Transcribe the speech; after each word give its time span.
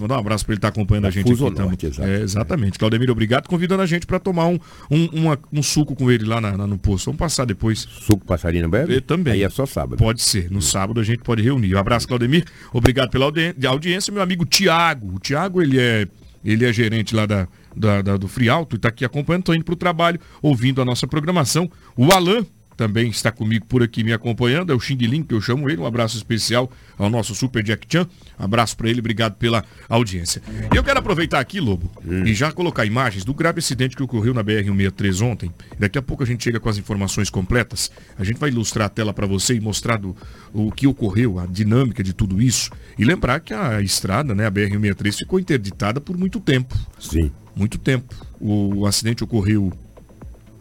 Norte, 0.00 0.02
mandar 0.02 0.16
um 0.16 0.18
abraço 0.20 0.44
para 0.44 0.52
ele 0.54 0.58
estar 0.58 0.70
tá 0.70 0.72
acompanhando 0.80 1.06
a 1.06 1.10
gente 1.10 1.26
Fuso 1.26 1.46
aqui. 1.46 1.58
Norte, 1.60 1.86
exato. 1.86 2.08
É, 2.08 2.20
exatamente. 2.22 2.78
Claudemir, 2.78 3.10
obrigado, 3.10 3.46
convidando 3.48 3.82
a 3.82 3.86
gente 3.86 4.06
para 4.06 4.18
tomar 4.18 4.46
um, 4.46 4.58
um, 4.90 5.04
uma- 5.12 5.38
um 5.52 5.62
suco 5.62 5.94
com 5.94 6.10
ele 6.10 6.24
lá 6.24 6.40
na- 6.40 6.56
na- 6.56 6.66
no 6.66 6.78
posto. 6.78 7.06
Vamos 7.06 7.18
passar 7.18 7.44
depois. 7.44 7.80
Suco 7.80 8.24
passarinho 8.24 8.68
bebe? 8.68 8.94
Eu 8.94 9.02
também. 9.02 9.34
Aí 9.34 9.42
é 9.42 9.50
só 9.50 9.66
sábado. 9.66 9.98
Pode 9.98 10.22
ser. 10.22 10.50
No 10.50 10.62
sábado 10.62 11.00
a 11.00 11.04
gente 11.04 11.18
pode 11.22 11.42
reunir. 11.42 11.74
Um 11.74 11.78
abraço, 11.78 12.06
Claudemir. 12.08 12.44
Obrigado 12.72 13.10
pela 13.10 13.26
audi- 13.26 13.54
audiência. 13.66 14.12
Meu 14.12 14.22
amigo 14.22 14.44
Tiago. 14.44 15.14
O 15.14 15.18
Tiago, 15.18 15.60
ele 15.62 15.78
é, 15.78 16.06
ele 16.44 16.64
é 16.64 16.72
gerente 16.72 17.14
lá 17.14 17.26
da, 17.26 17.46
da- 17.76 18.02
da- 18.02 18.16
do 18.16 18.26
Frialto 18.28 18.74
e 18.74 18.78
está 18.78 18.88
aqui 18.88 19.04
acompanhando. 19.04 19.42
Estou 19.42 19.54
indo 19.54 19.64
para 19.64 19.74
o 19.74 19.76
trabalho, 19.76 20.18
ouvindo 20.42 20.80
a 20.80 20.84
nossa 20.84 21.06
programação. 21.06 21.70
O 21.96 22.12
Alan 22.12 22.44
também 22.80 23.10
está 23.10 23.30
comigo 23.30 23.66
por 23.66 23.82
aqui 23.82 24.02
me 24.02 24.10
acompanhando. 24.10 24.72
É 24.72 24.74
o 24.74 24.80
Xing 24.80 24.96
Ling, 24.96 25.22
que 25.22 25.34
eu 25.34 25.40
chamo 25.42 25.68
ele. 25.68 25.82
Um 25.82 25.84
abraço 25.84 26.16
especial 26.16 26.72
ao 26.96 27.10
nosso 27.10 27.34
Super 27.34 27.62
Jack 27.62 27.86
Chan. 27.86 28.06
Abraço 28.38 28.74
para 28.74 28.88
ele. 28.88 29.00
Obrigado 29.00 29.34
pela 29.34 29.62
audiência. 29.86 30.40
E 30.72 30.74
eu 30.74 30.82
quero 30.82 30.98
aproveitar 30.98 31.40
aqui, 31.40 31.60
Lobo, 31.60 31.90
e 32.24 32.32
já 32.32 32.50
colocar 32.50 32.86
imagens 32.86 33.22
do 33.22 33.34
grave 33.34 33.58
acidente 33.58 33.94
que 33.94 34.02
ocorreu 34.02 34.32
na 34.32 34.42
BR-163 34.42 35.20
ontem. 35.20 35.50
Daqui 35.78 35.98
a 35.98 36.02
pouco 36.02 36.22
a 36.22 36.26
gente 36.26 36.42
chega 36.42 36.58
com 36.58 36.70
as 36.70 36.78
informações 36.78 37.28
completas. 37.28 37.90
A 38.18 38.24
gente 38.24 38.38
vai 38.40 38.48
ilustrar 38.48 38.86
a 38.86 38.88
tela 38.88 39.12
para 39.12 39.26
você 39.26 39.54
e 39.54 39.60
mostrar 39.60 39.98
do- 39.98 40.16
o 40.54 40.72
que 40.72 40.86
ocorreu, 40.86 41.38
a 41.38 41.44
dinâmica 41.44 42.02
de 42.02 42.14
tudo 42.14 42.40
isso. 42.40 42.70
E 42.98 43.04
lembrar 43.04 43.40
que 43.40 43.52
a 43.52 43.82
estrada, 43.82 44.34
né, 44.34 44.46
a 44.46 44.50
BR-163, 44.50 45.18
ficou 45.18 45.38
interditada 45.38 46.00
por 46.00 46.16
muito 46.16 46.40
tempo. 46.40 46.74
Sim. 46.98 47.30
Muito 47.54 47.76
tempo. 47.76 48.14
O, 48.40 48.86
acidente 48.86 49.22
ocorreu, 49.22 49.70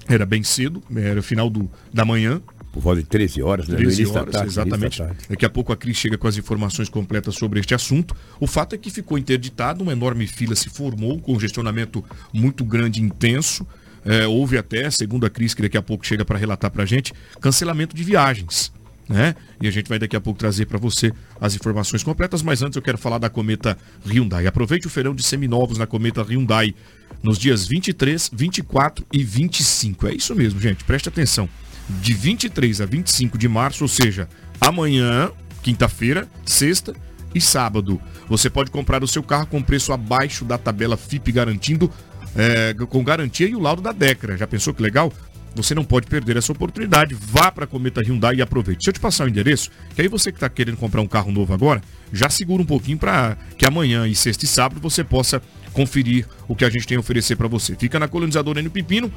era 0.09 0.25
bem 0.25 0.43
cedo, 0.43 0.81
era 0.95 1.21
final 1.21 1.49
do, 1.49 1.69
da 1.93 2.03
manhã, 2.03 2.41
Por 2.71 2.81
volta 2.81 3.01
de 3.01 3.07
13 3.07 3.41
horas, 3.41 3.67
né? 3.67 3.77
13 3.77 4.01
início 4.01 4.13
da 4.13 4.21
horas, 4.21 4.33
tarde, 4.33 4.47
exatamente. 4.49 5.03
Daqui 5.29 5.45
a 5.45 5.49
pouco 5.49 5.71
a 5.71 5.77
Cris 5.77 5.97
chega 5.97 6.17
com 6.17 6.27
as 6.27 6.37
informações 6.37 6.89
completas 6.89 7.35
sobre 7.35 7.59
este 7.59 7.73
assunto. 7.73 8.15
O 8.39 8.47
fato 8.47 8.75
é 8.75 8.77
que 8.77 8.89
ficou 8.89 9.17
interditado, 9.17 9.83
uma 9.83 9.91
enorme 9.91 10.27
fila 10.27 10.55
se 10.55 10.69
formou, 10.69 11.15
um 11.15 11.19
congestionamento 11.19 12.03
muito 12.33 12.63
grande 12.63 12.99
e 12.99 13.03
intenso. 13.03 13.65
É, 14.05 14.25
houve 14.27 14.57
até, 14.57 14.89
segundo 14.89 15.25
a 15.25 15.29
Cris, 15.29 15.53
que 15.53 15.61
daqui 15.61 15.77
a 15.77 15.81
pouco 15.81 16.05
chega 16.05 16.23
para 16.23 16.37
relatar 16.37 16.71
para 16.71 16.83
a 16.83 16.85
gente, 16.85 17.13
cancelamento 17.41 17.95
de 17.95 18.03
viagens. 18.03 18.71
Né? 19.09 19.35
E 19.59 19.67
a 19.67 19.71
gente 19.71 19.89
vai 19.89 19.97
daqui 19.97 20.15
a 20.15 20.21
pouco 20.21 20.39
trazer 20.39 20.67
para 20.67 20.77
você 20.77 21.11
as 21.41 21.55
informações 21.55 22.03
completas, 22.03 22.43
mas 22.43 22.61
antes 22.61 22.75
eu 22.75 22.81
quero 22.81 22.97
falar 22.97 23.17
da 23.17 23.27
Cometa 23.27 23.75
Hyundai. 24.05 24.45
Aproveite 24.45 24.85
o 24.85 24.89
feirão 24.89 25.15
de 25.15 25.23
seminovos 25.23 25.79
na 25.79 25.87
Cometa 25.87 26.21
Hyundai 26.21 26.75
nos 27.23 27.39
dias 27.39 27.65
23, 27.65 28.29
24 28.31 29.03
e 29.11 29.23
25. 29.23 30.07
É 30.07 30.13
isso 30.13 30.35
mesmo, 30.35 30.61
gente, 30.61 30.83
preste 30.83 31.09
atenção. 31.09 31.49
De 31.89 32.13
23 32.13 32.81
a 32.81 32.85
25 32.85 33.35
de 33.35 33.47
março, 33.47 33.83
ou 33.83 33.87
seja, 33.87 34.29
amanhã, 34.61 35.31
quinta-feira, 35.63 36.27
sexta 36.45 36.93
e 37.33 37.41
sábado. 37.41 37.99
Você 38.27 38.47
pode 38.47 38.69
comprar 38.69 39.03
o 39.03 39.07
seu 39.07 39.23
carro 39.23 39.47
com 39.47 39.59
preço 39.59 39.91
abaixo 39.91 40.45
da 40.45 40.55
tabela 40.55 40.95
FIP, 40.95 41.31
garantindo 41.31 41.91
é, 42.35 42.75
com 42.87 43.03
garantia 43.03 43.47
e 43.47 43.55
o 43.55 43.59
laudo 43.59 43.81
da 43.81 43.91
Decra. 43.91 44.37
Já 44.37 44.45
pensou 44.45 44.71
que 44.71 44.83
legal? 44.83 45.11
Você 45.55 45.75
não 45.75 45.83
pode 45.83 46.07
perder 46.07 46.37
essa 46.37 46.51
oportunidade. 46.51 47.15
Vá 47.19 47.51
para 47.51 47.65
a 47.65 47.67
Cometa 47.67 48.01
Hyundai 48.01 48.35
e 48.35 48.41
aproveite. 48.41 48.79
Deixa 48.79 48.89
eu 48.89 48.93
te 48.93 48.99
passar 48.99 49.25
o 49.25 49.29
endereço, 49.29 49.69
que 49.95 50.01
aí 50.01 50.07
você 50.07 50.31
que 50.31 50.37
está 50.37 50.49
querendo 50.49 50.77
comprar 50.77 51.01
um 51.01 51.07
carro 51.07 51.31
novo 51.31 51.53
agora, 51.53 51.81
já 52.13 52.29
segura 52.29 52.61
um 52.61 52.65
pouquinho 52.65 52.97
para 52.97 53.37
que 53.57 53.65
amanhã 53.65 54.07
e 54.07 54.15
sexta 54.15 54.45
e 54.45 54.47
sábado 54.47 54.79
você 54.79 55.03
possa 55.03 55.41
conferir 55.73 56.27
o 56.47 56.55
que 56.55 56.65
a 56.65 56.69
gente 56.69 56.87
tem 56.87 56.97
a 56.97 56.99
oferecer 56.99 57.35
para 57.35 57.47
você. 57.47 57.75
Fica 57.75 57.99
na 57.99 58.07
colonizadora 58.07 58.59
N 58.59 58.69
Pepino, 58.69 59.11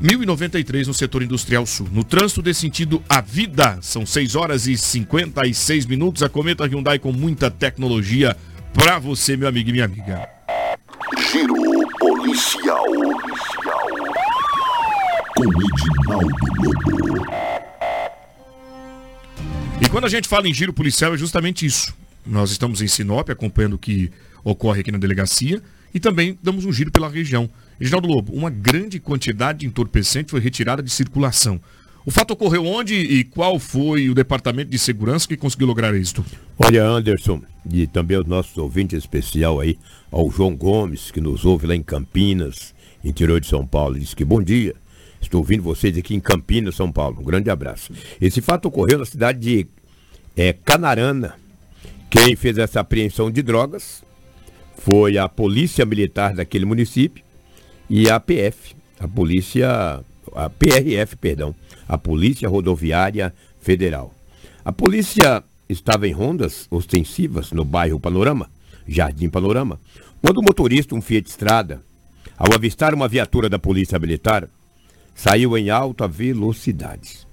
1093 0.00 0.88
no 0.88 0.94
setor 0.94 1.22
industrial 1.22 1.66
sul. 1.66 1.88
No 1.92 2.04
trânsito 2.04 2.42
desse 2.42 2.60
sentido, 2.60 3.02
a 3.08 3.20
vida. 3.20 3.78
São 3.80 4.04
6 4.04 4.34
horas 4.34 4.66
e 4.66 4.76
56 4.76 5.86
minutos. 5.86 6.22
A 6.22 6.28
Cometa 6.28 6.66
Hyundai 6.66 6.98
com 6.98 7.12
muita 7.12 7.50
tecnologia 7.50 8.36
para 8.72 8.98
você, 8.98 9.36
meu 9.36 9.48
amigo 9.48 9.70
e 9.70 9.72
minha 9.72 9.84
amiga. 9.84 10.28
Giro 11.30 11.54
policial. 11.98 12.73
Com 15.36 15.44
Edinaldo 15.44 16.28
Lobo. 16.62 17.26
E 19.80 19.88
quando 19.88 20.04
a 20.04 20.08
gente 20.08 20.28
fala 20.28 20.48
em 20.48 20.54
giro 20.54 20.72
policial 20.72 21.14
é 21.14 21.18
justamente 21.18 21.66
isso. 21.66 21.94
Nós 22.24 22.50
estamos 22.50 22.80
em 22.80 22.86
Sinop 22.86 23.28
acompanhando 23.30 23.74
o 23.74 23.78
que 23.78 24.10
ocorre 24.44 24.80
aqui 24.80 24.92
na 24.92 24.98
delegacia 24.98 25.60
e 25.92 25.98
também 25.98 26.38
damos 26.42 26.64
um 26.64 26.72
giro 26.72 26.92
pela 26.92 27.08
região. 27.08 27.50
Reginaldo 27.78 28.06
Lobo, 28.06 28.32
uma 28.32 28.48
grande 28.48 29.00
quantidade 29.00 29.60
de 29.60 29.66
entorpecente 29.66 30.30
foi 30.30 30.40
retirada 30.40 30.82
de 30.82 30.90
circulação. 30.90 31.60
O 32.06 32.10
fato 32.10 32.32
ocorreu 32.32 32.64
onde 32.66 32.94
e 32.94 33.24
qual 33.24 33.58
foi 33.58 34.08
o 34.08 34.14
departamento 34.14 34.70
de 34.70 34.78
segurança 34.78 35.26
que 35.26 35.36
conseguiu 35.36 35.66
lograr 35.66 35.94
êxito? 35.94 36.24
Olha, 36.58 36.84
Anderson, 36.84 37.42
e 37.68 37.86
também 37.86 38.18
os 38.18 38.26
nossos 38.26 38.56
ouvintes 38.56 38.98
especial 38.98 39.58
aí, 39.58 39.78
ao 40.12 40.30
João 40.30 40.54
Gomes, 40.54 41.10
que 41.10 41.20
nos 41.20 41.44
ouve 41.44 41.66
lá 41.66 41.74
em 41.74 41.82
Campinas, 41.82 42.74
interior 43.02 43.40
de 43.40 43.46
São 43.46 43.66
Paulo. 43.66 43.98
Diz 43.98 44.14
que 44.14 44.24
bom 44.24 44.42
dia. 44.42 44.74
Estou 45.24 45.40
ouvindo 45.40 45.62
vocês 45.62 45.96
aqui 45.96 46.14
em 46.14 46.20
Campinas, 46.20 46.76
São 46.76 46.92
Paulo. 46.92 47.20
Um 47.20 47.24
grande 47.24 47.48
abraço. 47.48 47.92
Esse 48.20 48.42
fato 48.42 48.66
ocorreu 48.66 48.98
na 48.98 49.06
cidade 49.06 49.38
de 49.40 49.66
é, 50.36 50.52
Canarana. 50.52 51.34
Quem 52.10 52.36
fez 52.36 52.58
essa 52.58 52.80
apreensão 52.80 53.30
de 53.30 53.42
drogas 53.42 54.04
foi 54.76 55.16
a 55.16 55.26
Polícia 55.28 55.86
Militar 55.86 56.34
daquele 56.34 56.66
município 56.66 57.24
e 57.88 58.08
a 58.08 58.20
PF, 58.20 58.76
a 59.00 59.08
Polícia, 59.08 60.00
a 60.34 60.50
PRF, 60.50 61.16
perdão, 61.16 61.54
a 61.88 61.96
Polícia 61.96 62.48
Rodoviária 62.48 63.34
Federal. 63.60 64.14
A 64.62 64.72
polícia 64.72 65.42
estava 65.68 66.06
em 66.06 66.12
rondas 66.12 66.66
ostensivas 66.70 67.50
no 67.50 67.64
bairro 67.64 67.98
Panorama, 67.98 68.50
Jardim 68.86 69.30
Panorama, 69.30 69.80
quando 70.20 70.38
o 70.38 70.42
motorista, 70.42 70.94
um 70.94 71.00
Fiat 71.00 71.28
Strada, 71.30 71.82
ao 72.36 72.54
avistar 72.54 72.94
uma 72.94 73.08
viatura 73.08 73.48
da 73.48 73.58
Polícia 73.58 73.98
Militar, 73.98 74.48
saiu 75.14 75.56
em 75.56 75.70
alta 75.70 76.08
velocidade. 76.08 77.26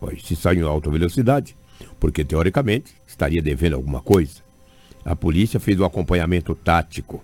Pois, 0.00 0.22
se 0.22 0.34
saiu 0.34 0.66
em 0.66 0.68
alta 0.68 0.90
velocidade, 0.90 1.56
porque 2.00 2.24
teoricamente 2.24 2.92
estaria 3.06 3.40
devendo 3.40 3.76
alguma 3.76 4.00
coisa. 4.00 4.42
A 5.04 5.14
polícia 5.14 5.60
fez 5.60 5.78
o 5.78 5.84
acompanhamento 5.84 6.54
tático. 6.54 7.22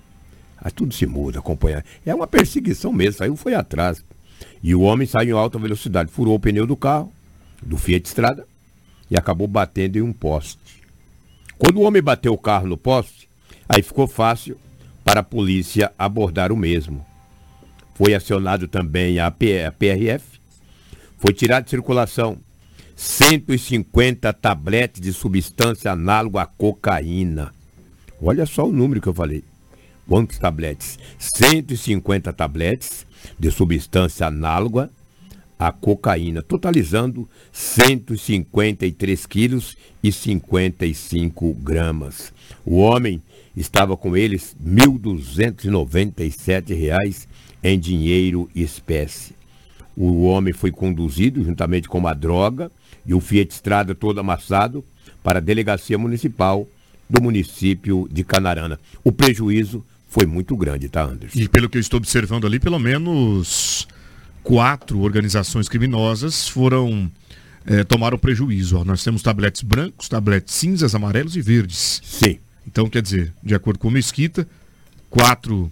Aí 0.59 0.71
tudo 0.71 0.95
se 0.95 1.07
muda, 1.07 1.39
acompanhar. 1.39 1.85
É 2.05 2.15
uma 2.15 2.27
perseguição 2.27 2.93
mesmo, 2.93 3.19
saiu 3.19 3.37
foi 3.37 3.55
atrás. 3.55 4.05
E 4.63 4.75
o 4.75 4.83
homem 4.83 5.07
saiu 5.07 5.37
em 5.37 5.41
alta 5.41 5.59
velocidade, 5.59 6.11
furou 6.11 6.35
o 6.35 6.41
pneu 6.41 6.67
do 6.67 6.77
carro, 6.77 7.13
do 7.63 7.77
Fiat 7.77 8.07
Strada, 8.07 8.47
e 9.11 9.17
acabou 9.17 9.49
batendo 9.49 9.97
em 9.97 10.03
um 10.03 10.13
poste. 10.13 10.59
Quando 11.59 11.79
o 11.79 11.83
homem 11.83 12.03
bateu 12.03 12.33
o 12.33 12.39
carro 12.39 12.67
no 12.67 12.77
poste, 12.77 13.29
aí 13.69 13.83
ficou 13.83 14.07
fácil 14.07 14.57
para 15.05 15.21
a 15.21 15.25
polícia 15.25 15.93
abordar 15.99 16.53
o 16.53 16.57
mesmo. 16.57 17.05
Foi 18.03 18.15
acionado 18.15 18.67
também 18.67 19.19
a, 19.19 19.31
PRF, 19.31 20.25
foi 21.19 21.35
tirado 21.35 21.65
de 21.65 21.71
circulação 21.71 22.39
150 22.97 24.33
tabletes 24.33 25.03
de 25.03 25.13
substância 25.13 25.93
análoga 25.93 26.41
à 26.41 26.47
cocaína. 26.47 27.53
Olha 28.23 28.47
só 28.47 28.67
o 28.67 28.73
número 28.73 29.03
que 29.03 29.09
eu 29.09 29.13
falei. 29.13 29.45
Quantos 30.09 30.39
tabletes? 30.39 30.99
150 31.19 32.33
tabletes 32.33 33.07
de 33.39 33.51
substância 33.51 34.29
análoga 34.29 34.89
à 35.59 35.71
cocaína, 35.71 36.41
totalizando 36.41 37.29
153 37.53 39.27
quilos 39.27 39.77
e 40.03 40.11
55 40.11 41.53
gramas. 41.53 42.33
O 42.65 42.79
homem 42.79 43.21
estava 43.55 43.95
com 43.95 44.17
eles 44.17 44.57
1.297 44.65 46.75
reais 46.75 47.29
em 47.63 47.79
dinheiro 47.79 48.49
e 48.55 48.63
espécie. 48.63 49.35
O 49.97 50.23
homem 50.23 50.53
foi 50.53 50.71
conduzido 50.71 51.45
juntamente 51.45 51.89
com 51.89 51.99
uma 51.99 52.15
droga 52.15 52.71
e 53.05 53.13
o 53.13 53.21
Fiat 53.21 53.53
Estrada 53.53 53.95
todo 53.95 54.21
amassado 54.21 54.85
para 55.23 55.39
a 55.39 55.43
delegacia 55.43 55.99
municipal 55.99 56.67
do 57.09 57.21
município 57.23 58.09
de 58.11 58.25
Canarana. 58.25 58.79
O 59.05 59.13
prejuízo 59.13 59.85
foi 60.09 60.27
muito 60.27 60.57
grande, 60.57 60.89
tá, 60.89 61.03
Anderson? 61.03 61.39
E 61.39 61.49
pelo 61.49 61.69
que 61.69 61.77
eu 61.77 61.81
estou 61.81 61.99
observando 61.99 62.47
ali, 62.47 62.59
pelo 62.59 62.79
menos 62.79 63.87
quatro 64.43 65.01
organizações 65.01 65.69
criminosas 65.69 66.49
foram 66.49 67.11
eh, 67.67 67.85
tomaram 67.85 68.19
prejuízo. 68.19 68.79
ó. 68.79 68.85
Nós 68.85 69.05
temos 69.05 69.23
tabletes 69.23 69.63
brancos, 69.63 70.09
tabletes 70.09 70.55
cinzas, 70.55 70.95
amarelos 70.95 71.37
e 71.37 71.43
verdes. 71.43 72.01
Sim. 72.05 72.39
Então, 72.67 72.89
quer 72.89 73.03
dizer, 73.03 73.33
de 73.43 73.55
acordo 73.55 73.79
com 73.79 73.89
o 73.89 73.91
Mesquita, 73.91 74.47
quatro 75.09 75.71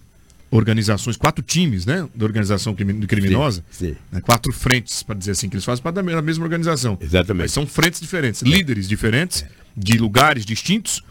organizações, 0.51 1.17
quatro 1.17 1.43
times, 1.45 1.85
né, 1.85 2.09
da 2.15 2.25
organização 2.25 2.75
crimi- 2.75 3.07
criminosa, 3.07 3.63
Sim, 3.71 3.89
sim. 3.91 3.97
né, 4.11 4.21
quatro 4.21 4.53
frentes, 4.53 5.03
para 5.03 5.15
dizer 5.15 5.33
assim, 5.33 5.49
que 5.49 5.57
eles 5.57 5.65
fazem 5.65 5.83
parte 5.83 5.97
da 5.97 6.03
me- 6.03 6.13
da 6.13 6.23
mesma 6.23 6.45
organização. 6.45 6.97
Exatamente. 7.01 7.43
Mas 7.45 7.53
são 7.53 7.67
frentes 7.67 8.01
diferentes, 8.01 8.41
líderes 8.43 8.89
diferentes, 8.89 9.45
de 9.77 9.99
lugares 9.99 10.45
distintos, 10.47 11.03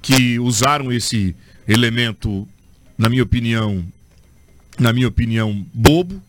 que 0.00 0.38
usaram 0.40 0.92
esse 0.92 1.34
elemento, 1.68 2.46
na 2.98 3.08
minha 3.08 3.22
opinião, 3.22 3.84
na 4.78 4.92
minha 4.92 5.06
opinião, 5.06 5.64
bobo, 5.72 6.20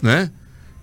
né? 0.00 0.30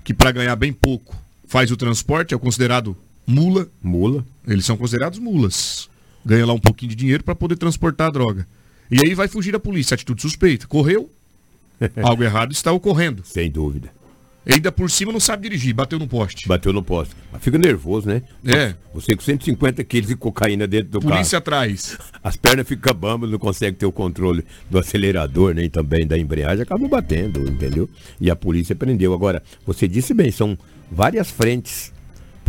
Que 0.03 0.13
para 0.13 0.31
ganhar 0.31 0.55
bem 0.55 0.71
pouco 0.71 1.15
faz 1.47 1.71
o 1.71 1.77
transporte, 1.77 2.33
é 2.33 2.37
considerado 2.37 2.95
mula. 3.25 3.67
Mula. 3.81 4.23
Eles 4.47 4.65
são 4.65 4.77
considerados 4.77 5.17
mulas. 5.19 5.89
ganha 6.25 6.45
lá 6.45 6.53
um 6.53 6.59
pouquinho 6.59 6.89
de 6.91 6.95
dinheiro 6.95 7.23
para 7.23 7.33
poder 7.33 7.55
transportar 7.55 8.07
a 8.07 8.11
droga. 8.11 8.45
E 8.91 8.99
aí 9.05 9.13
vai 9.13 9.27
fugir 9.27 9.51
da 9.51 9.59
polícia, 9.59 9.95
atitude 9.95 10.21
suspeita. 10.21 10.67
Correu, 10.67 11.09
algo 12.01 12.23
errado 12.23 12.51
está 12.51 12.71
ocorrendo. 12.71 13.23
Sem 13.25 13.49
dúvida. 13.49 13.89
Ainda 14.51 14.71
por 14.71 14.89
cima 14.89 15.11
não 15.11 15.19
sabe 15.19 15.43
dirigir, 15.43 15.75
bateu 15.75 15.99
no 15.99 16.07
poste. 16.07 16.47
Bateu 16.47 16.73
no 16.73 16.81
poste. 16.81 17.15
Mas 17.31 17.43
fica 17.43 17.57
nervoso, 17.57 18.07
né? 18.07 18.23
É. 18.43 18.73
Você 18.93 19.15
com 19.15 19.21
150 19.21 19.83
quilos 19.83 20.07
de 20.07 20.15
cocaína 20.15 20.65
dentro 20.65 20.91
do 20.91 20.99
Polícia 21.01 21.39
carro. 21.39 21.59
atrás. 21.59 21.97
As 22.23 22.35
pernas 22.35 22.67
ficam 22.67 22.93
bambas, 22.95 23.29
não 23.29 23.37
consegue 23.37 23.77
ter 23.77 23.85
o 23.85 23.91
controle 23.91 24.43
do 24.69 24.79
acelerador, 24.79 25.53
nem 25.53 25.69
também 25.69 26.07
da 26.07 26.17
embreagem, 26.17 26.63
acaba 26.63 26.87
batendo, 26.87 27.47
entendeu? 27.47 27.87
E 28.19 28.31
a 28.31 28.35
polícia 28.35 28.75
prendeu. 28.75 29.13
Agora, 29.13 29.43
você 29.67 29.87
disse 29.87 30.13
bem, 30.15 30.31
são 30.31 30.57
várias 30.91 31.29
frentes. 31.29 31.93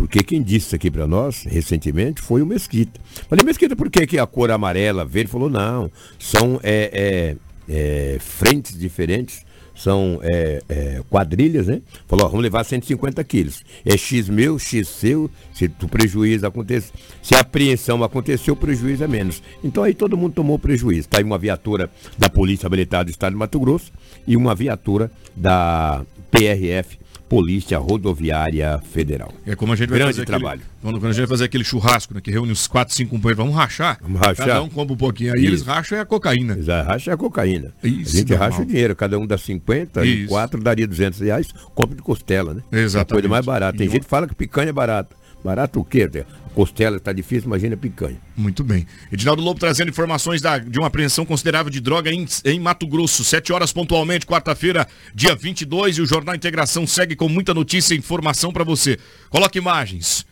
Porque 0.01 0.23
quem 0.23 0.41
disse 0.41 0.65
isso 0.65 0.75
aqui 0.75 0.89
para 0.89 1.05
nós, 1.05 1.43
recentemente, 1.43 2.23
foi 2.23 2.41
o 2.41 2.45
Mesquita. 2.45 2.99
Falei, 3.29 3.45
Mesquita, 3.45 3.75
por 3.75 3.87
que, 3.87 4.07
que 4.07 4.17
a 4.17 4.25
cor 4.25 4.49
amarela, 4.49 5.05
verde? 5.05 5.29
Falou, 5.29 5.47
não, 5.47 5.91
são 6.17 6.59
é, 6.63 7.37
é, 7.69 8.13
é, 8.15 8.17
frentes 8.19 8.75
diferentes 8.77 9.45
são 9.75 10.19
é, 10.23 10.61
é, 10.67 11.01
quadrilhas, 11.07 11.67
né? 11.67 11.83
Falou, 12.07 12.27
vamos 12.27 12.41
levar 12.41 12.63
150 12.63 13.23
quilos. 13.23 13.63
É 13.85 13.95
X 13.95 14.27
meu, 14.27 14.57
X 14.57 14.87
seu, 14.87 15.29
se 15.53 15.65
o 15.65 15.87
prejuízo 15.87 16.47
acontece, 16.47 16.91
se 17.21 17.35
a 17.35 17.41
apreensão 17.41 18.03
aconteceu, 18.03 18.55
o 18.55 18.57
prejuízo 18.57 19.03
é 19.03 19.07
menos. 19.07 19.41
Então 19.63 19.83
aí 19.83 19.93
todo 19.93 20.17
mundo 20.17 20.33
tomou 20.33 20.57
prejuízo. 20.57 21.01
Está 21.01 21.19
aí 21.19 21.23
uma 21.23 21.37
viatura 21.37 21.91
da 22.17 22.27
Polícia 22.27 22.67
Militar 22.67 23.05
do 23.05 23.11
Estado 23.11 23.33
de 23.33 23.37
Mato 23.37 23.59
Grosso 23.59 23.91
e 24.27 24.35
uma 24.35 24.55
viatura 24.55 25.11
da 25.35 26.03
PRF 26.31 26.99
Polícia 27.31 27.77
Rodoviária 27.79 28.77
Federal. 28.91 29.33
É 29.45 29.55
como 29.55 29.71
a 29.71 29.75
gente 29.77 29.87
vai 29.87 29.99
Grande 29.99 30.15
fazer 30.15 30.25
trabalho. 30.25 30.59
Aquele, 30.59 30.99
quando, 30.99 31.05
a 31.05 31.11
gente 31.13 31.19
vai 31.21 31.27
fazer 31.27 31.45
aquele 31.45 31.63
churrasco, 31.63 32.13
né, 32.13 32.19
que 32.19 32.29
reúne 32.29 32.51
os 32.51 32.67
4, 32.67 32.93
5 32.93 33.09
companheiros, 33.09 33.37
vamos 33.37 33.55
rachar? 33.55 33.97
Vamos 34.01 34.19
rachar. 34.19 34.47
Cada 34.47 34.61
um 34.61 34.67
compra 34.67 34.93
um 34.93 34.97
pouquinho. 34.97 35.33
Aí 35.33 35.39
Isso. 35.39 35.47
eles 35.47 35.61
racham 35.61 35.97
é 35.97 36.01
a 36.01 36.05
cocaína. 36.05 36.55
Eles 36.55 36.67
racham 36.67 37.13
a 37.13 37.15
cocaína. 37.17 37.73
Isso, 37.81 38.17
a 38.17 38.19
gente 38.19 38.29
normal. 38.31 38.49
racha 38.49 38.61
o 38.61 38.65
dinheiro, 38.65 38.93
cada 38.97 39.17
um 39.17 39.25
dá 39.25 39.37
50 39.37 40.05
e 40.05 40.23
Isso. 40.23 40.27
4 40.27 40.61
daria 40.61 40.85
200 40.85 41.21
reais, 41.21 41.47
compra 41.73 41.95
de 41.95 42.01
costela, 42.01 42.53
né? 42.53 42.63
Exatamente. 42.69 43.11
É 43.11 43.13
coisa 43.13 43.29
mais 43.29 43.45
barata. 43.45 43.77
Tem 43.77 43.87
E 43.87 43.89
gente 43.89 44.01
que 44.01 44.09
fala 44.09 44.27
que 44.27 44.35
picanha 44.35 44.71
é 44.71 44.73
barato. 44.73 45.15
Barato 45.41 45.79
o 45.79 45.85
quê? 45.85 46.09
Costela 46.53 46.97
está 46.97 47.13
difícil, 47.13 47.45
imagina 47.47 47.77
picanha. 47.77 48.17
Muito 48.35 48.61
bem. 48.63 48.85
Edinaldo 49.11 49.41
Lobo 49.41 49.59
trazendo 49.59 49.89
informações 49.89 50.41
da- 50.41 50.57
de 50.57 50.77
uma 50.77 50.87
apreensão 50.87 51.25
considerável 51.25 51.71
de 51.71 51.79
droga 51.79 52.11
em, 52.11 52.27
em 52.43 52.59
Mato 52.59 52.85
Grosso. 52.85 53.23
Sete 53.23 53.53
horas 53.53 53.71
pontualmente, 53.71 54.25
quarta-feira, 54.25 54.85
dia 55.15 55.33
22. 55.33 55.97
E 55.97 56.01
o 56.01 56.05
Jornal 56.05 56.35
Integração 56.35 56.85
segue 56.85 57.15
com 57.15 57.29
muita 57.29 57.53
notícia 57.53 57.93
e 57.93 57.97
informação 57.97 58.51
para 58.51 58.65
você. 58.65 58.99
Coloque 59.29 59.57
imagens 59.59 60.25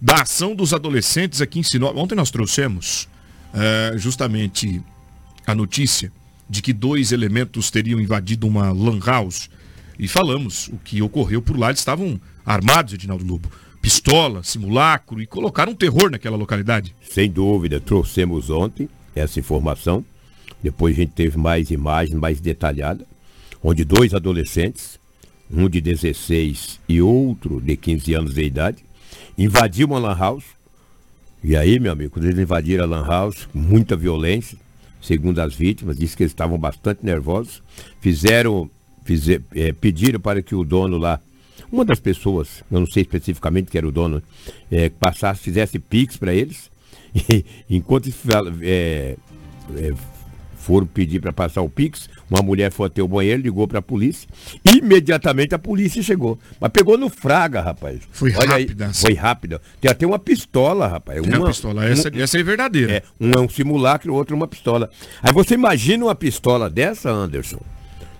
da 0.00 0.22
ação 0.22 0.54
dos 0.54 0.72
adolescentes 0.72 1.40
aqui 1.40 1.58
em 1.58 1.62
Sinop. 1.64 1.96
Ontem 1.96 2.14
nós 2.14 2.30
trouxemos 2.30 3.08
eh, 3.52 3.94
justamente 3.96 4.80
a 5.46 5.54
notícia 5.54 6.12
de 6.48 6.62
que 6.62 6.72
dois 6.72 7.10
elementos 7.10 7.70
teriam 7.72 7.98
invadido 8.00 8.46
uma 8.46 8.70
lan 8.70 9.00
house. 9.04 9.50
E 9.98 10.06
falamos 10.06 10.68
o 10.68 10.76
que 10.84 11.02
ocorreu 11.02 11.42
por 11.42 11.58
lá. 11.58 11.68
Eles 11.70 11.80
estavam 11.80 12.20
armados, 12.44 12.92
Edinaldo 12.94 13.24
Lobo. 13.24 13.50
Pistola, 13.86 14.42
simulacro 14.42 15.22
e 15.22 15.28
colocaram 15.28 15.72
terror 15.72 16.10
naquela 16.10 16.36
localidade. 16.36 16.92
Sem 17.08 17.30
dúvida, 17.30 17.78
trouxemos 17.78 18.50
ontem 18.50 18.88
essa 19.14 19.38
informação. 19.38 20.04
Depois 20.60 20.92
a 20.92 21.02
gente 21.02 21.12
teve 21.12 21.38
mais 21.38 21.70
imagens 21.70 22.18
mais 22.18 22.40
detalhada, 22.40 23.06
onde 23.62 23.84
dois 23.84 24.12
adolescentes, 24.12 24.98
um 25.48 25.68
de 25.68 25.80
16 25.80 26.80
e 26.88 27.00
outro 27.00 27.60
de 27.60 27.76
15 27.76 28.14
anos 28.14 28.34
de 28.34 28.42
idade, 28.42 28.78
invadiram 29.38 29.90
uma 29.90 30.00
lan 30.00 30.18
house. 30.18 30.46
E 31.40 31.56
aí, 31.56 31.78
meu 31.78 31.92
amigo, 31.92 32.10
quando 32.10 32.24
eles 32.24 32.40
invadiram 32.40 32.82
a 32.82 32.88
lan 32.88 33.06
house, 33.06 33.46
muita 33.54 33.94
violência, 33.94 34.58
segundo 35.00 35.38
as 35.38 35.54
vítimas, 35.54 35.96
disse 35.96 36.16
que 36.16 36.24
eles 36.24 36.32
estavam 36.32 36.58
bastante 36.58 37.06
nervosos, 37.06 37.62
fizeram, 38.00 38.68
fizer, 39.04 39.40
eh, 39.54 39.72
pediram 39.72 40.18
para 40.18 40.42
que 40.42 40.56
o 40.56 40.64
dono 40.64 40.98
lá 40.98 41.20
uma 41.70 41.84
das 41.84 42.00
pessoas, 42.00 42.62
eu 42.70 42.80
não 42.80 42.86
sei 42.86 43.02
especificamente 43.02 43.70
que 43.70 43.78
era 43.78 43.86
o 43.86 43.92
dono, 43.92 44.22
é, 44.70 44.88
passasse, 44.88 45.40
fizesse 45.42 45.78
pix 45.78 46.16
para 46.16 46.34
eles. 46.34 46.70
E, 47.30 47.46
enquanto 47.70 48.12
é, 48.62 49.16
é, 49.74 49.94
foram 50.66 50.86
pedir 50.86 51.18
para 51.18 51.32
passar 51.32 51.62
o 51.62 51.70
pix, 51.70 52.10
uma 52.30 52.42
mulher 52.42 52.72
foi 52.72 52.88
até 52.88 53.00
o 53.00 53.08
banheiro, 53.08 53.40
ligou 53.40 53.66
para 53.68 53.78
a 53.78 53.82
polícia. 53.82 54.28
Imediatamente 54.64 55.54
a 55.54 55.58
polícia 55.58 56.02
chegou. 56.02 56.38
Mas 56.60 56.72
pegou 56.72 56.98
no 56.98 57.08
fraga, 57.08 57.60
rapaz. 57.60 58.00
Foi 58.10 58.34
Olha 58.34 58.56
aí, 58.56 58.64
rápida 58.64 58.84
essa. 58.86 59.06
Foi 59.06 59.14
rápida. 59.14 59.62
Tem 59.80 59.90
até 59.90 60.06
uma 60.06 60.18
pistola, 60.18 60.88
rapaz. 60.88 61.22
Tem 61.22 61.38
uma 61.38 61.46
pistola. 61.46 61.86
Essa, 61.86 62.10
essa 62.14 62.38
é 62.38 62.42
verdadeira. 62.42 62.92
É, 62.92 63.02
um 63.20 63.30
é 63.30 63.40
um 63.40 63.48
simulacro, 63.48 64.12
o 64.12 64.16
outro 64.16 64.34
é 64.34 64.36
uma 64.36 64.48
pistola. 64.48 64.90
Aí 65.22 65.32
você 65.32 65.54
imagina 65.54 66.04
uma 66.04 66.14
pistola 66.14 66.68
dessa, 66.68 67.10
Anderson, 67.10 67.60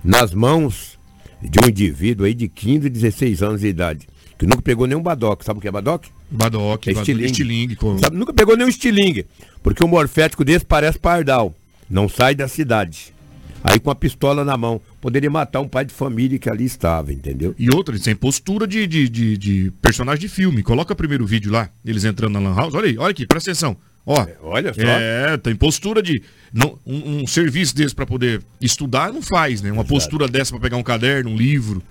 nas 0.03 0.33
mãos 0.33 0.96
de 1.43 1.59
um 1.65 1.69
indivíduo 1.69 2.27
aí 2.27 2.35
de 2.35 2.49
15, 2.49 2.89
16 2.89 3.43
anos 3.43 3.61
de 3.61 3.69
idade, 3.69 4.07
que 4.39 4.47
nunca 4.47 4.63
pegou 4.63 4.87
nenhum 4.87 5.03
badoque. 5.03 5.45
Sabe 5.45 5.59
o 5.59 5.61
que 5.63 5.69
é 5.69 5.73
badoque? 5.73 6.11
Badoque, 6.31 6.91
É 6.91 6.93
estilingue. 6.93 7.27
estilingue. 7.27 7.77
com- 7.77 7.99
Sabe, 7.99 8.17
nunca 8.17 8.33
pegou 8.33 8.57
nenhum 8.57 8.69
estilingue. 8.69 9.27
Porque 9.63 9.85
um 9.85 9.89
morfético 9.89 10.45
desse 10.45 10.65
parece 10.65 10.99
pardal. 10.99 11.55
Não 11.89 12.09
sai 12.09 12.35
da 12.35 12.49
cidade. 12.49 13.15
Aí 13.63 13.79
com 13.81 13.91
a 13.91 13.95
pistola 13.95 14.45
na 14.45 14.57
mão. 14.57 14.81
Poderia 15.01 15.31
matar 15.31 15.61
um 15.61 15.69
pai 15.69 15.85
de 15.85 15.93
família 15.95 16.39
que 16.39 16.49
ali 16.51 16.65
estava, 16.65 17.13
entendeu? 17.13 17.55
E 17.59 17.69
outra, 17.75 17.95
eles 17.95 18.05
têm 18.05 18.15
postura 18.15 18.67
de, 18.67 18.87
de, 18.87 19.09
de, 19.09 19.37
de 19.39 19.73
personagem 19.83 20.21
de 20.21 20.29
filme. 20.29 20.63
Coloca 20.63 20.95
primeiro 20.95 21.25
o 21.25 21.27
vídeo 21.27 21.51
lá, 21.53 21.69
eles 21.85 22.05
entrando 22.05 22.33
na 22.35 22.41
Lan 22.51 22.55
House. 22.55 22.75
Olha 22.75 22.87
aí, 22.87 22.99
olha 22.99 23.11
aqui, 23.11 23.27
presta 23.27 23.51
atenção. 23.51 23.77
Ó, 24.07 24.25
olha 24.43 24.73
só. 24.73 24.81
É, 24.83 25.37
tem 25.37 25.57
postura 25.57 26.01
de. 26.01 26.23
Não, 26.53 26.79
um, 26.87 27.23
um 27.23 27.27
serviço 27.27 27.75
desse 27.75 27.93
pra 27.95 28.07
poder 28.07 28.41
estudar 28.61 29.13
não 29.13 29.21
faz, 29.21 29.61
né? 29.61 29.73
Uma 29.73 29.85
postura 29.85 30.29
dessa 30.29 30.53
pra 30.53 30.61
pegar 30.61 30.77
um 30.77 30.83
caderno, 30.83 31.31
um 31.31 31.37
livro. 31.37 31.83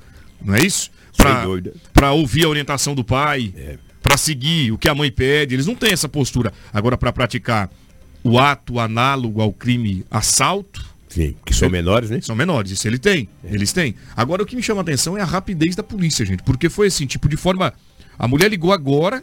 Não 0.42 0.56
é 0.56 0.62
isso? 0.66 0.90
Pra 1.94 2.12
ouvir 2.14 2.46
a 2.46 2.50
orientação 2.50 2.96
do 2.96 3.04
pai, 3.04 3.54
É. 3.56 3.78
pra 4.02 4.16
seguir 4.18 4.72
o 4.72 4.78
que 4.78 4.88
a 4.88 4.96
mãe 4.96 5.12
pede. 5.12 5.56
Eles 5.56 5.66
não 5.68 5.76
têm 5.76 5.92
essa 5.92 6.08
postura. 6.08 6.54
Agora, 6.74 6.98
pra 6.98 7.12
praticar 7.12 7.70
o 8.24 8.40
ato 8.40 8.80
análogo 8.80 9.42
ao 9.42 9.52
crime 9.52 10.06
assalto, 10.10 10.86
Sim, 11.10 11.36
que 11.46 11.54
são 11.54 11.70
menores, 11.70 12.10
né? 12.10 12.20
são 12.22 12.36
menores, 12.36 12.72
isso 12.72 12.88
ele 12.88 12.98
tem. 12.98 13.30
Eles 13.44 13.72
têm. 13.72 13.94
Agora 14.16 14.42
o 14.42 14.46
que 14.46 14.56
me 14.56 14.64
chama 14.64 14.82
a 14.82 14.84
atenção 14.84 15.18
é 15.18 15.22
a 15.22 15.26
rapidez 15.26 15.76
da 15.76 15.84
polícia, 15.84 16.26
gente. 16.26 16.44
Porque 16.44 16.70
foi 16.70 16.88
assim, 16.88 17.06
tipo, 17.06 17.28
de 17.30 17.38
forma. 17.38 17.74
A 18.18 18.28
mulher 18.28 18.50
ligou 18.50 18.72
agora 18.72 19.22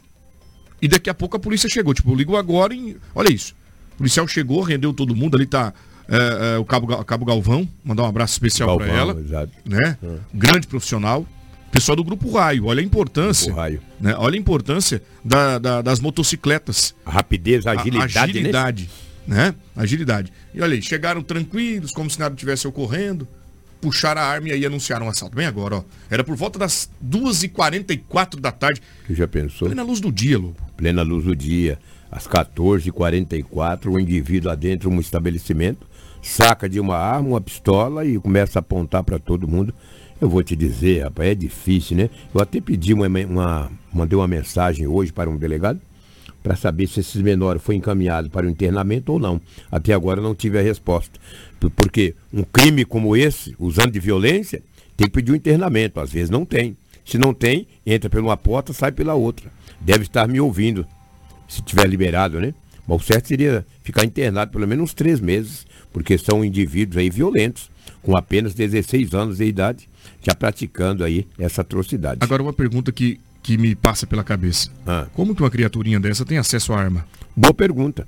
e 0.82 0.88
daqui 0.88 1.08
a 1.08 1.14
pouco 1.14 1.37
a 1.37 1.40
polícia 1.40 1.69
chegou. 1.69 1.94
Tipo, 1.94 2.14
ligou 2.14 2.37
agora 2.37 2.75
e. 2.75 2.96
Olha 3.14 3.32
isso. 3.32 3.55
O 3.94 3.99
policial 3.99 4.26
chegou, 4.29 4.61
rendeu 4.62 4.93
todo 4.93 5.14
mundo. 5.14 5.37
Ali 5.37 5.46
tá 5.46 5.73
é, 6.08 6.56
é, 6.56 6.58
o 6.58 6.64
Cabo, 6.64 7.05
Cabo 7.05 7.25
Galvão. 7.25 7.67
Mandar 7.84 8.03
um 8.03 8.06
abraço 8.06 8.32
especial 8.34 8.69
Galvão, 8.77 8.86
ela. 8.94 9.20
exato. 9.20 9.53
Né? 9.65 9.96
Grande 10.34 10.67
profissional. 10.67 11.24
Pessoal 11.70 11.96
do 11.96 12.05
Grupo 12.05 12.31
Raio, 12.31 12.67
olha 12.67 12.81
a 12.81 12.84
importância. 12.84 13.46
Grupo 13.46 13.60
Raio. 13.60 13.81
Né? 13.98 14.15
Olha 14.19 14.34
a 14.36 14.39
importância 14.39 15.03
da- 15.24 15.58
da- 15.58 15.81
das 15.81 16.01
motocicletas. 16.01 16.94
A 17.06 17.10
rapidez, 17.10 17.67
a 17.67 17.70
A- 17.72 17.81
agilidade, 17.81 18.15
né? 18.15 18.20
agilidade, 18.22 18.91
né? 19.27 19.55
Agilidade. 19.74 20.32
E 20.55 20.60
olha 20.60 20.74
aí, 20.74 20.82
chegaram 20.82 21.22
tranquilos, 21.22 21.91
como 21.93 22.10
se 22.10 22.19
nada 22.20 22.34
tivesse 22.34 22.67
ocorrendo, 22.69 23.27
puxaram 23.82 24.20
a 24.22 24.24
arma 24.24 24.48
e 24.48 24.53
aí 24.53 24.65
anunciaram 24.65 25.06
o 25.06 25.08
assalto. 25.10 25.36
Bem 25.36 25.44
agora, 25.46 25.77
ó. 25.77 25.82
Era 26.08 26.24
por 26.24 26.34
volta 26.36 26.58
das 26.58 26.89
2h44 27.05 28.41
da 28.41 28.51
tarde, 28.51 28.81
Tu 29.06 29.15
já 29.15 29.29
pensou? 29.29 29.69
plena 29.69 29.82
luz 29.82 30.01
do 30.01 30.10
dia, 30.10 30.39
Lobo. 30.39 30.56
plena 30.77 31.03
luz 31.03 31.24
do 31.24 31.36
dia, 31.36 31.79
às 32.10 32.27
14h44, 32.27 33.86
o 33.93 33.98
indivíduo 33.98 34.51
adentra 34.51 34.89
um 34.89 35.01
estabelecimento, 35.01 35.86
saca 36.22 36.69
de 36.69 36.79
uma 36.81 36.96
arma, 36.96 37.29
uma 37.31 37.41
pistola 37.41 38.05
e 38.05 38.19
começa 38.19 38.58
a 38.58 38.60
apontar 38.60 39.03
para 39.03 39.19
todo 39.19 39.48
mundo. 39.48 39.74
Eu 40.20 40.29
vou 40.29 40.43
te 40.43 40.55
dizer, 40.55 41.03
rapaz, 41.03 41.31
é 41.31 41.34
difícil, 41.34 41.96
né? 41.96 42.08
Eu 42.32 42.41
até 42.41 42.60
pedi 42.60 42.94
uma, 42.94 43.08
uma- 43.08 43.70
mandei 43.93 44.17
uma 44.17 44.29
mensagem 44.29 44.86
hoje 44.86 45.12
para 45.12 45.29
um 45.29 45.36
delegado 45.36 45.81
para 46.44 46.55
saber 46.56 46.86
se 46.89 47.01
esses 47.01 47.20
menores 47.20 47.62
foi 47.62 47.74
encaminhado 47.74 48.31
para 48.31 48.46
o 48.46 48.51
internamento 48.51 49.12
ou 49.12 49.19
não. 49.19 49.41
Até 49.70 49.93
agora 49.93 50.20
não 50.20 50.34
tive 50.34 50.58
a 50.58 50.62
resposta. 50.62 51.19
Por- 51.62 51.70
Porque 51.70 52.14
um 52.32 52.42
crime 52.42 52.84
como 52.84 53.16
esse, 53.16 53.54
usando 53.58 53.92
de 53.92 54.00
violência, 54.00 54.62
tem 54.96 55.06
que 55.06 55.12
pedir 55.12 55.32
um 55.32 55.36
internamento. 55.36 56.00
Às 56.00 56.10
vezes 56.12 56.31
não 56.31 56.44
tem. 56.44 56.76
Se 57.04 57.19
não 57.19 57.32
tem, 57.34 57.66
entra 57.86 58.08
por 58.10 58.20
uma 58.20 58.36
porta, 58.36 58.72
sai 58.72 58.92
pela 58.92 59.14
outra. 59.14 59.50
Deve 59.81 60.04
estar 60.04 60.26
me 60.28 60.40
ouvindo, 60.40 60.86
se 61.48 61.60
tiver 61.62 61.86
liberado, 61.88 62.40
né? 62.40 62.54
Mas 62.86 63.00
o 63.02 63.04
certo 63.04 63.28
seria 63.28 63.64
ficar 63.82 64.04
internado 64.04 64.50
pelo 64.52 64.66
menos 64.66 64.84
uns 64.84 64.94
três 64.94 65.20
meses, 65.20 65.66
porque 65.92 66.16
são 66.19 66.44
indivíduos 66.44 66.96
aí 66.96 67.10
violentos, 67.10 67.70
com 68.02 68.16
apenas 68.16 68.54
16 68.54 69.14
anos 69.14 69.38
de 69.38 69.44
idade, 69.44 69.88
já 70.22 70.34
praticando 70.34 71.04
aí 71.04 71.26
essa 71.38 71.60
atrocidade. 71.62 72.19
Agora 72.20 72.42
uma 72.42 72.52
pergunta 72.52 72.90
que, 72.92 73.19
que 73.42 73.56
me 73.58 73.74
passa 73.74 74.06
pela 74.06 74.22
cabeça. 74.24 74.70
Ah. 74.86 75.06
Como 75.12 75.34
que 75.34 75.42
uma 75.42 75.50
criaturinha 75.50 75.98
dessa 76.00 76.24
tem 76.24 76.38
acesso 76.38 76.72
à 76.72 76.78
arma? 76.81 77.06
Boa 77.36 77.54
pergunta. 77.54 78.06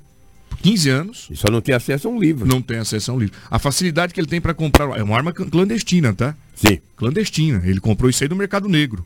Por 0.55 0.63
15 0.63 0.89
anos, 0.89 1.27
E 1.29 1.35
só 1.35 1.49
não 1.51 1.61
tem 1.61 1.75
acesso 1.75 2.07
a 2.07 2.11
um 2.11 2.19
livro. 2.19 2.47
não 2.47 2.61
tem 2.61 2.77
acesso 2.77 3.11
a 3.11 3.13
um 3.13 3.19
livro. 3.19 3.35
A 3.49 3.59
facilidade 3.59 4.13
que 4.13 4.19
ele 4.19 4.27
tem 4.27 4.39
para 4.39 4.53
comprar 4.53 4.97
é 4.97 5.03
uma 5.03 5.15
arma 5.15 5.33
clandestina, 5.33 6.13
tá? 6.13 6.35
Sim. 6.55 6.79
Clandestina. 6.95 7.61
Ele 7.65 7.79
comprou 7.79 8.09
isso 8.09 8.23
aí 8.23 8.27
do 8.27 8.35
mercado 8.35 8.69
negro. 8.69 9.05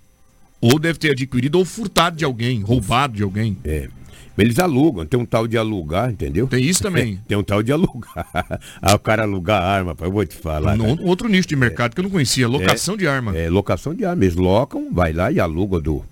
Ou 0.61 0.77
deve 0.77 0.99
ter 0.99 1.11
adquirido 1.11 1.55
ou 1.55 1.65
furtado 1.65 2.17
de 2.17 2.25
alguém, 2.25 2.61
roubado 2.61 3.15
de 3.15 3.23
alguém. 3.23 3.57
É. 3.63 3.89
Eles 4.37 4.57
alugam, 4.57 5.05
tem 5.05 5.19
um 5.19 5.25
tal 5.25 5.47
de 5.47 5.57
alugar, 5.57 6.11
entendeu? 6.11 6.47
Tem 6.47 6.63
isso 6.63 6.81
também. 6.81 7.19
tem 7.27 7.37
um 7.37 7.43
tal 7.43 7.61
de 7.61 7.73
alugar. 7.73 8.25
ah, 8.81 8.95
o 8.95 8.99
cara 8.99 9.23
alugar 9.23 9.61
arma, 9.61 9.95
eu 9.99 10.11
vou 10.11 10.25
te 10.25 10.35
falar. 10.35 10.79
Um, 10.79 11.05
outro 11.05 11.27
nicho 11.27 11.47
de 11.47 11.55
mercado 11.57 11.91
é. 11.91 11.95
que 11.95 11.99
eu 11.99 12.03
não 12.03 12.09
conhecia, 12.09 12.47
locação 12.47 12.95
é, 12.95 12.97
de 12.97 13.07
arma. 13.07 13.37
É, 13.37 13.49
locação 13.49 13.93
de 13.93 14.05
arma. 14.05 14.23
Eles 14.23 14.35
locam, 14.35 14.93
vai 14.93 15.11
lá 15.11 15.29
e 15.29 15.39
aluga 15.39 15.79
do, 15.81 16.05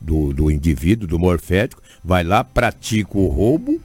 do, 0.00 0.32
do 0.34 0.50
indivíduo, 0.50 1.08
do 1.08 1.18
morfético, 1.18 1.82
vai 2.04 2.22
lá, 2.22 2.44
pratica 2.44 3.16
o 3.16 3.28
roubo 3.28 3.80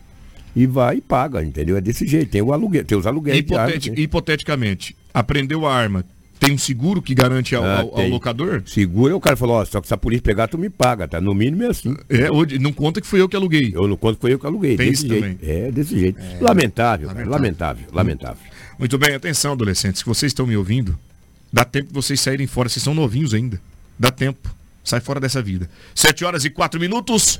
e 0.55 0.65
vai 0.65 0.97
e 0.97 1.01
paga, 1.01 1.43
entendeu? 1.43 1.77
É 1.77 1.81
desse 1.81 2.07
jeito. 2.07 2.31
Tem 2.31 2.41
o 2.41 2.53
aluguel, 2.53 2.85
tem 2.85 2.97
os 2.97 3.05
aluguéis 3.05 3.39
Hipotet 3.39 3.79
de 3.79 3.89
arma, 3.89 4.01
Hipoteticamente, 4.01 4.95
aprendeu 5.13 5.65
a 5.65 5.75
arma, 5.75 6.05
tem 6.39 6.53
um 6.53 6.57
seguro 6.57 7.01
que 7.01 7.15
garante 7.15 7.55
ao, 7.55 7.63
ah, 7.63 7.79
ao, 7.79 7.99
ao 8.01 8.07
locador? 8.07 8.61
Seguro 8.65 9.11
é 9.11 9.15
o 9.15 9.19
cara 9.19 9.35
falou, 9.35 9.55
ó, 9.55 9.65
só 9.65 9.79
que 9.79 9.87
se 9.87 9.93
a 9.93 9.97
polícia 9.97 10.23
pegar, 10.23 10.47
tu 10.47 10.57
me 10.57 10.69
paga, 10.69 11.07
tá? 11.07 11.21
No 11.21 11.33
mínimo 11.33 11.63
é 11.63 11.67
assim. 11.67 11.95
É, 12.09 12.29
hoje, 12.29 12.59
não 12.59 12.73
conta 12.73 12.99
que 12.99 13.07
fui 13.07 13.21
eu 13.21 13.29
que 13.29 13.35
aluguei. 13.35 13.71
Eu 13.73 13.87
não 13.87 13.95
conto 13.95 14.15
que 14.15 14.21
foi 14.21 14.33
eu 14.33 14.39
que 14.39 14.45
aluguei. 14.45 14.75
Tem 14.75 14.89
desse 14.89 15.07
jeito. 15.07 15.21
Também. 15.21 15.39
É, 15.41 15.71
desse 15.71 15.97
jeito. 15.97 16.19
É, 16.19 16.37
lamentável, 16.41 17.07
lamentável, 17.07 17.07
cara, 17.07 17.29
lamentável, 17.29 17.85
lamentável. 17.91 18.43
Muito 18.77 18.97
bem, 18.97 19.15
atenção, 19.15 19.53
adolescentes, 19.53 19.99
se 19.99 20.05
vocês 20.05 20.31
estão 20.31 20.45
me 20.45 20.57
ouvindo, 20.57 20.97
dá 21.51 21.63
tempo 21.63 21.87
de 21.87 21.93
vocês 21.93 22.19
saírem 22.19 22.47
fora, 22.47 22.67
vocês 22.67 22.83
são 22.83 22.93
novinhos 22.93 23.33
ainda. 23.33 23.59
Dá 23.97 24.11
tempo. 24.11 24.53
Sai 24.83 24.99
fora 24.99 25.19
dessa 25.19 25.41
vida. 25.41 25.69
Sete 25.95 26.23
horas 26.25 26.45
e 26.45 26.49
quatro 26.49 26.79
minutos. 26.79 27.39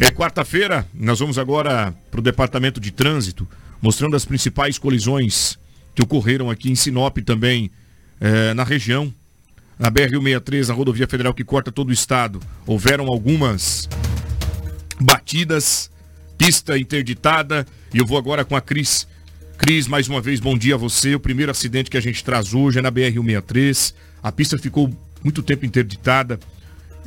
É 0.00 0.10
quarta-feira. 0.10 0.86
Nós 0.92 1.18
vamos 1.18 1.38
agora 1.38 1.94
para 2.10 2.20
o 2.20 2.22
departamento 2.22 2.80
de 2.80 2.90
trânsito, 2.90 3.48
mostrando 3.80 4.16
as 4.16 4.24
principais 4.24 4.78
colisões 4.78 5.58
que 5.94 6.02
ocorreram 6.02 6.50
aqui 6.50 6.70
em 6.70 6.74
Sinop 6.74 7.18
também 7.18 7.70
é, 8.20 8.54
na 8.54 8.64
região. 8.64 9.12
Na 9.78 9.90
BR-163, 9.90 10.70
a 10.70 10.74
rodovia 10.74 11.08
federal 11.08 11.34
que 11.34 11.44
corta 11.44 11.72
todo 11.72 11.88
o 11.88 11.92
estado, 11.92 12.40
houveram 12.66 13.06
algumas 13.08 13.88
batidas, 15.00 15.90
pista 16.38 16.78
interditada. 16.78 17.66
E 17.92 17.98
eu 17.98 18.06
vou 18.06 18.16
agora 18.16 18.44
com 18.44 18.54
a 18.54 18.60
Cris. 18.60 19.06
Cris, 19.58 19.86
mais 19.86 20.08
uma 20.08 20.20
vez, 20.20 20.40
bom 20.40 20.56
dia 20.56 20.74
a 20.74 20.78
você. 20.78 21.14
O 21.14 21.20
primeiro 21.20 21.50
acidente 21.50 21.90
que 21.90 21.96
a 21.96 22.00
gente 22.00 22.22
traz 22.24 22.54
hoje 22.54 22.78
é 22.78 22.82
na 22.82 22.90
BR-163. 22.90 23.94
A 24.22 24.32
pista 24.32 24.58
ficou 24.58 24.92
muito 25.22 25.42
tempo 25.42 25.66
interditada. 25.66 26.38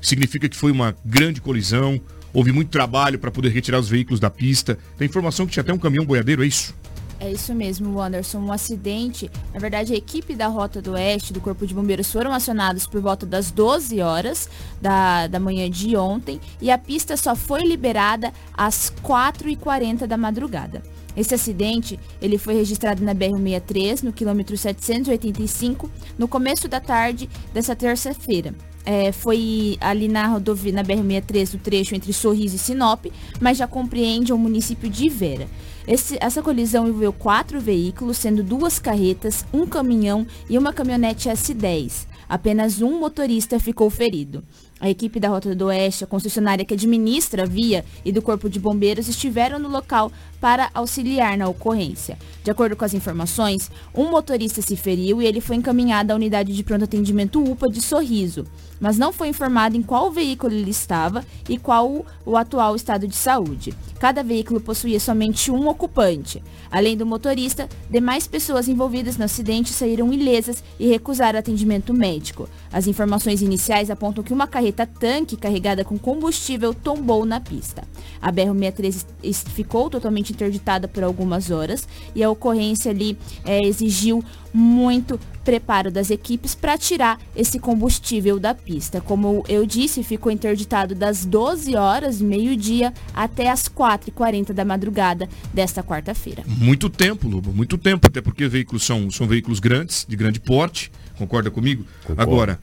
Significa 0.02 0.48
que 0.48 0.56
foi 0.56 0.72
uma 0.72 0.96
grande 1.04 1.42
colisão. 1.42 2.00
Houve 2.36 2.52
muito 2.52 2.68
trabalho 2.68 3.18
para 3.18 3.32
poder 3.32 3.48
retirar 3.48 3.80
os 3.80 3.88
veículos 3.88 4.20
da 4.20 4.30
pista. 4.30 4.78
Tem 4.98 5.08
informação 5.08 5.46
que 5.46 5.54
tinha 5.54 5.62
até 5.62 5.72
um 5.72 5.78
caminhão 5.78 6.06
boiadeiro, 6.06 6.44
é 6.44 6.48
isso? 6.48 6.76
É 7.18 7.32
isso 7.32 7.56
mesmo, 7.56 7.98
Anderson. 7.98 8.40
Um 8.40 8.52
acidente. 8.52 9.32
Na 9.54 9.60
verdade, 9.62 9.94
a 9.94 9.96
equipe 9.96 10.36
da 10.36 10.48
Rota 10.48 10.82
do 10.82 10.92
Oeste 10.92 11.32
do 11.32 11.40
Corpo 11.40 11.66
de 11.66 11.74
Bombeiros 11.74 12.12
foram 12.12 12.34
acionados 12.34 12.86
por 12.86 13.00
volta 13.00 13.26
das 13.26 13.52
12 13.52 14.02
horas 14.02 14.50
da, 14.82 15.28
da 15.28 15.40
manhã 15.40 15.70
de 15.70 15.96
ontem 15.96 16.42
e 16.62 16.70
a 16.70 16.78
pista 16.78 17.16
só 17.16 17.38
foi 17.38 17.62
liberada 17.62 18.34
às 18.54 18.92
4h40 19.02 20.06
da 20.06 20.18
madrugada. 20.18 20.84
Esse 21.16 21.36
acidente, 21.36 21.98
ele 22.22 22.38
foi 22.38 22.56
registrado 22.56 23.02
na 23.02 23.16
BR-63, 23.16 24.04
no 24.04 24.12
quilômetro 24.12 24.58
785, 24.58 25.90
no 26.18 26.28
começo 26.28 26.68
da 26.68 26.82
tarde 26.82 27.30
dessa 27.54 27.74
terça-feira. 27.74 28.54
É, 28.86 29.12
foi 29.12 29.78
ali 29.82 30.08
na 30.08 30.28
rodovia, 30.28 30.72
na 30.72 30.84
BR-63, 30.84 31.56
o 31.56 31.58
trecho 31.58 31.96
entre 31.96 32.14
Sorriso 32.14 32.56
e 32.56 32.60
Sinop, 32.60 33.06
mas 33.42 33.58
já 33.58 33.68
compreende 33.68 34.32
o 34.32 34.38
município 34.38 34.90
de 34.90 35.10
Vera. 35.10 35.48
Esse, 35.88 36.18
essa 36.20 36.42
colisão 36.42 36.88
envolveu 36.88 37.14
quatro 37.14 37.60
veículos, 37.60 38.18
sendo 38.18 38.44
duas 38.44 38.80
carretas, 38.80 39.46
um 39.54 39.66
caminhão 39.66 40.26
e 40.50 40.58
uma 40.58 40.74
caminhonete 40.74 41.30
S10. 41.30 42.08
Apenas 42.28 42.82
um 42.82 43.00
motorista 43.00 43.60
ficou 43.60 43.90
ferido. 43.90 44.44
A 44.80 44.90
equipe 44.90 45.20
da 45.20 45.30
Rota 45.30 45.56
do 45.56 45.68
Oeste, 45.68 46.04
a 46.04 46.08
concessionária 46.08 46.66
que 46.66 46.74
administra 46.74 47.44
a 47.44 47.46
via 47.46 47.86
e 48.04 48.12
do 48.12 48.22
Corpo 48.22 48.50
de 48.50 48.60
Bombeiros 48.60 49.08
estiveram 49.08 49.58
no 49.58 49.70
local 49.70 50.12
para 50.40 50.70
auxiliar 50.74 51.38
na 51.38 51.48
ocorrência. 51.48 52.18
De 52.44 52.52
acordo 52.52 52.76
com 52.76 52.86
as 52.86 52.94
informações, 52.94 53.72
um 53.94 54.10
motorista 54.10 54.62
se 54.62 54.76
feriu 54.76 55.22
e 55.22 55.26
ele 55.26 55.42
foi 55.42 55.56
encaminhado 55.56 56.12
à 56.12 56.16
unidade 56.16 56.54
de 56.54 56.64
pronto 56.64 56.84
atendimento 56.84 57.44
UPA 57.44 57.68
de 57.68 57.82
Sorriso, 57.82 58.46
mas 58.80 58.98
não 58.98 59.12
foi 59.12 59.30
informado 59.30 59.76
em 59.76 59.82
qual 59.82 60.12
veículo 60.12 60.54
ele 60.54 60.70
estava 60.70 61.26
e 61.50 61.58
qual 61.58 62.06
o 62.26 62.38
atual 62.38 62.76
estado 62.76 63.08
de 63.08 63.16
saúde. 63.16 63.74
Cada 64.00 64.22
veículo 64.22 64.60
possuía 64.60 65.00
somente 65.00 65.50
um 65.50 65.68
ocupante. 65.68 66.44
Além 66.70 66.98
do 66.98 67.06
motorista, 67.06 67.68
demais 67.90 68.28
pessoas 68.28 68.68
envolvidas 68.68 69.18
no 69.18 69.26
acidente 69.26 69.72
saíram 69.72 70.14
ilesas 70.14 70.64
e 70.80 70.88
recusaram 70.88 71.40
atendimento 71.40 71.94
médico. 71.94 72.50
As 72.72 72.86
informações 72.86 73.42
iniciais 73.42 73.90
apontam 73.90 74.24
que 74.24 74.34
uma 74.34 74.48
carreta 74.48 74.86
tanque 74.86 75.38
carregada 75.38 75.84
com 75.84 75.98
combustível 75.98 76.74
tombou 76.74 77.26
na 77.26 77.40
pista. 77.40 77.84
A 78.22 78.32
BR-63 78.32 79.48
ficou 79.50 79.90
totalmente 79.90 80.35
interditada 80.36 80.88
por 80.88 81.04
algumas 81.04 81.50
horas 81.50 81.88
e 82.14 82.24
a 82.24 82.30
ocorrência 82.30 82.92
ali 82.92 83.18
é, 83.46 83.66
exigiu 83.66 84.24
muito 84.54 85.20
preparo 85.44 85.92
das 85.92 86.10
equipes 86.10 86.56
para 86.56 86.78
tirar 86.78 87.20
esse 87.36 87.60
combustível 87.60 88.40
da 88.40 88.54
pista. 88.56 89.00
Como 89.00 89.44
eu 89.48 89.66
disse, 89.66 90.04
ficou 90.04 90.32
interditado 90.32 90.96
das 90.96 91.26
12 91.26 91.76
horas, 91.76 92.22
meio-dia, 92.22 92.94
até 93.14 93.50
as 93.50 93.70
4h40 93.70 94.54
da 94.54 94.66
madrugada 94.66 95.30
desta 95.54 95.84
quarta-feira. 95.84 96.44
Muito 96.48 96.90
tempo, 96.90 97.28
Lobo, 97.28 97.54
muito 97.54 97.78
tempo, 97.78 98.08
até 98.08 98.22
porque 98.22 98.48
veículos 98.48 98.84
são, 98.84 99.12
são 99.12 99.28
veículos 99.28 99.60
grandes, 99.60 100.06
de 100.08 100.16
grande 100.16 100.40
porte, 100.40 100.92
concorda 101.18 101.52
comigo? 101.52 101.86
Concordo. 102.02 102.22
Agora, 102.22 102.60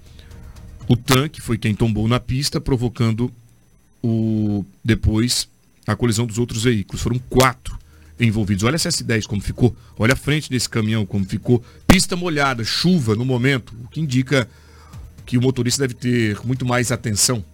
o 0.88 0.96
tanque 0.96 1.40
foi 1.40 1.56
quem 1.56 1.74
tombou 1.74 2.08
na 2.08 2.18
pista, 2.18 2.60
provocando 2.60 3.32
o 4.02 4.64
depois 4.84 5.48
a 5.86 5.96
colisão 5.96 6.26
dos 6.26 6.38
outros 6.38 6.64
veículos. 6.64 7.02
Foram 7.02 7.18
quatro 7.18 7.78
envolvidos. 8.18 8.64
Olha 8.64 8.76
essa 8.76 8.88
S10 8.88 9.26
como 9.26 9.40
ficou. 9.40 9.74
Olha 9.98 10.12
a 10.14 10.16
frente 10.16 10.50
desse 10.50 10.68
caminhão 10.68 11.04
como 11.04 11.24
ficou. 11.24 11.62
Pista 11.86 12.16
molhada, 12.16 12.64
chuva 12.64 13.14
no 13.14 13.24
momento, 13.24 13.74
o 13.84 13.88
que 13.88 14.00
indica 14.00 14.48
que 15.24 15.38
o 15.38 15.42
motorista 15.42 15.86
deve 15.86 15.94
ter 15.94 16.38
muito 16.44 16.64
mais 16.64 16.90
atenção. 16.92 17.44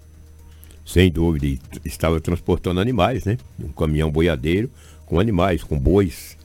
Sem 0.84 1.10
dúvida, 1.10 1.60
estava 1.84 2.20
transportando 2.20 2.80
animais, 2.80 3.24
né? 3.24 3.36
Um 3.58 3.68
caminhão 3.68 4.10
boiadeiro 4.10 4.70
com 5.04 5.20
animais, 5.20 5.62
com 5.62 5.78
bois. 5.78 6.36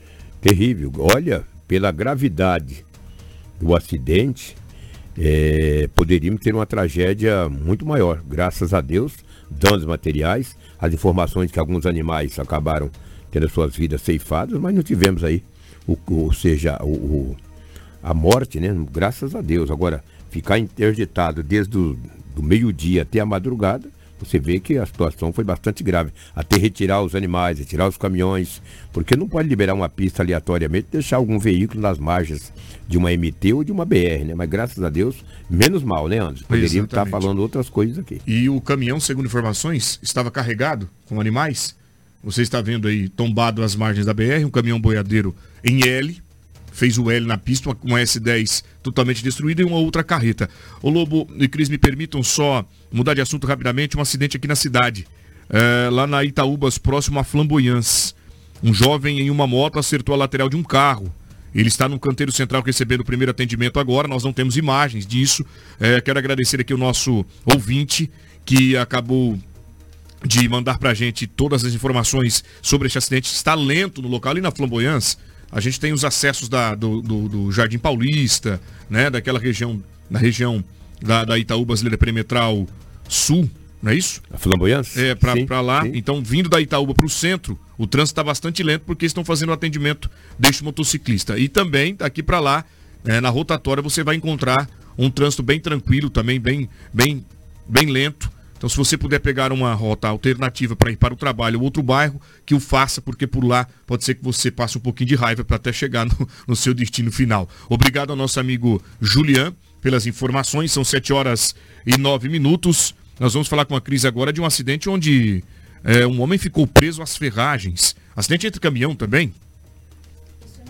Terrível. 0.41 0.91
Olha, 0.97 1.45
pela 1.67 1.91
gravidade 1.91 2.85
do 3.59 3.73
acidente, 3.73 4.57
é, 5.17 5.89
poderíamos 5.95 6.41
ter 6.41 6.53
uma 6.53 6.65
tragédia 6.65 7.47
muito 7.47 7.85
maior. 7.85 8.21
Graças 8.27 8.73
a 8.73 8.81
Deus, 8.81 9.13
danos 9.49 9.85
materiais, 9.85 10.57
as 10.83 10.93
informações 10.93 11.49
que 11.49 11.57
alguns 11.57 11.85
animais 11.85 12.37
acabaram 12.37 12.91
tendo 13.31 13.47
suas 13.49 13.73
vidas 13.73 14.01
ceifadas, 14.01 14.59
mas 14.59 14.75
não 14.75 14.83
tivemos 14.83 15.23
aí, 15.23 15.41
o, 15.87 15.97
ou 16.07 16.33
seja, 16.33 16.77
o, 16.83 16.89
o, 16.89 17.37
a 18.03 18.13
morte, 18.13 18.59
né? 18.59 18.75
Graças 18.91 19.33
a 19.33 19.41
Deus. 19.41 19.71
Agora, 19.71 20.03
ficar 20.29 20.59
interditado 20.59 21.41
desde 21.41 21.77
o 21.77 21.97
do 22.35 22.43
meio-dia 22.43 23.03
até 23.03 23.21
a 23.21 23.25
madrugada, 23.25 23.87
você 24.23 24.39
vê 24.39 24.59
que 24.59 24.77
a 24.77 24.85
situação 24.85 25.31
foi 25.31 25.43
bastante 25.43 25.83
grave. 25.83 26.11
Até 26.35 26.57
retirar 26.57 27.01
os 27.01 27.15
animais, 27.15 27.59
retirar 27.59 27.87
os 27.87 27.97
caminhões, 27.97 28.61
porque 28.91 29.15
não 29.15 29.27
pode 29.27 29.47
liberar 29.47 29.73
uma 29.73 29.89
pista 29.89 30.23
aleatoriamente 30.23 30.87
e 30.89 30.93
deixar 30.93 31.17
algum 31.17 31.37
veículo 31.37 31.81
nas 31.81 31.97
margens 31.97 32.51
de 32.87 32.97
uma 32.97 33.11
MT 33.11 33.53
ou 33.53 33.63
de 33.63 33.71
uma 33.71 33.85
BR, 33.85 34.25
né? 34.25 34.35
Mas 34.35 34.49
graças 34.49 34.83
a 34.83 34.89
Deus, 34.89 35.23
menos 35.49 35.83
mal, 35.83 36.07
né, 36.07 36.19
Anderson? 36.19 36.45
Poderíamos 36.47 36.89
estar 36.89 37.05
falando 37.05 37.39
outras 37.39 37.69
coisas 37.69 37.99
aqui. 37.99 38.21
E 38.25 38.49
o 38.49 38.59
caminhão, 38.61 38.99
segundo 38.99 39.25
informações, 39.25 39.99
estava 40.01 40.31
carregado 40.31 40.89
com 41.05 41.19
animais? 41.19 41.75
Você 42.23 42.41
está 42.41 42.61
vendo 42.61 42.87
aí 42.87 43.09
tombado 43.09 43.61
às 43.61 43.75
margens 43.75 44.05
da 44.05 44.13
BR, 44.13 44.45
um 44.45 44.49
caminhão 44.49 44.79
boiadeiro 44.79 45.35
em 45.63 45.85
L, 45.85 46.22
fez 46.73 46.97
o 46.97 47.09
L 47.09 47.25
na 47.25 47.37
pista, 47.37 47.69
uma, 47.69 47.77
uma 47.83 47.99
S10 47.99 48.63
totalmente 48.81 49.23
destruída 49.23 49.61
e 49.61 49.65
uma 49.65 49.77
outra 49.77 50.03
carreta. 50.03 50.49
O 50.81 50.89
Lobo 50.89 51.27
e 51.37 51.47
Cris, 51.47 51.69
me 51.69 51.77
permitam 51.77 52.21
só 52.21 52.65
mudar 52.91 53.13
de 53.13 53.21
assunto 53.21 53.47
rapidamente, 53.47 53.95
um 53.95 54.01
acidente 54.01 54.35
aqui 54.35 54.47
na 54.47 54.55
cidade, 54.55 55.07
é, 55.49 55.89
lá 55.89 56.05
na 56.07 56.23
Itaúbas, 56.23 56.77
próximo 56.77 57.19
a 57.19 57.23
Flamboyance. 57.23 58.13
Um 58.61 58.73
jovem 58.73 59.19
em 59.19 59.29
uma 59.29 59.45
moto 59.45 59.77
acertou 59.77 60.15
a 60.15 60.17
lateral 60.17 60.49
de 60.49 60.55
um 60.55 60.63
carro. 60.63 61.13
Ele 61.53 61.67
está 61.67 61.87
no 61.87 61.99
canteiro 61.99 62.31
central 62.31 62.63
recebendo 62.63 63.01
o 63.01 63.05
primeiro 63.05 63.29
atendimento 63.29 63.79
agora. 63.79 64.07
Nós 64.07 64.23
não 64.23 64.33
temos 64.33 64.57
imagens 64.57 65.05
disso. 65.05 65.45
É, 65.79 66.01
quero 66.01 66.17
agradecer 66.17 66.59
aqui 66.59 66.73
o 66.73 66.77
nosso 66.77 67.23
ouvinte 67.45 68.09
que 68.43 68.75
acabou 68.75 69.37
de 70.25 70.47
mandar 70.49 70.79
para 70.79 70.91
a 70.91 70.93
gente 70.93 71.27
todas 71.27 71.63
as 71.63 71.73
informações 71.73 72.43
sobre 72.61 72.87
este 72.87 72.97
acidente. 72.97 73.31
Está 73.31 73.53
lento 73.53 74.01
no 74.01 74.07
local, 74.07 74.31
ali 74.31 74.41
na 74.41 74.49
Flamboyance. 74.49 75.17
A 75.53 75.59
gente 75.59 75.79
tem 75.79 75.93
os 75.93 76.03
acessos 76.03 76.49
da, 76.49 76.73
do, 76.73 77.01
do, 77.01 77.29
do, 77.29 77.51
Jardim 77.51 77.77
Paulista, 77.77 78.59
né? 78.89 79.09
Daquela 79.09 79.39
região, 79.39 79.81
na 80.09 80.17
região 80.17 80.63
da, 81.01 81.23
da 81.23 81.37
Itaú 81.37 81.63
Brasileira 81.63 81.97
Perimetral 81.97 82.67
Sul, 83.07 83.49
não 83.81 83.91
é 83.91 83.95
isso? 83.95 84.21
A 84.31 84.37
Flamboyance? 84.37 84.99
É, 84.99 85.13
para 85.13 85.61
lá. 85.61 85.83
Sim. 85.83 85.91
Então, 85.93 86.23
vindo 86.23 86.49
da 86.49 86.59
Itaúba 86.59 86.95
para 86.95 87.05
o 87.05 87.09
centro, 87.09 87.59
o 87.77 87.85
trânsito 87.85 88.13
está 88.13 88.23
bastante 88.23 88.63
lento 88.63 88.83
porque 88.85 89.05
estão 89.05 89.23
fazendo 89.23 89.49
o 89.49 89.53
atendimento 89.53 90.09
deste 90.39 90.63
motociclista. 90.63 91.37
E 91.37 91.47
também, 91.47 91.95
daqui 91.95 92.23
para 92.23 92.39
lá, 92.39 92.65
é, 93.05 93.21
na 93.21 93.29
rotatória, 93.29 93.83
você 93.83 94.03
vai 94.03 94.15
encontrar 94.15 94.67
um 94.97 95.09
trânsito 95.09 95.43
bem 95.43 95.59
tranquilo, 95.59 96.09
também 96.09 96.39
bem, 96.39 96.67
bem 96.91 97.23
bem 97.67 97.87
lento. 97.87 98.31
Então, 98.63 98.69
se 98.69 98.77
você 98.77 98.97
puder 98.97 99.19
pegar 99.19 99.51
uma 99.51 99.73
rota 99.73 100.07
alternativa 100.07 100.73
para 100.73 100.89
ir 100.89 100.95
para 100.95 101.13
o 101.13 101.17
trabalho 101.17 101.59
ou 101.59 101.65
outro 101.65 101.83
bairro, 101.83 102.21
que 102.45 102.55
o 102.55 102.61
faça, 102.61 103.01
porque 103.01 103.27
por 103.27 103.43
lá 103.43 103.67
pode 103.85 104.05
ser 104.05 104.15
que 104.15 104.23
você 104.23 104.49
passe 104.49 104.77
um 104.77 104.79
pouquinho 104.79 105.09
de 105.09 105.15
raiva 105.15 105.43
para 105.43 105.57
até 105.57 105.73
chegar 105.73 106.05
no, 106.05 106.29
no, 106.47 106.55
seu 106.55 106.73
destino 106.73 107.11
final. 107.11 107.49
Obrigado 107.67 108.11
ao 108.11 108.15
nosso 108.15 108.39
amigo 108.39 108.81
Julian 109.01 109.53
pelas 109.81 110.07
informações. 110.07 110.71
São 110.71 110.81
7 110.81 111.11
horas 111.11 111.53
e 111.85 111.97
9 111.97 112.29
minutos. 112.29 112.95
Nós 113.19 113.33
vamos 113.33 113.49
falar 113.49 113.65
com 113.65 113.75
a 113.75 113.81
Cris 113.81 114.05
agora 114.05 114.31
de 114.31 114.39
um 114.39 114.45
acidente 114.45 114.89
onde 114.89 115.43
é, 115.83 116.07
um 116.07 116.21
homem 116.21 116.39
ficou 116.39 116.65
preso 116.65 117.01
às 117.01 117.17
ferragens. 117.17 117.97
Acidente 118.15 118.47
entre 118.47 118.61
caminhão 118.61 118.95
também? 118.95 119.33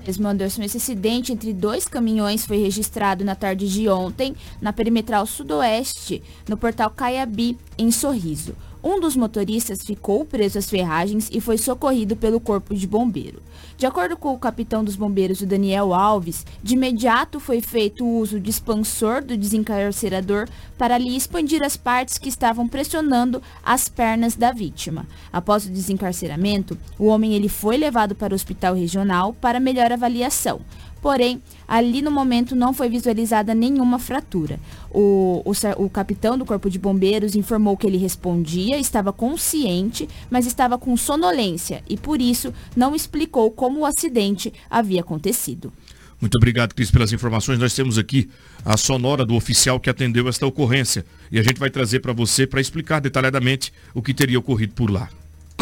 Mesmo, 0.06 0.28
Anderson. 0.28 0.64
Esse 0.64 0.78
acidente 0.78 1.32
entre 1.32 1.54
dois 1.54 1.88
caminhões 1.88 2.46
foi 2.46 2.58
registrado 2.58 3.24
na 3.24 3.36
tarde 3.36 3.68
de 3.68 3.88
ontem, 3.90 4.36
na 4.62 4.74
perimetral 4.74 5.26
sudoeste, 5.26 6.22
no 6.48 6.58
portal 6.58 6.90
Caiabi, 6.90 7.58
em 7.78 7.92
Sorriso. 7.92 8.56
Um 8.84 9.00
dos 9.00 9.16
motoristas 9.16 9.82
ficou 9.82 10.26
preso 10.26 10.60
às 10.60 10.70
ferragens 10.70 11.30
e 11.32 11.40
foi 11.40 11.58
socorrido 11.58 12.18
pelo 12.18 12.38
corpo 12.38 12.76
de 12.76 12.86
bombeiro. 12.86 13.42
De 13.78 13.86
acordo 13.86 14.18
com 14.18 14.34
o 14.34 14.38
capitão 14.38 14.84
dos 14.84 14.98
bombeiros, 14.98 15.40
o 15.40 15.46
Daniel 15.46 15.94
Alves, 15.94 16.46
de 16.62 16.74
imediato 16.74 17.40
foi 17.40 17.62
feito 17.62 18.04
o 18.04 18.20
uso 18.20 18.42
de 18.42 18.50
expansor 18.50 19.24
do 19.24 19.38
desencarcerador 19.38 20.50
para 20.78 20.96
ali 20.96 21.16
expandir 21.16 21.64
as 21.64 21.78
partes 21.78 22.18
que 22.18 22.28
estavam 22.28 22.68
pressionando 22.68 23.42
as 23.64 23.88
pernas 23.88 24.36
da 24.36 24.52
vítima. 24.52 25.08
Após 25.32 25.66
o 25.66 25.72
desencarceramento, 25.72 26.78
o 27.00 27.06
homem 27.06 27.36
ele 27.36 27.48
foi 27.48 27.78
levado 27.78 28.14
para 28.14 28.34
o 28.34 28.36
hospital 28.36 28.76
regional 28.76 29.34
para 29.34 29.62
melhor 29.62 29.94
avaliação. 29.94 30.60
Porém, 31.04 31.42
ali 31.68 32.02
no 32.02 32.10
momento 32.10 32.56
não 32.56 32.74
foi 32.74 32.88
visualizada 32.88 33.54
nenhuma 33.54 34.00
fratura. 34.00 34.58
O, 34.90 35.44
o, 35.44 35.84
o, 35.84 35.90
capitão 35.90 36.38
do 36.38 36.46
Corpo 36.46 36.70
de 36.70 36.80
Bombeiros 36.80 37.36
informou 37.36 37.76
que 37.76 37.86
ele 37.86 37.98
respondia, 37.98 38.80
estava 38.80 39.12
consciente, 39.12 40.08
mas 40.32 40.46
estava 40.46 40.78
com 40.78 40.96
sonolência 40.96 41.84
e 41.90 41.98
por 41.98 42.22
isso 42.22 42.54
não 42.74 42.96
explicou 42.96 43.52
como 43.52 43.82
o 43.82 43.86
acidente 43.86 44.54
havia 44.70 45.02
acontecido. 45.02 45.74
Muito 46.22 46.38
obrigado, 46.38 46.74
Cris, 46.74 46.90
pelas 46.90 47.12
informações. 47.12 47.60
Nós 47.60 47.74
temos 47.76 47.98
aqui 47.98 48.30
a 48.64 48.78
sonora 48.78 49.26
do 49.26 49.36
oficial 49.36 49.82
que 49.82 49.90
atendeu 49.90 50.30
esta 50.30 50.48
ocorrência 50.48 51.06
e 51.30 51.38
a 51.38 51.44
gente 51.44 51.60
vai 51.60 51.70
trazer 51.70 52.00
para 52.00 52.14
você 52.14 52.48
para 52.48 52.62
explicar 52.62 53.02
detalhadamente 53.02 53.74
o 53.94 54.02
que 54.02 54.14
teria 54.14 54.40
ocorrido 54.40 54.74
por 54.74 54.90
lá. 54.90 55.10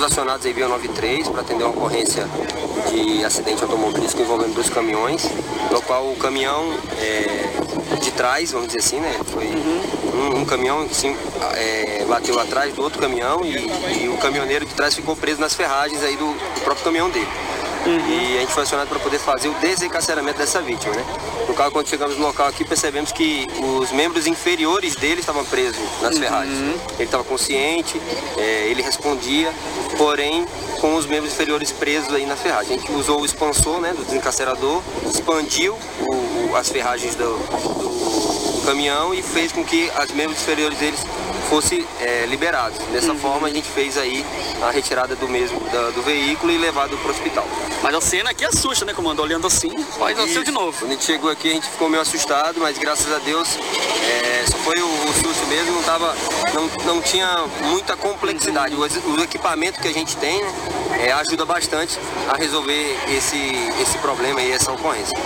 Acionados 0.03 0.45
em 0.45 0.53
via 0.53 0.67
93 0.67 1.27
para 1.27 1.41
atender 1.41 1.63
uma 1.63 1.69
ocorrência 1.69 2.27
de 2.89 3.23
acidente 3.23 3.61
automobilístico 3.63 4.21
envolvendo 4.21 4.55
dois 4.55 4.69
caminhões, 4.69 5.23
no 5.71 5.81
qual 5.83 6.11
o 6.11 6.15
caminhão 6.15 6.73
é, 6.99 7.95
de 8.01 8.11
trás, 8.11 8.51
vamos 8.51 8.67
dizer 8.67 8.79
assim, 8.79 8.99
né? 8.99 9.19
Foi 9.31 9.45
uhum. 9.45 9.81
um, 10.13 10.41
um, 10.41 10.45
caminhão 10.45 10.87
sim, 10.91 11.15
é, 11.53 12.03
bateu 12.07 12.39
atrás 12.39 12.73
do 12.73 12.81
outro 12.81 12.99
caminhão 12.99 13.41
e, 13.45 14.03
e, 14.03 14.09
o 14.09 14.17
caminhoneiro 14.17 14.65
de 14.65 14.73
trás 14.73 14.95
ficou 14.95 15.15
preso 15.15 15.39
nas 15.39 15.53
ferragens 15.53 16.03
aí 16.03 16.15
do, 16.15 16.33
do 16.33 16.61
próprio 16.63 16.83
caminhão 16.83 17.09
dele. 17.09 17.27
Uhum. 17.85 18.09
E 18.09 18.37
a 18.37 18.41
gente 18.41 18.53
foi 18.53 18.63
acionado 18.63 18.89
para 18.89 18.99
poder 18.99 19.19
fazer 19.19 19.47
o 19.47 19.53
desencarceramento 19.55 20.37
dessa 20.37 20.61
vítima, 20.61 20.93
né? 20.95 21.05
No 21.47 21.53
caso, 21.53 21.71
quando 21.71 21.87
chegamos 21.87 22.17
no 22.17 22.25
local 22.27 22.47
aqui, 22.47 22.63
percebemos 22.63 23.11
que 23.11 23.47
os 23.79 23.91
membros 23.91 24.27
inferiores 24.27 24.95
dele 24.95 25.19
estavam 25.19 25.43
presos 25.45 25.81
nas 26.01 26.15
uhum. 26.15 26.21
ferragens. 26.21 26.57
Ele 26.93 27.03
estava 27.03 27.23
consciente, 27.23 27.99
é, 28.37 28.67
ele 28.67 28.81
respondia, 28.81 29.51
porém 29.97 30.45
com 30.79 30.95
os 30.95 31.05
membros 31.05 31.31
inferiores 31.31 31.71
presos 31.71 32.13
aí 32.13 32.25
na 32.25 32.35
ferragem. 32.35 32.75
A 32.75 32.79
gente 32.79 32.91
usou 32.91 33.21
o 33.21 33.25
expansor 33.25 33.79
né, 33.79 33.93
do 33.93 34.03
desencarcerador, 34.03 34.81
expandiu 35.05 35.77
o, 35.99 36.51
o, 36.51 36.55
as 36.55 36.69
ferragens 36.69 37.13
do, 37.15 37.37
do, 37.37 38.59
do, 38.59 38.65
caminhão 38.65 39.13
e 39.13 39.21
fez 39.21 39.51
com 39.51 39.63
que 39.63 39.91
os 40.03 40.11
membros 40.11 40.41
inferiores 40.41 40.77
deles 40.77 40.99
fossem 41.49 41.85
é, 41.99 42.25
liberados. 42.25 42.77
Dessa 42.91 43.11
uhum. 43.11 43.19
forma 43.19 43.47
a 43.47 43.51
gente 43.51 43.69
fez 43.69 43.97
aí 43.97 44.25
a 44.61 44.71
retirada 44.71 45.15
do 45.15 45.27
mesmo 45.27 45.59
da, 45.69 45.89
do 45.89 46.01
veículo 46.01 46.51
e 46.51 46.57
levado 46.57 46.97
para 46.97 47.07
o 47.07 47.11
hospital. 47.11 47.47
Mas 47.81 47.95
a 47.95 48.01
cena 48.01 48.29
aqui 48.31 48.45
assusta, 48.45 48.85
né, 48.85 48.93
comando? 48.93 49.21
Olhando 49.21 49.47
assim, 49.47 49.71
mas 49.99 50.17
nasceu 50.17 50.43
de 50.43 50.51
novo. 50.51 50.77
Quando 50.77 50.91
a 50.91 50.93
gente 50.93 51.05
chegou 51.05 51.29
aqui 51.29 51.49
a 51.49 51.53
gente 51.53 51.69
ficou 51.69 51.89
meio 51.89 52.01
assustado, 52.01 52.59
mas 52.59 52.77
graças 52.77 53.11
a 53.11 53.19
Deus 53.19 53.57
é, 54.03 54.45
só 54.49 54.57
foi 54.59 54.79
o, 54.81 54.85
o, 54.85 55.13
susto 55.13 55.45
mesmo, 55.47 55.71
não, 55.73 55.83
tava, 55.83 56.15
não, 56.53 56.95
não 56.95 57.01
tinha 57.01 57.45
muita 57.63 57.95
complexidade. 57.95 58.75
Uhum. 58.75 58.81
O, 58.81 59.19
o 59.19 59.23
equipamento 59.23 59.79
que 59.79 59.87
a 59.87 59.93
gente 59.93 60.15
tem, 60.17 60.41
né, 60.41 60.51
é, 60.99 61.11
ajuda 61.13 61.45
bastante 61.45 61.97
a 62.29 62.37
resolver 62.37 62.97
esse, 63.09 63.37
esse 63.81 63.97
problema 63.97 64.41
e 64.41 64.51
essa 64.51 64.71
ocorrência. 64.71 65.17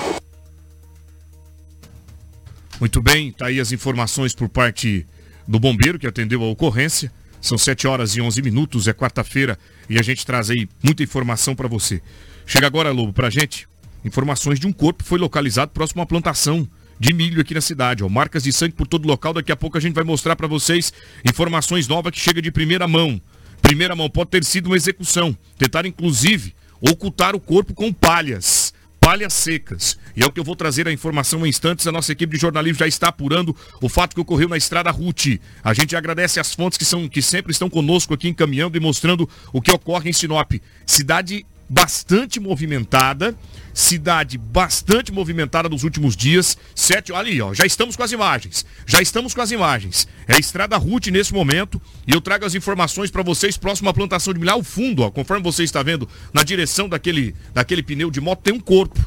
Muito 2.79 3.01
bem, 3.01 3.31
tá 3.31 3.47
aí 3.47 3.59
as 3.59 3.71
informações 3.71 4.33
por 4.33 4.49
parte 4.49 5.05
do 5.47 5.59
bombeiro 5.59 5.99
que 5.99 6.07
atendeu 6.07 6.43
a 6.43 6.49
ocorrência. 6.49 7.11
São 7.41 7.57
7 7.57 7.87
horas 7.87 8.15
e 8.15 8.21
11 8.21 8.41
minutos, 8.41 8.87
é 8.87 8.93
quarta-feira 8.93 9.57
e 9.89 9.99
a 9.99 10.01
gente 10.01 10.25
traz 10.25 10.49
aí 10.49 10.67
muita 10.81 11.03
informação 11.03 11.55
para 11.55 11.67
você. 11.67 12.01
Chega 12.45 12.65
agora, 12.65 12.91
Lobo, 12.91 13.13
pra 13.13 13.29
gente. 13.29 13.67
Informações 14.03 14.59
de 14.59 14.67
um 14.67 14.73
corpo 14.73 15.03
foi 15.03 15.19
localizado 15.19 15.71
próximo 15.71 16.01
à 16.01 16.05
plantação 16.05 16.67
de 16.99 17.13
milho 17.13 17.41
aqui 17.41 17.53
na 17.53 17.61
cidade. 17.61 18.03
Ó. 18.03 18.09
Marcas 18.09 18.43
de 18.43 18.53
sangue 18.53 18.73
por 18.73 18.87
todo 18.87 19.07
local. 19.07 19.33
Daqui 19.33 19.51
a 19.51 19.55
pouco 19.55 19.77
a 19.77 19.81
gente 19.81 19.93
vai 19.93 20.03
mostrar 20.03 20.35
para 20.35 20.47
vocês 20.47 20.93
informações 21.27 21.87
novas 21.87 22.11
que 22.11 22.19
chega 22.19 22.41
de 22.41 22.51
primeira 22.51 22.87
mão. 22.87 23.21
Primeira 23.61 23.95
mão, 23.95 24.09
pode 24.09 24.29
ter 24.29 24.43
sido 24.43 24.67
uma 24.67 24.75
execução. 24.75 25.35
Tentaram, 25.57 25.89
inclusive, 25.89 26.53
ocultar 26.79 27.35
o 27.35 27.39
corpo 27.39 27.73
com 27.73 27.91
palhas. 27.91 28.64
Palhas 29.05 29.33
secas. 29.33 29.99
E 30.15 30.23
é 30.23 30.25
o 30.25 30.31
que 30.31 30.39
eu 30.39 30.43
vou 30.43 30.55
trazer 30.55 30.87
a 30.87 30.91
informação 30.91 31.45
em 31.45 31.49
instantes. 31.49 31.85
A 31.85 31.91
nossa 31.91 32.11
equipe 32.11 32.35
de 32.35 32.41
jornalismo 32.41 32.79
já 32.79 32.87
está 32.87 33.09
apurando 33.09 33.55
o 33.79 33.87
fato 33.87 34.15
que 34.15 34.19
ocorreu 34.19 34.49
na 34.49 34.57
estrada 34.57 34.89
Ruth. 34.89 35.39
A 35.63 35.75
gente 35.75 35.95
agradece 35.95 36.39
as 36.39 36.55
fontes 36.55 36.75
que, 36.75 36.83
são, 36.83 37.07
que 37.07 37.21
sempre 37.21 37.51
estão 37.51 37.69
conosco 37.69 38.15
aqui 38.15 38.27
encaminhando 38.27 38.75
e 38.75 38.79
mostrando 38.79 39.29
o 39.53 39.61
que 39.61 39.71
ocorre 39.71 40.09
em 40.09 40.13
Sinop. 40.13 40.53
Cidade 40.87 41.45
bastante 41.67 42.39
movimentada, 42.39 43.35
cidade 43.73 44.37
bastante 44.37 45.11
movimentada 45.11 45.67
nos 45.67 45.83
últimos 45.83 46.15
dias. 46.15 46.57
Sete, 46.73 47.13
ali, 47.13 47.41
ó, 47.41 47.53
já 47.53 47.65
estamos 47.65 47.95
com 47.95 48.03
as 48.03 48.11
imagens. 48.11 48.65
Já 48.85 49.01
estamos 49.01 49.33
com 49.33 49.41
as 49.41 49.51
imagens. 49.51 50.07
É 50.27 50.35
a 50.35 50.39
Estrada 50.39 50.77
Ruth 50.77 51.07
nesse 51.07 51.33
momento 51.33 51.81
e 52.07 52.13
eu 52.13 52.21
trago 52.21 52.45
as 52.45 52.55
informações 52.55 53.11
para 53.11 53.23
vocês 53.23 53.57
próximo 53.57 53.89
à 53.89 53.93
plantação 53.93 54.33
de 54.33 54.39
milho 54.39 54.51
ao 54.51 54.63
fundo, 54.63 55.01
ó, 55.01 55.11
conforme 55.11 55.43
você 55.43 55.63
está 55.63 55.81
vendo, 55.83 56.07
na 56.33 56.43
direção 56.43 56.87
daquele 56.87 57.35
daquele 57.53 57.83
pneu 57.83 58.11
de 58.11 58.21
moto 58.21 58.41
tem 58.41 58.53
um 58.53 58.59
corpo. 58.59 58.99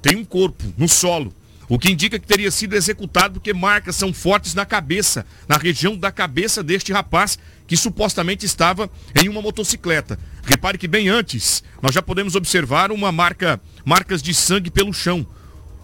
Tem 0.00 0.16
um 0.16 0.24
corpo 0.24 0.62
no 0.76 0.88
solo. 0.88 1.34
O 1.68 1.78
que 1.78 1.90
indica 1.90 2.18
que 2.18 2.26
teria 2.26 2.50
sido 2.50 2.76
executado 2.76 3.34
porque 3.34 3.54
marcas 3.54 3.96
são 3.96 4.12
fortes 4.12 4.54
na 4.54 4.66
cabeça, 4.66 5.26
na 5.48 5.56
região 5.56 5.96
da 5.96 6.12
cabeça 6.12 6.62
deste 6.62 6.92
rapaz 6.92 7.38
que 7.66 7.76
supostamente 7.76 8.44
estava 8.44 8.90
em 9.14 9.28
uma 9.28 9.40
motocicleta. 9.40 10.18
Repare 10.44 10.78
que 10.78 10.88
bem 10.88 11.08
antes 11.08 11.62
nós 11.80 11.94
já 11.94 12.02
podemos 12.02 12.34
observar 12.34 12.92
uma 12.92 13.10
marca, 13.10 13.60
marcas 13.84 14.22
de 14.22 14.34
sangue 14.34 14.70
pelo 14.70 14.92
chão, 14.92 15.26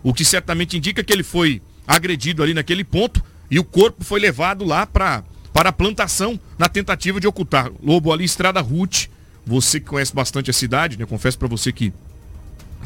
o 0.03 0.12
que 0.12 0.25
certamente 0.25 0.77
indica 0.77 1.03
que 1.03 1.12
ele 1.12 1.23
foi 1.23 1.62
agredido 1.87 2.43
ali 2.43 2.55
naquele 2.55 2.85
ponto 2.85 3.23
e 3.51 3.59
o 3.59 3.64
corpo 3.64 4.05
foi 4.05 4.21
levado 4.21 4.64
lá 4.64 4.87
para 4.87 5.25
para 5.53 5.71
a 5.71 5.73
plantação 5.73 6.38
na 6.57 6.69
tentativa 6.69 7.19
de 7.19 7.27
ocultar. 7.27 7.73
Lobo 7.83 8.12
ali 8.12 8.25
Estrada 8.25 8.61
Ruth, 8.61 9.09
você 9.45 9.81
que 9.81 9.87
conhece 9.87 10.14
bastante 10.14 10.49
a 10.49 10.53
cidade, 10.53 10.97
né? 10.97 11.05
Confesso 11.05 11.37
para 11.38 11.49
você 11.49 11.73
que 11.73 11.93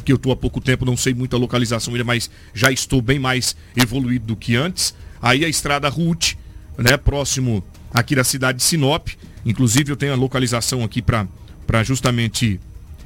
que 0.03 0.11
eu 0.11 0.17
estou 0.17 0.31
há 0.31 0.35
pouco 0.35 0.61
tempo, 0.61 0.85
não 0.85 0.95
sei 0.95 1.15
muito 1.15 1.35
a 1.35 1.39
localização 1.39 1.93
ainda, 1.93 2.03
mas 2.03 2.29
já 2.53 2.71
estou 2.71 3.01
bem 3.01 3.17
mais 3.17 3.55
evoluído 3.75 4.27
do 4.27 4.35
que 4.35 4.55
antes. 4.55 4.93
Aí 5.19 5.43
a 5.43 5.49
Estrada 5.49 5.89
Ruth, 5.89 6.33
né, 6.77 6.95
próximo 6.95 7.63
aqui 7.95 8.15
da 8.15 8.23
cidade 8.23 8.57
de 8.57 8.63
Sinop. 8.63 9.07
Inclusive 9.45 9.91
eu 9.91 9.95
tenho 9.95 10.11
a 10.11 10.15
localização 10.15 10.83
aqui 10.83 11.01
para 11.01 11.83
justamente 11.83 12.59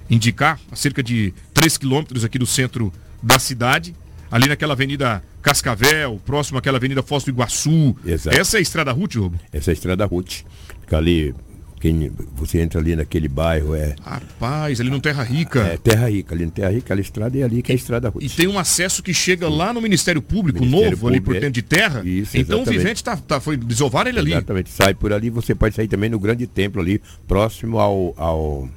indicar, 0.09 0.59
a 0.71 0.75
cerca 0.75 1.03
de 1.03 1.33
3 1.53 1.77
quilômetros 1.77 2.25
aqui 2.25 2.39
do 2.39 2.45
centro 2.45 2.91
da 3.21 3.37
cidade, 3.37 3.95
ali 4.31 4.47
naquela 4.47 4.73
avenida 4.73 5.23
Cascavel, 5.41 6.19
próximo 6.25 6.57
àquela 6.57 6.77
avenida 6.77 7.03
Foz 7.03 7.23
do 7.23 7.29
Iguaçu. 7.29 7.95
Exato. 8.03 8.35
Essa 8.35 8.57
é 8.57 8.59
a 8.59 8.61
Estrada 8.61 8.91
Ruth, 8.91 9.15
Robo? 9.15 9.39
Essa 9.53 9.69
é 9.69 9.71
a 9.71 9.73
Estrada 9.73 10.05
Ruth. 10.05 10.41
Fica 10.81 10.97
ali 10.97 11.35
quem, 11.79 12.11
você 12.35 12.59
entra 12.59 12.79
ali 12.79 12.95
naquele 12.95 13.27
bairro 13.27 13.73
é. 13.73 13.95
Rapaz, 14.01 14.79
ali 14.81 14.89
no 14.89 14.99
Terra 14.99 15.23
Rica. 15.23 15.61
É, 15.61 15.77
Terra 15.77 16.09
Rica, 16.09 16.35
ali 16.35 16.45
no 16.45 16.51
Terra 16.51 16.69
Rica, 16.69 16.85
aquela 16.85 17.01
estrada 17.01 17.37
é 17.37 17.43
ali 17.43 17.61
que 17.61 17.71
é 17.71 17.73
a 17.73 17.75
estrada 17.75 18.09
Ruth. 18.09 18.23
E 18.23 18.29
tem 18.29 18.47
um 18.47 18.59
acesso 18.59 19.01
que 19.01 19.13
chega 19.13 19.47
lá 19.47 19.73
no 19.73 19.81
Ministério 19.81 20.21
Público 20.21 20.59
Ministério 20.59 20.91
novo, 20.91 21.01
Público, 21.01 21.07
ali 21.07 21.21
por 21.21 21.35
é. 21.35 21.39
dentro 21.39 21.53
de 21.53 21.61
terra. 21.61 22.01
Isso, 22.03 22.37
então 22.37 22.57
exatamente. 22.59 22.69
o 22.69 22.81
vivente 22.81 23.03
tá, 23.03 23.17
tá, 23.17 23.39
foi 23.39 23.55
desovar 23.55 24.07
ele 24.07 24.19
ali. 24.19 24.31
Exatamente, 24.31 24.69
sai 24.69 24.93
por 24.93 25.13
ali, 25.13 25.29
você 25.29 25.55
pode 25.55 25.75
sair 25.75 25.87
também 25.87 26.09
no 26.09 26.19
grande 26.19 26.45
templo 26.45 26.81
ali, 26.81 27.01
próximo 27.27 27.79
ao, 27.79 28.13
ao 28.17 28.69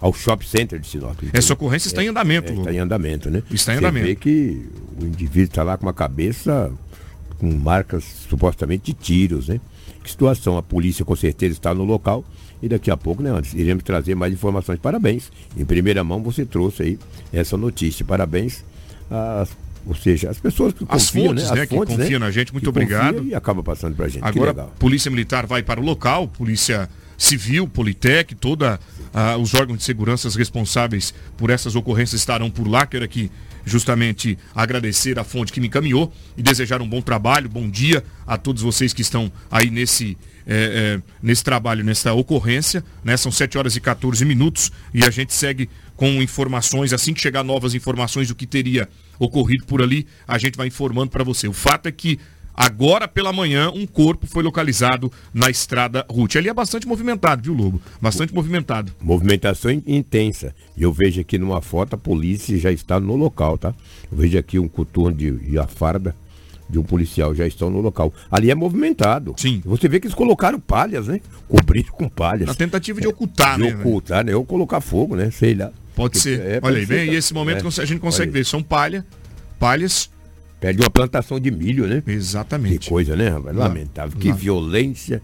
ao 0.00 0.14
shopping 0.14 0.46
center 0.46 0.78
de 0.78 0.86
Sinop. 0.86 1.18
Essa 1.32 1.52
ocorrência 1.52 1.88
está 1.88 2.02
em 2.02 2.08
andamento. 2.08 2.50
É, 2.50 2.56
está 2.56 2.72
em 2.72 2.78
andamento, 2.78 3.30
né? 3.30 3.42
Está 3.50 3.74
em 3.74 3.76
Você 3.76 3.84
andamento. 3.84 4.06
vê 4.06 4.14
que 4.14 4.66
o 4.98 5.04
indivíduo 5.04 5.50
está 5.50 5.62
lá 5.62 5.76
com 5.76 5.84
uma 5.84 5.92
cabeça 5.92 6.72
com 7.40 7.50
marcas 7.52 8.04
supostamente 8.28 8.92
de 8.92 8.92
tiros, 8.92 9.48
né? 9.48 9.58
Que 10.04 10.10
situação? 10.10 10.56
A 10.56 10.62
polícia 10.62 11.04
com 11.04 11.16
certeza 11.16 11.54
está 11.54 11.74
no 11.74 11.84
local 11.84 12.24
e 12.62 12.68
daqui 12.68 12.90
a 12.90 12.96
pouco, 12.96 13.22
né, 13.22 13.30
antes, 13.30 13.54
iremos 13.54 13.82
trazer 13.82 14.14
mais 14.14 14.32
informações. 14.32 14.78
Parabéns. 14.78 15.32
Em 15.56 15.64
primeira 15.64 16.04
mão 16.04 16.22
você 16.22 16.44
trouxe 16.44 16.82
aí 16.82 16.98
essa 17.32 17.56
notícia. 17.56 18.04
Parabéns 18.04 18.64
às 19.10 19.50
Ou 19.86 19.94
seja, 19.94 20.28
as 20.28 20.38
pessoas 20.38 20.74
que 20.74 20.84
As 20.88 21.06
confiam, 21.06 21.28
fontes, 21.28 21.50
né? 21.50 21.56
né, 21.56 21.66
que 21.66 21.74
confiam 21.74 22.20
na 22.20 22.30
gente, 22.30 22.52
muito 22.52 22.64
que 22.64 22.68
obrigado. 22.68 23.24
E 23.24 23.34
acaba 23.34 23.62
passando 23.62 23.96
pra 23.96 24.08
gente. 24.08 24.22
Agora. 24.22 24.52
Polícia 24.78 25.10
Militar 25.10 25.46
vai 25.46 25.62
para 25.62 25.80
o 25.80 25.82
local, 25.82 26.28
Polícia 26.28 26.88
Civil, 27.16 27.66
Politec, 27.66 28.34
toda 28.34 28.78
ah, 29.12 29.36
os 29.38 29.54
órgãos 29.54 29.78
de 29.78 29.84
segurança 29.84 30.28
responsáveis 30.28 31.14
por 31.36 31.50
essas 31.50 31.74
ocorrências 31.74 32.20
estarão 32.20 32.50
por 32.50 32.68
lá. 32.68 32.86
Quero 32.86 33.04
aqui 33.04 33.30
justamente 33.64 34.38
agradecer 34.54 35.18
a 35.18 35.24
fonte 35.24 35.52
que 35.52 35.60
me 35.60 35.66
encaminhou 35.66 36.12
e 36.36 36.42
desejar 36.42 36.80
um 36.82 36.88
bom 36.88 37.00
trabalho, 37.00 37.48
bom 37.48 37.68
dia 37.68 38.04
a 38.26 38.36
todos 38.36 38.62
vocês 38.62 38.92
que 38.92 39.02
estão 39.02 39.30
aí 39.50 39.70
nesse, 39.70 40.16
eh, 40.46 40.98
eh, 40.98 41.02
nesse 41.22 41.44
trabalho, 41.44 41.84
nessa 41.84 42.12
ocorrência. 42.12 42.84
Né? 43.04 43.16
São 43.16 43.30
7 43.30 43.58
horas 43.58 43.76
e 43.76 43.80
14 43.80 44.24
minutos 44.24 44.70
e 44.92 45.04
a 45.04 45.10
gente 45.10 45.34
segue 45.34 45.68
com 45.96 46.22
informações. 46.22 46.92
Assim 46.92 47.12
que 47.12 47.20
chegar 47.20 47.44
novas 47.44 47.74
informações 47.74 48.28
do 48.28 48.34
que 48.34 48.46
teria 48.46 48.88
ocorrido 49.18 49.66
por 49.66 49.82
ali, 49.82 50.06
a 50.26 50.38
gente 50.38 50.56
vai 50.56 50.68
informando 50.68 51.10
para 51.10 51.22
você. 51.22 51.46
O 51.46 51.52
fato 51.52 51.86
é 51.86 51.92
que 51.92 52.18
Agora 52.54 53.08
pela 53.08 53.32
manhã, 53.32 53.70
um 53.70 53.86
corpo 53.86 54.26
foi 54.26 54.42
localizado 54.42 55.10
na 55.32 55.48
estrada 55.48 56.04
Ruth. 56.10 56.36
Ali 56.36 56.48
é 56.48 56.54
bastante 56.54 56.86
movimentado, 56.86 57.42
viu, 57.42 57.54
Lobo? 57.54 57.80
Bastante 58.00 58.34
movimentado. 58.34 58.92
Movimentação 59.00 59.70
in- 59.70 59.82
intensa. 59.86 60.54
E 60.76 60.82
eu 60.82 60.92
vejo 60.92 61.20
aqui 61.20 61.38
numa 61.38 61.62
foto 61.62 61.94
a 61.94 61.98
polícia 61.98 62.58
já 62.58 62.70
está 62.70 63.00
no 63.00 63.16
local, 63.16 63.56
tá? 63.56 63.74
Eu 64.10 64.18
vejo 64.18 64.38
aqui 64.38 64.58
um 64.58 64.68
coturno 64.68 65.16
de, 65.16 65.38
e 65.48 65.58
a 65.58 65.66
farda 65.66 66.14
de 66.68 66.78
um 66.78 66.82
policial 66.82 67.34
já 67.34 67.46
estão 67.46 67.70
no 67.70 67.80
local. 67.80 68.12
Ali 68.30 68.50
é 68.50 68.54
movimentado. 68.54 69.34
Sim. 69.36 69.60
Você 69.64 69.88
vê 69.88 69.98
que 69.98 70.06
eles 70.06 70.14
colocaram 70.14 70.60
palhas, 70.60 71.08
né? 71.08 71.20
Cobriram 71.48 71.90
com 71.92 72.08
palhas. 72.08 72.46
Na 72.46 72.54
tentativa 72.54 73.00
de 73.00 73.08
ocultar, 73.08 73.56
de 73.56 73.62
né? 73.64 73.74
ocultar, 73.74 74.24
né? 74.24 74.36
Ou 74.36 74.44
colocar 74.44 74.80
fogo, 74.80 75.16
né? 75.16 75.30
Sei 75.30 75.54
lá. 75.54 75.72
Pode 75.96 76.18
ser. 76.18 76.40
É, 76.40 76.60
Olha 76.62 76.78
aí, 76.78 76.86
bem, 76.86 77.06
tá? 77.06 77.12
e 77.12 77.16
esse 77.16 77.34
momento 77.34 77.66
É. 77.66 77.82
a 77.82 77.84
gente 77.84 77.98
consegue 78.00 78.30
ver. 78.30 78.44
São 78.46 78.62
palha, 78.62 79.04
palhas. 79.58 80.10
Perde 80.60 80.82
uma 80.82 80.90
plantação 80.90 81.40
de 81.40 81.50
milho, 81.50 81.86
né? 81.86 82.02
Que 82.04 82.12
Exatamente. 82.12 82.88
coisa, 82.88 83.16
né, 83.16 83.28
rapaz? 83.30 83.56
Lamentável. 83.56 84.18
Que 84.18 84.28
lá. 84.28 84.34
violência 84.34 85.22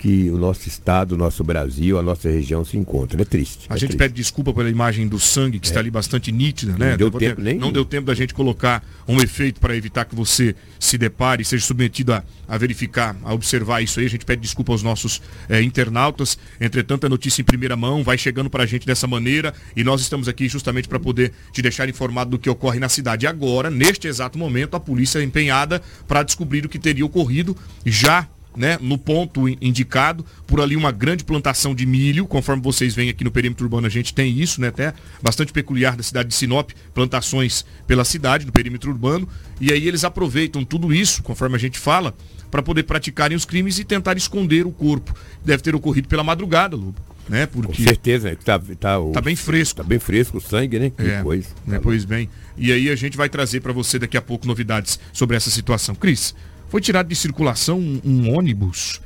que 0.00 0.30
o 0.30 0.38
nosso 0.38 0.66
estado, 0.66 1.12
o 1.12 1.16
nosso 1.16 1.44
Brasil, 1.44 1.98
a 1.98 2.02
nossa 2.02 2.26
região 2.30 2.64
se 2.64 2.74
encontra. 2.78 3.20
É 3.20 3.24
triste. 3.24 3.66
A 3.68 3.74
é 3.74 3.76
gente 3.76 3.88
triste. 3.90 3.98
pede 3.98 4.14
desculpa 4.14 4.50
pela 4.54 4.70
imagem 4.70 5.06
do 5.06 5.20
sangue, 5.20 5.60
que 5.60 5.66
está 5.66 5.78
ali 5.78 5.90
bastante 5.90 6.32
nítida, 6.32 6.72
né? 6.78 6.92
Não 6.92 6.96
deu 6.96 7.10
Vou 7.10 7.20
tempo 7.20 7.40
nem- 7.42 7.58
Não 7.58 7.70
deu 7.70 7.84
tempo 7.84 8.06
da 8.06 8.14
gente 8.14 8.32
colocar 8.32 8.82
um 9.06 9.20
efeito 9.20 9.60
para 9.60 9.76
evitar 9.76 10.06
que 10.06 10.14
você 10.14 10.56
se 10.78 10.96
depare, 10.96 11.44
seja 11.44 11.62
submetido 11.66 12.14
a, 12.14 12.24
a 12.48 12.56
verificar, 12.56 13.14
a 13.22 13.34
observar 13.34 13.82
isso 13.82 14.00
aí. 14.00 14.06
A 14.06 14.08
gente 14.08 14.24
pede 14.24 14.40
desculpa 14.40 14.72
aos 14.72 14.82
nossos 14.82 15.20
eh, 15.50 15.60
internautas. 15.60 16.38
Entretanto, 16.58 17.04
a 17.04 17.08
notícia 17.10 17.42
em 17.42 17.44
primeira 17.44 17.76
mão 17.76 18.02
vai 18.02 18.16
chegando 18.16 18.48
para 18.48 18.62
a 18.62 18.66
gente 18.66 18.86
dessa 18.86 19.06
maneira 19.06 19.52
e 19.76 19.84
nós 19.84 20.00
estamos 20.00 20.28
aqui 20.28 20.48
justamente 20.48 20.88
para 20.88 20.98
poder 20.98 21.30
te 21.52 21.60
deixar 21.60 21.86
informado 21.90 22.30
do 22.30 22.38
que 22.38 22.48
ocorre 22.48 22.78
na 22.78 22.88
cidade. 22.88 23.26
Agora, 23.26 23.68
neste 23.68 24.08
exato 24.08 24.38
momento, 24.38 24.74
a 24.76 24.80
polícia 24.80 25.18
é 25.18 25.22
empenhada 25.22 25.82
para 26.08 26.22
descobrir 26.22 26.64
o 26.64 26.70
que 26.70 26.78
teria 26.78 27.04
ocorrido 27.04 27.54
já 27.84 28.26
né, 28.56 28.78
no 28.80 28.98
ponto 28.98 29.48
in- 29.48 29.56
indicado, 29.60 30.24
por 30.46 30.60
ali 30.60 30.74
uma 30.76 30.90
grande 30.90 31.22
plantação 31.24 31.74
de 31.74 31.86
milho, 31.86 32.26
conforme 32.26 32.62
vocês 32.62 32.94
veem 32.94 33.08
aqui 33.08 33.22
no 33.24 33.30
perímetro 33.30 33.64
urbano, 33.64 33.86
a 33.86 33.90
gente 33.90 34.12
tem 34.12 34.36
isso, 34.38 34.60
né, 34.60 34.68
até 34.68 34.92
bastante 35.22 35.52
peculiar 35.52 35.96
da 35.96 36.02
cidade 36.02 36.28
de 36.30 36.34
Sinop, 36.34 36.70
plantações 36.92 37.64
pela 37.86 38.04
cidade, 38.04 38.44
no 38.46 38.52
perímetro 38.52 38.90
urbano, 38.90 39.28
e 39.60 39.72
aí 39.72 39.86
eles 39.86 40.04
aproveitam 40.04 40.64
tudo 40.64 40.92
isso, 40.92 41.22
conforme 41.22 41.56
a 41.56 41.58
gente 41.58 41.78
fala, 41.78 42.14
para 42.50 42.62
poder 42.62 42.82
praticarem 42.82 43.36
os 43.36 43.44
crimes 43.44 43.78
e 43.78 43.84
tentar 43.84 44.16
esconder 44.16 44.66
o 44.66 44.72
corpo. 44.72 45.14
Deve 45.44 45.62
ter 45.62 45.74
ocorrido 45.74 46.08
pela 46.08 46.24
madrugada, 46.24 46.74
Lobo, 46.76 46.96
né, 47.28 47.46
Com 47.46 47.62
porque 47.62 47.82
certeza, 47.84 48.30
né? 48.30 48.34
que 48.36 48.44
tá, 48.44 48.60
tá, 48.80 48.98
o- 48.98 49.12
tá 49.12 49.20
bem 49.20 49.36
fresco. 49.36 49.76
tá 49.76 49.84
bem 49.84 50.00
fresco 50.00 50.38
o 50.38 50.40
sangue, 50.40 50.78
né? 50.80 50.90
Que 50.90 51.02
É, 51.02 51.22
coisa. 51.22 51.48
né, 51.64 51.78
pois 51.80 52.04
bem. 52.04 52.28
E 52.58 52.72
aí 52.72 52.90
a 52.90 52.96
gente 52.96 53.16
vai 53.16 53.28
trazer 53.28 53.60
para 53.60 53.72
você 53.72 53.98
daqui 53.98 54.16
a 54.16 54.20
pouco 54.20 54.46
novidades 54.46 54.98
sobre 55.12 55.36
essa 55.36 55.48
situação. 55.48 55.94
Cris, 55.94 56.34
foi 56.70 56.80
tirado 56.80 57.08
de 57.08 57.16
circulação 57.16 57.78
um, 57.78 58.00
um 58.02 58.34
ônibus 58.34 59.00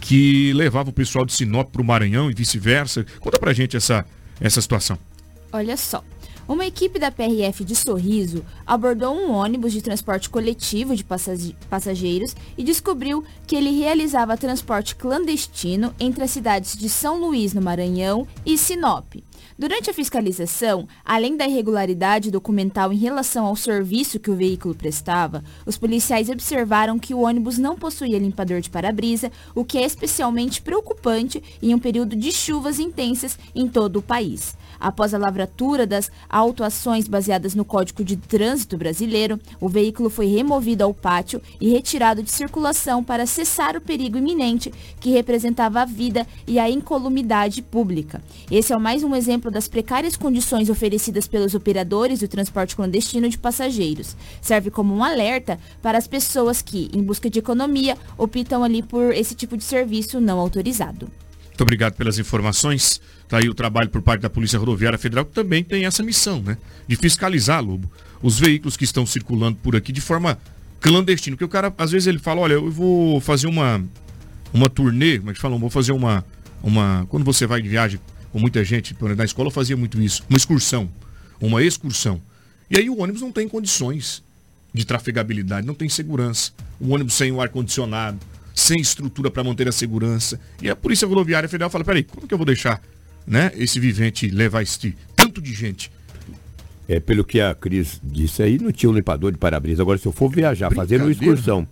que 0.00 0.52
levava 0.54 0.90
o 0.90 0.92
pessoal 0.92 1.24
de 1.24 1.32
Sinop 1.32 1.70
para 1.70 1.80
o 1.80 1.84
Maranhão 1.84 2.28
e 2.28 2.34
vice-versa. 2.34 3.06
Conta 3.20 3.38
pra 3.38 3.52
gente 3.52 3.76
essa, 3.76 4.04
essa 4.40 4.60
situação. 4.60 4.98
Olha 5.52 5.76
só. 5.76 6.02
Uma 6.48 6.66
equipe 6.66 6.98
da 6.98 7.10
PRF 7.12 7.64
de 7.64 7.76
Sorriso 7.76 8.44
abordou 8.66 9.14
um 9.14 9.30
ônibus 9.30 9.72
de 9.72 9.80
transporte 9.80 10.28
coletivo 10.28 10.96
de 10.96 11.04
passage- 11.04 11.54
passageiros 11.70 12.34
e 12.58 12.64
descobriu 12.64 13.24
que 13.46 13.54
ele 13.54 13.70
realizava 13.70 14.36
transporte 14.36 14.96
clandestino 14.96 15.94
entre 16.00 16.24
as 16.24 16.32
cidades 16.32 16.76
de 16.76 16.88
São 16.88 17.20
Luís, 17.20 17.54
no 17.54 17.62
Maranhão, 17.62 18.26
e 18.44 18.58
Sinop. 18.58 19.14
Durante 19.62 19.88
a 19.88 19.94
fiscalização, 19.94 20.88
além 21.04 21.36
da 21.36 21.46
irregularidade 21.46 22.32
documental 22.32 22.92
em 22.92 22.96
relação 22.96 23.46
ao 23.46 23.54
serviço 23.54 24.18
que 24.18 24.28
o 24.28 24.34
veículo 24.34 24.74
prestava, 24.74 25.44
os 25.64 25.78
policiais 25.78 26.28
observaram 26.28 26.98
que 26.98 27.14
o 27.14 27.20
ônibus 27.20 27.58
não 27.58 27.76
possuía 27.76 28.18
limpador 28.18 28.60
de 28.60 28.68
para-brisa, 28.68 29.30
o 29.54 29.64
que 29.64 29.78
é 29.78 29.84
especialmente 29.84 30.60
preocupante 30.60 31.40
em 31.62 31.72
um 31.72 31.78
período 31.78 32.16
de 32.16 32.32
chuvas 32.32 32.80
intensas 32.80 33.38
em 33.54 33.68
todo 33.68 34.00
o 34.00 34.02
país. 34.02 34.56
Após 34.82 35.14
a 35.14 35.18
lavratura 35.18 35.86
das 35.86 36.10
autuações 36.28 37.06
baseadas 37.06 37.54
no 37.54 37.64
Código 37.64 38.02
de 38.02 38.16
Trânsito 38.16 38.76
Brasileiro, 38.76 39.38
o 39.60 39.68
veículo 39.68 40.10
foi 40.10 40.26
removido 40.26 40.82
ao 40.82 40.92
pátio 40.92 41.40
e 41.60 41.70
retirado 41.70 42.20
de 42.20 42.32
circulação 42.32 43.04
para 43.04 43.24
cessar 43.24 43.76
o 43.76 43.80
perigo 43.80 44.18
iminente 44.18 44.72
que 44.98 45.10
representava 45.10 45.82
a 45.82 45.84
vida 45.84 46.26
e 46.48 46.58
a 46.58 46.68
incolumidade 46.68 47.62
pública. 47.62 48.20
Esse 48.50 48.72
é 48.72 48.76
mais 48.76 49.04
um 49.04 49.14
exemplo 49.14 49.52
das 49.52 49.68
precárias 49.68 50.16
condições 50.16 50.68
oferecidas 50.68 51.28
pelos 51.28 51.54
operadores 51.54 52.18
do 52.18 52.26
transporte 52.26 52.74
clandestino 52.74 53.28
de 53.28 53.38
passageiros. 53.38 54.16
Serve 54.40 54.68
como 54.68 54.92
um 54.92 55.04
alerta 55.04 55.60
para 55.80 55.96
as 55.96 56.08
pessoas 56.08 56.60
que, 56.60 56.90
em 56.92 57.04
busca 57.04 57.30
de 57.30 57.38
economia, 57.38 57.96
optam 58.18 58.64
ali 58.64 58.82
por 58.82 59.14
esse 59.14 59.36
tipo 59.36 59.56
de 59.56 59.62
serviço 59.62 60.20
não 60.20 60.40
autorizado. 60.40 61.08
Muito 61.52 61.60
obrigado 61.60 61.94
pelas 61.94 62.18
informações. 62.18 63.00
Tá 63.28 63.38
aí 63.38 63.48
o 63.48 63.54
trabalho 63.54 63.88
por 63.88 64.02
parte 64.02 64.22
da 64.22 64.30
Polícia 64.30 64.58
Rodoviária 64.58 64.98
Federal, 64.98 65.24
que 65.24 65.32
também 65.32 65.62
tem 65.62 65.84
essa 65.84 66.02
missão, 66.02 66.40
né? 66.42 66.56
De 66.88 66.96
fiscalizar, 66.96 67.62
Lobo, 67.62 67.90
os 68.22 68.38
veículos 68.38 68.76
que 68.76 68.84
estão 68.84 69.04
circulando 69.04 69.58
por 69.62 69.76
aqui 69.76 69.92
de 69.92 70.00
forma 70.00 70.38
clandestina. 70.80 71.36
Porque 71.36 71.44
o 71.44 71.48
cara, 71.48 71.72
às 71.76 71.90
vezes, 71.92 72.06
ele 72.06 72.18
fala, 72.18 72.40
olha, 72.40 72.54
eu 72.54 72.70
vou 72.70 73.20
fazer 73.20 73.46
uma, 73.46 73.84
uma 74.52 74.68
turnê, 74.68 75.18
como 75.18 75.30
é 75.30 75.34
que 75.34 75.40
falam? 75.40 75.58
Vou 75.58 75.70
fazer 75.70 75.92
uma, 75.92 76.24
uma. 76.62 77.06
Quando 77.08 77.24
você 77.24 77.46
vai 77.46 77.60
de 77.60 77.68
viagem 77.68 78.00
com 78.32 78.38
muita 78.38 78.64
gente, 78.64 78.96
na 79.16 79.24
escola 79.24 79.48
eu 79.48 79.52
fazia 79.52 79.76
muito 79.76 80.00
isso, 80.00 80.24
uma 80.28 80.36
excursão. 80.36 80.90
Uma 81.38 81.62
excursão. 81.62 82.20
E 82.70 82.78
aí 82.78 82.88
o 82.88 82.98
ônibus 82.98 83.20
não 83.20 83.30
tem 83.30 83.46
condições 83.46 84.22
de 84.72 84.86
trafegabilidade, 84.86 85.66
não 85.66 85.74
tem 85.74 85.88
segurança. 85.88 86.52
O 86.80 86.94
ônibus 86.94 87.14
sem 87.14 87.30
o 87.30 87.40
ar-condicionado, 87.40 88.18
sem 88.54 88.80
estrutura 88.80 89.30
para 89.30 89.44
manter 89.44 89.68
a 89.68 89.72
segurança. 89.72 90.38
E 90.60 90.68
a 90.68 90.76
Polícia 90.76 91.06
Rodoviária 91.06 91.48
Federal 91.48 91.70
fala, 91.70 91.84
peraí, 91.84 92.02
como 92.02 92.26
que 92.26 92.34
eu 92.34 92.38
vou 92.38 92.46
deixar 92.46 92.80
né, 93.26 93.52
esse 93.56 93.78
vivente 93.80 94.28
levar 94.28 94.62
este 94.62 94.96
tanto 95.16 95.40
de 95.40 95.52
gente? 95.52 95.90
É, 96.88 97.00
pelo 97.00 97.24
que 97.24 97.40
a 97.40 97.54
Cris 97.54 98.00
disse 98.02 98.42
aí, 98.42 98.58
não 98.58 98.72
tinha 98.72 98.90
um 98.90 98.94
limpador 98.94 99.32
de 99.32 99.38
para-brisa. 99.38 99.82
Agora, 99.82 99.98
se 99.98 100.06
eu 100.06 100.12
for 100.12 100.28
viajar, 100.28 100.72
fazer 100.74 101.00
uma 101.00 101.10
excursão, 101.10 101.66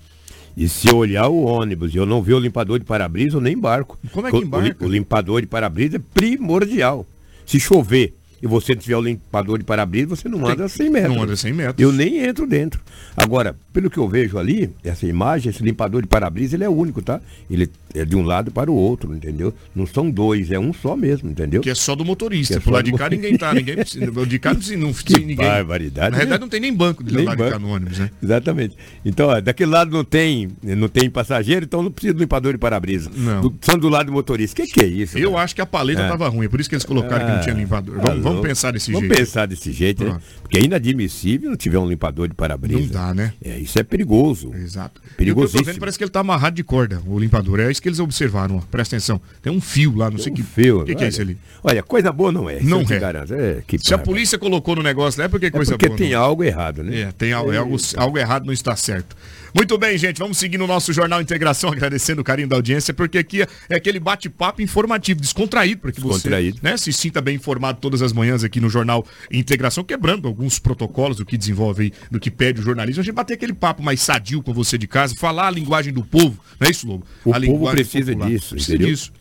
e 0.56 0.68
se 0.68 0.88
eu 0.88 0.96
olhar 0.96 1.28
o 1.28 1.44
ônibus 1.44 1.94
e 1.94 1.96
eu 1.96 2.06
não 2.06 2.22
ver 2.22 2.34
o 2.34 2.38
limpador 2.38 2.78
de 2.78 2.84
para-brisa, 2.84 3.36
eu 3.36 3.40
nem 3.40 3.54
embarco. 3.54 3.98
Como 4.12 4.26
é 4.26 4.30
que 4.30 4.38
embarca? 4.38 4.84
o 4.84 4.88
limpador 4.88 5.40
de 5.40 5.46
para-brisa 5.46 5.96
é 5.96 6.00
primordial. 6.14 7.06
Se 7.44 7.58
chover 7.58 8.14
e 8.42 8.46
você 8.46 8.74
tiver 8.74 8.96
o 8.96 9.00
limpador 9.00 9.58
de 9.58 9.64
para-brisa, 9.64 10.08
você 10.08 10.28
não 10.28 10.46
anda 10.46 10.68
100 10.68 10.90
metros. 10.90 11.14
Não 11.14 11.22
anda 11.22 11.36
100 11.36 11.52
metros. 11.52 11.76
Eu 11.78 11.92
nem 11.92 12.18
entro 12.24 12.46
dentro. 12.46 12.80
Agora, 13.16 13.54
pelo 13.72 13.90
que 13.90 13.98
eu 13.98 14.08
vejo 14.08 14.38
ali, 14.38 14.70
essa 14.82 15.06
imagem, 15.06 15.50
esse 15.50 15.62
limpador 15.62 16.02
de 16.02 16.08
para-brisa, 16.08 16.56
ele 16.56 16.64
é 16.64 16.68
único, 16.68 17.02
tá? 17.02 17.20
Ele 17.50 17.70
é 17.94 18.04
de 18.04 18.16
um 18.16 18.22
lado 18.22 18.50
para 18.50 18.70
o 18.70 18.74
outro, 18.74 19.14
entendeu? 19.14 19.52
Não 19.74 19.86
são 19.86 20.10
dois, 20.10 20.50
é 20.50 20.58
um 20.58 20.72
só 20.72 20.96
mesmo, 20.96 21.30
entendeu? 21.30 21.60
Que 21.60 21.70
é 21.70 21.74
só 21.74 21.94
do 21.94 22.04
motorista. 22.04 22.56
É 22.56 22.60
Por 22.60 22.72
lado 22.72 22.84
de 22.84 22.92
cá 22.92 23.08
ninguém 23.08 23.36
tá. 23.36 23.52
Ninguém 23.54 23.76
precisa. 23.76 24.10
De 24.26 24.38
cá 24.38 24.50
não 24.50 24.56
precisa, 24.58 24.78
não 24.78 24.92
precisa 24.94 25.18
ninguém. 25.18 25.36
barbaridade, 25.36 26.10
Na 26.12 26.16
realidade 26.16 26.40
não 26.40 26.48
tem 26.48 26.60
nem 26.60 26.72
banco 26.74 27.02
de 27.02 27.14
Nem 27.14 27.24
lado 27.24 27.36
de 27.36 27.42
cá 27.44 27.50
banco. 27.50 27.62
no 27.66 27.74
ônibus, 27.74 27.98
né? 27.98 28.10
Exatamente. 28.22 28.76
Então, 29.04 29.28
ó, 29.28 29.40
daquele 29.40 29.70
lado 29.70 29.90
não 29.90 30.04
tem, 30.04 30.48
não 30.62 30.88
tem 30.88 31.10
passageiro, 31.10 31.64
então 31.64 31.82
não 31.82 31.90
precisa 31.90 32.14
do 32.14 32.20
limpador 32.20 32.52
de 32.52 32.58
para-brisa. 32.58 33.10
Não. 33.14 33.52
São 33.60 33.78
do 33.78 33.88
lado 33.88 34.06
do 34.06 34.12
motorista. 34.12 34.62
O 34.62 34.66
que, 34.66 34.72
que 34.72 34.80
é 34.84 34.86
isso? 34.86 35.18
Eu 35.18 35.32
cara? 35.32 35.44
acho 35.44 35.54
que 35.54 35.60
a 35.60 35.66
paleta 35.66 36.00
É. 36.00 36.04
estava 36.04 36.28
ruim, 36.28 36.46
é 36.46 36.48
por 36.48 36.60
isso 36.60 36.68
que 36.68 36.74
eles 36.74 36.84
colocaram 36.84 37.26
que 37.26 37.32
não 37.32 37.40
tinha 37.40 37.54
limpador. 37.54 37.96
Tá 37.98 38.08
Vamos, 38.10 38.22
vamos 38.22 38.40
pensar 38.42 38.72
desse 38.72 38.92
Vamos 38.92 39.08
jeito. 39.08 39.18
pensar 39.18 39.46
desse 39.46 39.72
jeito, 39.72 40.04
né? 40.04 40.18
Porque 40.42 40.58
é 40.58 40.62
inadmissível 40.62 41.50
não 41.50 41.56
tiver 41.56 41.78
um 41.78 41.88
limpador 41.88 42.28
de 42.28 42.34
para-brisa. 42.34 42.80
Não 42.80 42.86
dá, 42.88 43.14
né? 43.14 43.32
É, 43.44 43.58
isso 43.58 43.78
é 43.78 43.82
perigoso. 43.82 44.52
Exato. 44.54 45.00
Perigosíssimo. 45.16 45.64
vendo 45.64 45.78
parece 45.78 45.98
que 45.98 46.04
ele 46.04 46.10
tá 46.10 46.20
amarrado 46.20 46.54
de 46.56 46.64
corda, 46.64 47.00
o 47.06 47.18
limpador. 47.18 47.60
É 47.60 47.70
isso 47.70 47.79
que 47.80 47.88
eles 47.88 47.98
observaram, 47.98 48.56
ó. 48.56 48.60
Presta 48.70 48.96
atenção. 48.96 49.20
Tem 49.42 49.52
um 49.52 49.60
fio 49.60 49.94
lá, 49.96 50.10
não 50.10 50.18
sei 50.18 50.32
Um 50.32 50.34
que 50.36 50.42
fio, 50.42 50.80
O 50.80 50.84
que, 50.84 50.94
que 50.94 51.04
é 51.04 51.08
isso 51.08 51.20
ali? 51.20 51.36
Olha, 51.62 51.82
coisa 51.82 52.12
boa 52.12 52.30
não 52.30 52.48
é. 52.48 52.60
Não 52.60 52.80
é. 52.80 52.98
garanto. 52.98 53.34
É, 53.34 53.62
que 53.66 53.78
Se 53.78 53.92
a 53.94 53.98
polícia 53.98 54.38
colocou 54.38 54.76
no 54.76 54.82
negócio 54.82 55.18
lá, 55.18 55.24
é 55.26 55.28
porque 55.28 55.46
É 55.46 55.50
coisa 55.50 55.72
porque 55.72 55.88
boa. 55.88 55.98
tem 55.98 56.12
não. 56.12 56.20
algo 56.22 56.44
errado, 56.44 56.82
né? 56.82 57.00
É, 57.00 57.12
tem 57.12 57.32
algo, 57.32 57.52
é 57.52 57.56
algo, 57.56 57.76
algo 57.96 58.18
errado 58.18 58.44
não 58.46 58.52
está 58.52 58.76
certo. 58.76 59.16
Muito 59.54 59.76
bem, 59.76 59.98
gente, 59.98 60.18
vamos 60.18 60.38
seguir 60.38 60.58
no 60.58 60.66
nosso 60.66 60.92
Jornal 60.92 61.20
Integração, 61.20 61.70
agradecendo 61.72 62.20
o 62.20 62.24
carinho 62.24 62.48
da 62.48 62.56
audiência, 62.56 62.94
porque 62.94 63.18
aqui 63.18 63.42
é 63.68 63.74
aquele 63.74 63.98
bate-papo 63.98 64.62
informativo, 64.62 65.20
descontraído, 65.20 65.80
para 65.80 65.92
que 65.92 66.00
você 66.00 66.54
né, 66.62 66.76
se 66.76 66.92
sinta 66.92 67.20
bem 67.20 67.36
informado 67.36 67.80
todas 67.80 68.00
as 68.00 68.12
manhãs 68.12 68.44
aqui 68.44 68.60
no 68.60 68.70
Jornal 68.70 69.04
Integração, 69.30 69.82
quebrando 69.82 70.28
alguns 70.28 70.58
protocolos 70.58 71.16
do 71.16 71.26
que 71.26 71.36
desenvolve 71.36 71.84
aí, 71.84 71.92
do 72.10 72.20
que 72.20 72.30
pede 72.30 72.60
o 72.60 72.62
jornalismo. 72.62 73.00
A 73.00 73.04
gente 73.04 73.14
bater 73.14 73.34
aquele 73.34 73.52
papo 73.52 73.82
mais 73.82 74.00
sadio 74.00 74.42
com 74.42 74.52
você 74.52 74.78
de 74.78 74.86
casa, 74.86 75.14
falar 75.16 75.48
a 75.48 75.50
linguagem 75.50 75.92
do 75.92 76.04
povo, 76.04 76.38
não 76.58 76.68
é 76.68 76.70
isso, 76.70 76.86
Lobo? 76.86 77.04
O 77.24 77.34
a 77.34 77.40
povo 77.40 77.70
precisa 77.70 78.12
popular. 78.12 78.30
disso, 78.30 78.50
precisa 78.50 78.74
entendeu? 78.76 78.94
disso. 78.94 79.12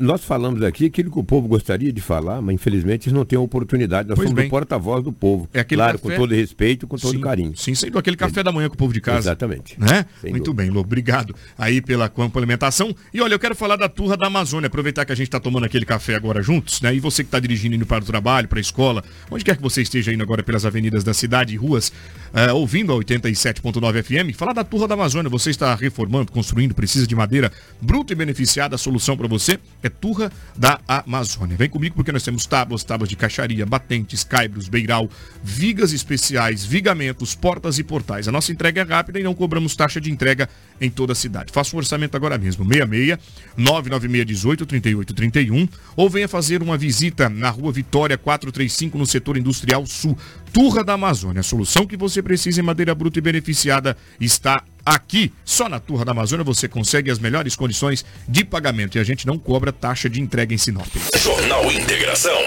Nós 0.00 0.24
falamos 0.24 0.62
aqui 0.62 0.86
aquilo 0.86 1.10
que 1.10 1.18
o 1.18 1.24
povo 1.24 1.48
gostaria 1.48 1.92
de 1.92 2.00
falar, 2.00 2.40
mas 2.40 2.54
infelizmente 2.54 3.08
eles 3.08 3.16
não 3.16 3.24
têm 3.24 3.38
oportunidade. 3.38 4.08
Nós 4.08 4.16
pois 4.16 4.28
somos 4.28 4.36
bem. 4.36 4.46
o 4.46 4.50
porta-voz 4.50 5.02
do 5.02 5.12
povo. 5.12 5.48
É 5.52 5.64
claro, 5.64 5.98
café... 5.98 6.14
com 6.14 6.20
todo 6.20 6.34
respeito, 6.34 6.86
com 6.86 6.96
todo 6.96 7.10
sim, 7.10 7.20
carinho. 7.20 7.56
Sim, 7.56 7.74
sendo 7.74 7.98
aquele 7.98 8.16
café 8.16 8.42
da 8.42 8.52
manhã 8.52 8.68
com 8.68 8.74
o 8.74 8.78
povo 8.78 8.92
de 8.92 9.00
casa. 9.00 9.18
Exatamente. 9.18 9.71
Né? 9.78 10.06
Muito 10.24 10.44
dúvida. 10.46 10.62
bem, 10.62 10.70
Lobo. 10.70 10.80
Obrigado 10.92 11.34
aí 11.56 11.80
pela 11.80 12.08
complementação. 12.08 12.94
E 13.12 13.20
olha, 13.20 13.34
eu 13.34 13.38
quero 13.38 13.54
falar 13.54 13.76
da 13.76 13.88
Turra 13.88 14.16
da 14.16 14.26
Amazônia. 14.26 14.66
Aproveitar 14.66 15.04
que 15.04 15.12
a 15.12 15.14
gente 15.14 15.28
está 15.28 15.40
tomando 15.40 15.64
aquele 15.64 15.84
café 15.84 16.14
agora 16.14 16.42
juntos, 16.42 16.80
né? 16.80 16.94
E 16.94 17.00
você 17.00 17.22
que 17.22 17.28
está 17.28 17.40
dirigindo 17.40 17.74
indo 17.74 17.86
para 17.86 18.02
o 18.02 18.06
trabalho, 18.06 18.48
para 18.48 18.58
a 18.58 18.60
escola, 18.60 19.02
onde 19.30 19.44
quer 19.44 19.56
que 19.56 19.62
você 19.62 19.82
esteja 19.82 20.12
indo 20.12 20.22
agora 20.22 20.42
pelas 20.42 20.64
avenidas 20.64 21.04
da 21.04 21.14
cidade 21.14 21.54
e 21.54 21.56
ruas, 21.56 21.92
uh, 22.32 22.54
ouvindo 22.54 22.92
a 22.92 22.96
87.9 22.96 24.02
FM, 24.02 24.36
falar 24.36 24.52
da 24.52 24.64
Turra 24.64 24.88
da 24.88 24.94
Amazônia. 24.94 25.30
Você 25.30 25.50
está 25.50 25.74
reformando, 25.74 26.32
construindo, 26.32 26.74
precisa 26.74 27.06
de 27.06 27.14
madeira 27.14 27.52
bruta 27.80 28.12
e 28.12 28.16
beneficiada. 28.16 28.74
A 28.74 28.78
solução 28.78 29.16
para 29.16 29.28
você 29.28 29.58
é 29.82 29.88
Turra 29.88 30.32
da 30.56 30.80
Amazônia. 30.88 31.56
Vem 31.56 31.68
comigo 31.68 31.94
porque 31.94 32.12
nós 32.12 32.22
temos 32.22 32.46
tábuas, 32.46 32.84
tábuas 32.84 33.08
de 33.08 33.16
caixaria, 33.16 33.66
batentes, 33.66 34.24
caibros, 34.24 34.68
beiral, 34.68 35.08
vigas 35.42 35.92
especiais, 35.92 36.64
vigamentos, 36.64 37.34
portas 37.34 37.78
e 37.78 37.84
portais. 37.84 38.28
A 38.28 38.32
nossa 38.32 38.52
entrega 38.52 38.80
é 38.80 38.84
rápida 38.84 39.20
e 39.20 39.22
não 39.22 39.34
cobramos 39.34 39.76
taxa 39.76 40.00
de 40.00 40.10
entrega 40.10 40.48
em 40.80 40.90
toda 40.90 41.12
a 41.12 41.16
cidade. 41.16 41.52
Faça 41.52 41.74
um 41.76 41.78
orçamento 41.78 42.16
agora 42.16 42.38
mesmo, 42.38 42.64
66 42.64 43.18
996 43.56 44.26
18 44.26 44.66
38 44.66 45.14
31 45.14 45.68
ou 45.96 46.08
venha 46.08 46.28
fazer 46.28 46.62
uma 46.62 46.76
visita 46.76 47.28
na 47.28 47.50
rua 47.50 47.72
Vitória 47.72 48.16
435 48.16 48.98
no 48.98 49.06
setor 49.06 49.36
industrial 49.36 49.86
sul, 49.86 50.16
Turra 50.52 50.84
da 50.84 50.92
Amazônia. 50.92 51.40
A 51.40 51.42
solução 51.42 51.86
que 51.86 51.96
você 51.96 52.22
precisa 52.22 52.60
em 52.60 52.62
madeira 52.62 52.94
bruta 52.94 53.18
e 53.18 53.22
beneficiada 53.22 53.96
está 54.20 54.62
aqui. 54.84 55.32
Só 55.44 55.68
na 55.68 55.80
Turra 55.80 56.04
da 56.04 56.12
Amazônia 56.12 56.44
você 56.44 56.68
consegue 56.68 57.10
as 57.10 57.18
melhores 57.18 57.56
condições 57.56 58.04
de 58.28 58.44
pagamento 58.44 58.98
e 58.98 59.00
a 59.00 59.04
gente 59.04 59.26
não 59.26 59.38
cobra 59.38 59.72
taxa 59.72 60.10
de 60.10 60.20
entrega 60.20 60.54
em 60.54 60.58
Sinop. 60.58 60.86
Jornal 61.16 61.72
Integração. 61.72 62.38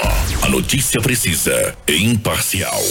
A 0.43 0.49
notícia 0.49 1.01
precisa 1.01 1.75
e 1.87 2.03
imparcial. 2.03 2.81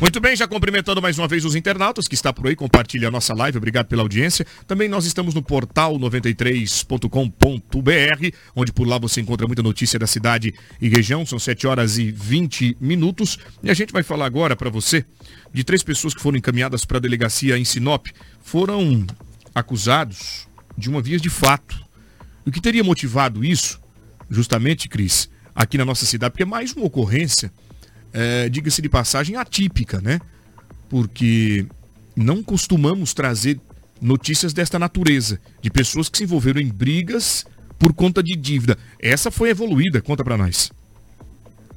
Muito 0.00 0.20
bem, 0.20 0.36
já 0.36 0.46
cumprimentando 0.46 1.00
mais 1.00 1.18
uma 1.18 1.28
vez 1.28 1.44
os 1.44 1.54
internautas 1.54 2.06
que 2.06 2.14
está 2.14 2.32
por 2.32 2.46
aí, 2.46 2.56
compartilha 2.56 3.08
a 3.08 3.10
nossa 3.10 3.32
live, 3.32 3.58
obrigado 3.58 3.86
pela 3.86 4.02
audiência. 4.02 4.46
Também 4.66 4.88
nós 4.88 5.06
estamos 5.06 5.34
no 5.34 5.42
portal 5.42 5.98
93.com.br, 5.98 8.36
onde 8.56 8.72
por 8.72 8.86
lá 8.86 8.98
você 8.98 9.20
encontra 9.20 9.46
muita 9.46 9.62
notícia 9.62 9.98
da 9.98 10.06
cidade 10.06 10.52
e 10.80 10.88
região, 10.88 11.24
são 11.24 11.38
7 11.38 11.66
horas 11.66 11.96
e 11.96 12.10
20 12.10 12.76
minutos. 12.80 13.38
E 13.62 13.70
a 13.70 13.74
gente 13.74 13.92
vai 13.92 14.02
falar 14.02 14.26
agora 14.26 14.56
para 14.56 14.68
você 14.68 15.04
de 15.52 15.62
três 15.62 15.82
pessoas 15.82 16.12
que 16.12 16.20
foram 16.20 16.36
encaminhadas 16.36 16.84
para 16.84 16.98
a 16.98 17.00
delegacia 17.00 17.56
em 17.56 17.64
Sinop, 17.64 18.08
foram 18.42 19.06
acusados 19.54 20.46
de 20.76 20.90
uma 20.90 21.00
via 21.00 21.18
de 21.18 21.30
fato. 21.30 21.82
O 22.44 22.50
que 22.50 22.60
teria 22.60 22.84
motivado 22.84 23.44
isso, 23.44 23.80
justamente, 24.28 24.88
Cris, 24.88 25.30
aqui 25.54 25.78
na 25.78 25.84
nossa 25.84 26.04
cidade, 26.04 26.32
porque 26.32 26.42
é 26.42 26.46
mais 26.46 26.72
uma 26.72 26.84
ocorrência 26.84 27.50
é, 28.14 28.48
diga-se 28.48 28.80
de 28.80 28.88
passagem, 28.88 29.34
atípica, 29.34 30.00
né? 30.00 30.20
Porque 30.88 31.66
não 32.14 32.42
costumamos 32.42 33.12
trazer 33.12 33.60
notícias 34.00 34.52
desta 34.52 34.78
natureza, 34.78 35.40
de 35.60 35.70
pessoas 35.70 36.08
que 36.08 36.18
se 36.18 36.24
envolveram 36.24 36.60
em 36.60 36.68
brigas 36.68 37.44
por 37.76 37.92
conta 37.92 38.22
de 38.22 38.36
dívida. 38.36 38.78
Essa 39.00 39.30
foi 39.30 39.50
evoluída, 39.50 40.00
conta 40.00 40.22
para 40.22 40.36
nós. 40.36 40.70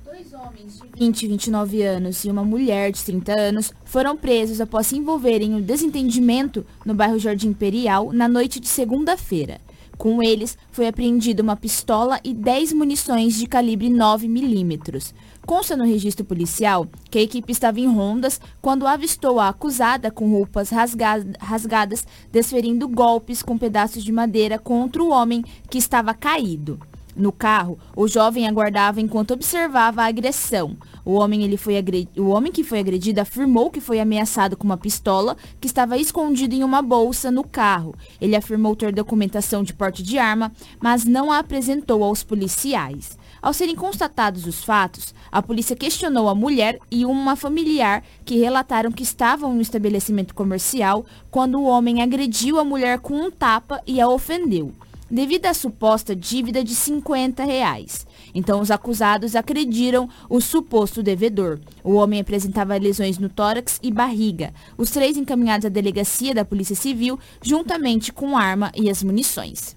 Dois 0.05 0.31
homens 0.33 0.79
de 0.79 0.99
20 0.99 1.23
e 1.23 1.27
29 1.27 1.81
anos 1.81 2.23
e 2.23 2.29
uma 2.29 2.43
mulher 2.43 2.91
de 2.91 3.03
30 3.03 3.39
anos 3.39 3.73
foram 3.83 4.15
presos 4.15 4.61
após 4.61 4.87
se 4.87 4.95
envolverem 4.95 5.51
em 5.51 5.55
um 5.55 5.61
desentendimento 5.61 6.63
no 6.85 6.93
bairro 6.93 7.17
Jardim 7.17 7.49
Imperial 7.49 8.13
na 8.13 8.27
noite 8.27 8.59
de 8.59 8.67
segunda-feira. 8.67 9.59
Com 9.97 10.21
eles, 10.21 10.55
foi 10.71 10.87
apreendida 10.87 11.41
uma 11.41 11.55
pistola 11.55 12.19
e 12.23 12.31
10 12.33 12.73
munições 12.73 13.35
de 13.35 13.47
calibre 13.47 13.89
9 13.89 14.27
milímetros. 14.27 15.13
Consta 15.45 15.75
no 15.75 15.85
registro 15.85 16.23
policial 16.23 16.85
que 17.09 17.17
a 17.17 17.21
equipe 17.21 17.51
estava 17.51 17.79
em 17.79 17.87
rondas 17.87 18.39
quando 18.61 18.85
avistou 18.85 19.39
a 19.39 19.49
acusada 19.49 20.11
com 20.11 20.29
roupas 20.29 20.69
rasgadas, 20.69 22.05
desferindo 22.31 22.87
golpes 22.87 23.41
com 23.41 23.57
pedaços 23.57 24.03
de 24.03 24.11
madeira 24.11 24.59
contra 24.59 25.01
o 25.01 25.09
homem 25.09 25.43
que 25.69 25.79
estava 25.79 26.13
caído. 26.13 26.79
No 27.17 27.31
carro, 27.31 27.79
o 27.95 28.07
jovem 28.07 28.47
aguardava 28.47 29.01
enquanto 29.01 29.31
observava 29.31 30.03
a 30.03 30.05
agressão. 30.05 30.77
O 31.03 31.13
homem, 31.13 31.43
ele 31.43 31.57
foi 31.57 31.83
o 32.15 32.27
homem 32.27 32.51
que 32.51 32.63
foi 32.63 32.77
agredido 32.77 33.19
afirmou 33.19 33.71
que 33.71 33.81
foi 33.81 33.99
ameaçado 33.99 34.55
com 34.55 34.65
uma 34.65 34.77
pistola 34.77 35.35
que 35.59 35.65
estava 35.65 35.97
escondido 35.97 36.53
em 36.53 36.63
uma 36.63 36.79
bolsa 36.79 37.31
no 37.31 37.43
carro. 37.43 37.95
Ele 38.21 38.35
afirmou 38.35 38.75
ter 38.75 38.93
documentação 38.93 39.63
de 39.63 39.73
porte 39.73 40.03
de 40.03 40.19
arma, 40.19 40.51
mas 40.79 41.05
não 41.05 41.31
a 41.31 41.39
apresentou 41.39 42.03
aos 42.03 42.21
policiais. 42.21 43.17
Ao 43.41 43.51
serem 43.51 43.75
constatados 43.75 44.45
os 44.45 44.63
fatos, 44.63 45.15
a 45.31 45.41
polícia 45.41 45.75
questionou 45.75 46.29
a 46.29 46.35
mulher 46.35 46.77
e 46.91 47.03
uma 47.03 47.35
familiar 47.35 48.03
que 48.25 48.37
relataram 48.37 48.91
que 48.91 49.01
estavam 49.01 49.55
no 49.55 49.61
estabelecimento 49.61 50.35
comercial 50.35 51.03
quando 51.31 51.59
o 51.59 51.65
homem 51.65 52.01
agrediu 52.03 52.59
a 52.59 52.63
mulher 52.63 52.99
com 52.99 53.15
um 53.15 53.31
tapa 53.31 53.81
e 53.87 53.99
a 54.01 54.07
ofendeu, 54.07 54.71
devido 55.09 55.45
à 55.45 55.53
suposta 55.53 56.15
dívida 56.15 56.63
de 56.63 56.75
50 56.75 57.43
reais. 57.43 58.05
Então, 58.33 58.61
os 58.61 58.71
acusados 58.71 59.35
acrediram 59.35 60.09
o 60.29 60.39
suposto 60.39 61.01
devedor. 61.01 61.59
O 61.83 61.93
homem 61.95 62.19
apresentava 62.19 62.77
lesões 62.77 63.17
no 63.17 63.29
tórax 63.29 63.79
e 63.81 63.91
barriga. 63.91 64.53
Os 64.77 64.91
três 64.91 65.17
encaminhados 65.17 65.65
à 65.65 65.69
delegacia 65.69 66.33
da 66.33 66.45
Polícia 66.45 66.75
Civil, 66.75 67.19
juntamente 67.41 68.11
com 68.11 68.37
arma 68.37 68.71
e 68.75 68.89
as 68.89 69.01
munições. 69.03 69.75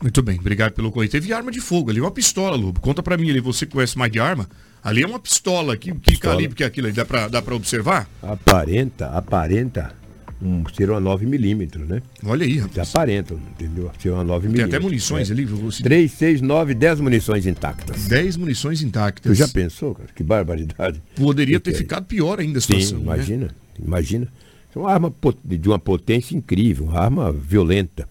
Muito 0.00 0.22
bem, 0.22 0.38
obrigado 0.38 0.72
pelo 0.72 0.92
correio. 0.92 1.10
Teve 1.10 1.32
arma 1.32 1.50
de 1.50 1.60
fogo 1.60 1.90
ali, 1.90 2.00
uma 2.00 2.10
pistola, 2.10 2.56
Lobo. 2.56 2.80
Conta 2.80 3.02
pra 3.02 3.16
mim 3.16 3.30
ali, 3.30 3.40
você 3.40 3.64
conhece 3.64 3.96
mais 3.96 4.12
de 4.12 4.20
arma? 4.20 4.48
Ali 4.84 5.02
é 5.02 5.06
uma 5.06 5.18
pistola, 5.18 5.76
que, 5.76 5.92
que 5.94 6.18
calibre 6.18 6.54
que 6.54 6.62
é 6.62 6.66
aquilo 6.66 6.86
ali? 6.86 6.94
Dá 6.94 7.04
pra, 7.04 7.28
dá 7.28 7.42
pra 7.42 7.56
observar? 7.56 8.08
Aparenta, 8.22 9.06
aparenta 9.06 9.94
um, 10.40 10.62
ser 10.74 10.90
uma 10.90 11.00
9mm, 11.00 11.86
né? 11.86 12.02
Olha 12.24 12.44
aí, 12.44 12.58
rapaz. 12.58 12.90
Aparenta, 12.90 13.34
entendeu? 13.34 13.90
Ser 13.98 14.10
uma 14.10 14.24
9mm. 14.24 14.54
Tem 14.54 14.64
até 14.64 14.78
munições 14.78 15.30
é. 15.30 15.32
ali, 15.32 15.44
você... 15.44 15.82
3, 15.82 16.12
6, 16.12 16.40
9, 16.42 16.74
10 16.74 17.00
munições 17.00 17.46
intactas. 17.46 18.06
10 18.06 18.36
munições 18.36 18.82
intactas. 18.82 19.32
Tu 19.32 19.34
já 19.34 19.48
pensou, 19.48 19.94
cara? 19.94 20.08
Que 20.14 20.22
barbaridade. 20.22 21.02
Poderia 21.14 21.58
ter 21.60 21.70
é? 21.70 21.74
ficado 21.74 22.04
pior 22.04 22.38
ainda 22.38 22.58
a 22.58 22.60
situação. 22.60 22.98
Sim, 22.98 23.04
imagina, 23.04 23.46
né? 23.46 23.52
imagina. 23.82 24.28
É 24.74 24.78
uma 24.78 24.92
arma 24.92 25.14
de 25.42 25.68
uma 25.68 25.78
potência 25.78 26.36
incrível, 26.36 26.86
uma 26.86 27.00
arma 27.00 27.32
violenta. 27.32 28.06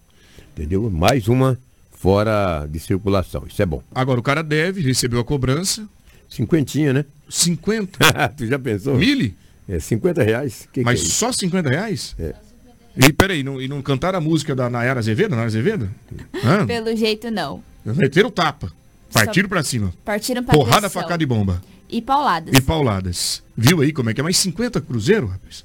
Entendeu? 0.52 0.90
Mais 0.90 1.28
uma 1.28 1.56
fora 1.92 2.66
de 2.66 2.80
circulação. 2.80 3.44
Isso 3.48 3.62
é 3.62 3.66
bom. 3.66 3.82
Agora 3.94 4.18
o 4.18 4.22
cara 4.22 4.42
deve, 4.42 4.80
recebeu 4.80 5.20
a 5.20 5.24
cobrança. 5.24 5.88
Cinquentinha, 6.28 6.92
né? 6.92 7.04
50? 7.28 7.98
tu 8.36 8.46
já 8.46 8.58
pensou? 8.58 8.96
Mil? 8.96 9.32
É, 9.68 9.78
50 9.80 10.22
reais. 10.22 10.68
Que 10.72 10.82
Mas 10.82 11.00
que 11.00 11.08
é 11.08 11.10
só 11.10 11.32
50 11.32 11.68
reais? 11.68 12.14
É. 12.18 12.34
E 12.96 13.12
peraí, 13.12 13.42
não, 13.42 13.60
e 13.60 13.68
não 13.68 13.82
cantaram 13.82 14.18
a 14.18 14.20
música 14.20 14.54
da 14.54 14.70
Nayara 14.70 15.00
Azevedo? 15.00 15.30
Nayara 15.30 15.48
Azevedo? 15.48 15.90
Hã? 16.42 16.66
Pelo 16.66 16.96
jeito 16.96 17.30
não. 17.30 17.62
Meteram 17.84 18.30
tapa. 18.30 18.72
Partiram 19.12 19.48
pra 19.48 19.62
cima. 19.62 19.92
Partiram 20.04 20.42
pra 20.42 20.54
Porrada, 20.54 20.88
facada 20.88 21.22
e 21.22 21.26
bomba. 21.26 21.62
E 21.88 22.00
pauladas. 22.02 22.54
E 22.54 22.60
pauladas. 22.60 23.42
Viu 23.56 23.80
aí 23.80 23.92
como 23.92 24.10
é 24.10 24.14
que 24.14 24.20
é? 24.20 24.24
Mais 24.24 24.36
50 24.38 24.80
cruzeiro, 24.80 25.26
rapaz? 25.26 25.64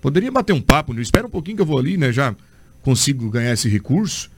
Poderia 0.00 0.30
bater 0.30 0.52
um 0.52 0.60
papo, 0.60 0.92
não? 0.92 1.00
Espera 1.00 1.26
um 1.26 1.30
pouquinho 1.30 1.56
que 1.56 1.62
eu 1.62 1.66
vou 1.66 1.78
ali, 1.78 1.96
né? 1.96 2.12
Já 2.12 2.34
consigo 2.82 3.30
ganhar 3.30 3.52
esse 3.52 3.68
recurso. 3.68 4.30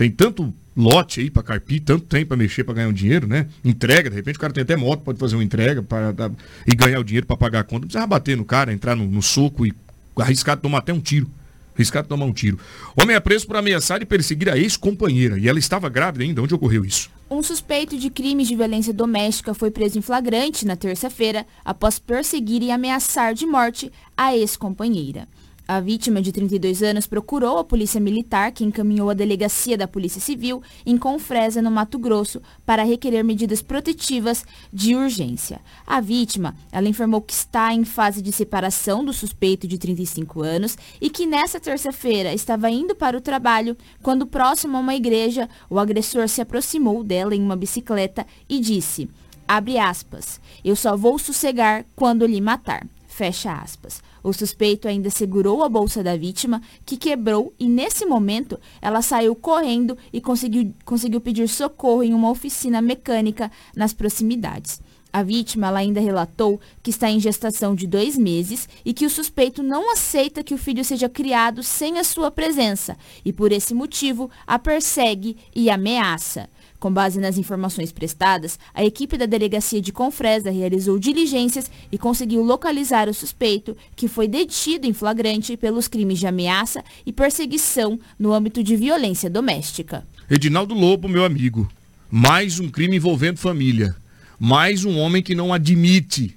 Tem 0.00 0.10
tanto 0.10 0.50
lote 0.74 1.20
aí 1.20 1.30
para 1.30 1.42
carpir, 1.42 1.82
tanto 1.82 2.06
tempo 2.06 2.28
para 2.28 2.36
mexer 2.38 2.64
para 2.64 2.72
ganhar 2.72 2.88
um 2.88 2.92
dinheiro, 2.92 3.26
né? 3.26 3.46
Entrega, 3.62 4.08
de 4.08 4.16
repente 4.16 4.36
o 4.36 4.40
cara 4.40 4.50
tem 4.50 4.62
até 4.62 4.74
moto, 4.74 5.02
pode 5.02 5.18
fazer 5.18 5.36
uma 5.36 5.44
entrega 5.44 5.82
para 5.82 6.32
e 6.66 6.74
ganhar 6.74 6.98
o 7.00 7.04
dinheiro 7.04 7.26
para 7.26 7.36
pagar 7.36 7.60
a 7.60 7.64
conta. 7.64 7.80
Não 7.80 7.88
precisa 7.88 8.06
bater 8.06 8.34
no 8.34 8.46
cara, 8.46 8.72
entrar 8.72 8.96
no, 8.96 9.06
no 9.06 9.20
soco 9.20 9.66
e 9.66 9.74
arriscar 10.16 10.56
tomar 10.56 10.78
até 10.78 10.90
um 10.90 11.00
tiro. 11.00 11.28
Arriscar 11.74 12.02
tomar 12.02 12.24
um 12.24 12.32
tiro. 12.32 12.58
Homem 12.98 13.14
é 13.14 13.20
preso 13.20 13.46
por 13.46 13.56
ameaçar 13.56 14.00
e 14.00 14.06
perseguir 14.06 14.48
a 14.48 14.56
ex-companheira. 14.56 15.38
E 15.38 15.46
ela 15.46 15.58
estava 15.58 15.86
grávida 15.90 16.24
ainda. 16.24 16.40
Onde 16.40 16.54
ocorreu 16.54 16.82
isso? 16.82 17.10
Um 17.30 17.42
suspeito 17.42 17.98
de 17.98 18.08
crimes 18.08 18.48
de 18.48 18.56
violência 18.56 18.94
doméstica 18.94 19.52
foi 19.52 19.70
preso 19.70 19.98
em 19.98 20.02
flagrante 20.02 20.64
na 20.64 20.76
terça-feira 20.76 21.44
após 21.62 21.98
perseguir 21.98 22.62
e 22.62 22.70
ameaçar 22.70 23.34
de 23.34 23.44
morte 23.44 23.92
a 24.16 24.34
ex-companheira. 24.34 25.28
A 25.72 25.78
vítima 25.78 26.20
de 26.20 26.32
32 26.32 26.82
anos 26.82 27.06
procurou 27.06 27.56
a 27.56 27.62
polícia 27.62 28.00
militar, 28.00 28.50
que 28.50 28.64
encaminhou 28.64 29.08
a 29.08 29.14
delegacia 29.14 29.78
da 29.78 29.86
Polícia 29.86 30.20
Civil 30.20 30.60
em 30.84 30.98
Confresa, 30.98 31.62
no 31.62 31.70
Mato 31.70 31.96
Grosso, 31.96 32.42
para 32.66 32.82
requerer 32.82 33.22
medidas 33.22 33.62
protetivas 33.62 34.44
de 34.72 34.96
urgência. 34.96 35.60
A 35.86 36.00
vítima, 36.00 36.56
ela 36.72 36.88
informou 36.88 37.22
que 37.22 37.32
está 37.32 37.72
em 37.72 37.84
fase 37.84 38.20
de 38.20 38.32
separação 38.32 39.04
do 39.04 39.12
suspeito 39.12 39.68
de 39.68 39.78
35 39.78 40.42
anos 40.42 40.76
e 41.00 41.08
que 41.08 41.24
nessa 41.24 41.60
terça-feira 41.60 42.34
estava 42.34 42.68
indo 42.68 42.96
para 42.96 43.16
o 43.16 43.20
trabalho 43.20 43.76
quando 44.02 44.26
próximo 44.26 44.76
a 44.76 44.80
uma 44.80 44.96
igreja, 44.96 45.48
o 45.70 45.78
agressor 45.78 46.28
se 46.28 46.40
aproximou 46.40 47.04
dela 47.04 47.32
em 47.32 47.40
uma 47.40 47.54
bicicleta 47.54 48.26
e 48.48 48.58
disse: 48.58 49.08
abre 49.46 49.78
aspas, 49.78 50.40
eu 50.64 50.74
só 50.74 50.96
vou 50.96 51.16
sossegar 51.16 51.86
quando 51.94 52.26
lhe 52.26 52.40
matar. 52.40 52.84
Fecha 53.20 53.52
aspas. 53.52 54.02
O 54.22 54.32
suspeito 54.32 54.88
ainda 54.88 55.10
segurou 55.10 55.62
a 55.62 55.68
bolsa 55.68 56.02
da 56.02 56.16
vítima, 56.16 56.62
que 56.86 56.96
quebrou, 56.96 57.52
e 57.60 57.68
nesse 57.68 58.06
momento 58.06 58.58
ela 58.80 59.02
saiu 59.02 59.36
correndo 59.36 59.94
e 60.10 60.22
conseguiu, 60.22 60.72
conseguiu 60.86 61.20
pedir 61.20 61.46
socorro 61.46 62.02
em 62.02 62.14
uma 62.14 62.30
oficina 62.30 62.80
mecânica 62.80 63.52
nas 63.76 63.92
proximidades. 63.92 64.80
A 65.12 65.22
vítima 65.22 65.66
ela 65.66 65.80
ainda 65.80 66.00
relatou 66.00 66.58
que 66.82 66.88
está 66.88 67.10
em 67.10 67.20
gestação 67.20 67.74
de 67.74 67.86
dois 67.86 68.16
meses 68.16 68.66
e 68.86 68.94
que 68.94 69.04
o 69.04 69.10
suspeito 69.10 69.62
não 69.62 69.92
aceita 69.92 70.42
que 70.42 70.54
o 70.54 70.58
filho 70.58 70.82
seja 70.82 71.06
criado 71.06 71.62
sem 71.62 71.98
a 71.98 72.04
sua 72.04 72.30
presença 72.30 72.96
e, 73.22 73.34
por 73.34 73.52
esse 73.52 73.74
motivo, 73.74 74.30
a 74.46 74.58
persegue 74.58 75.36
e 75.54 75.68
ameaça. 75.68 76.48
Com 76.80 76.90
base 76.90 77.20
nas 77.20 77.36
informações 77.36 77.92
prestadas, 77.92 78.58
a 78.72 78.82
equipe 78.82 79.18
da 79.18 79.26
delegacia 79.26 79.82
de 79.82 79.92
Confresa 79.92 80.50
realizou 80.50 80.98
diligências 80.98 81.70
e 81.92 81.98
conseguiu 81.98 82.42
localizar 82.42 83.06
o 83.06 83.12
suspeito, 83.12 83.76
que 83.94 84.08
foi 84.08 84.26
detido 84.26 84.86
em 84.86 84.94
flagrante 84.94 85.58
pelos 85.58 85.86
crimes 85.86 86.18
de 86.18 86.26
ameaça 86.26 86.82
e 87.04 87.12
perseguição 87.12 88.00
no 88.18 88.32
âmbito 88.32 88.64
de 88.64 88.76
violência 88.76 89.28
doméstica. 89.28 90.06
Edinaldo 90.30 90.72
Lobo, 90.72 91.06
meu 91.06 91.22
amigo, 91.22 91.70
mais 92.10 92.58
um 92.58 92.70
crime 92.70 92.96
envolvendo 92.96 93.36
família. 93.36 93.94
Mais 94.38 94.86
um 94.86 94.96
homem 94.96 95.22
que 95.22 95.34
não 95.34 95.52
admite, 95.52 96.34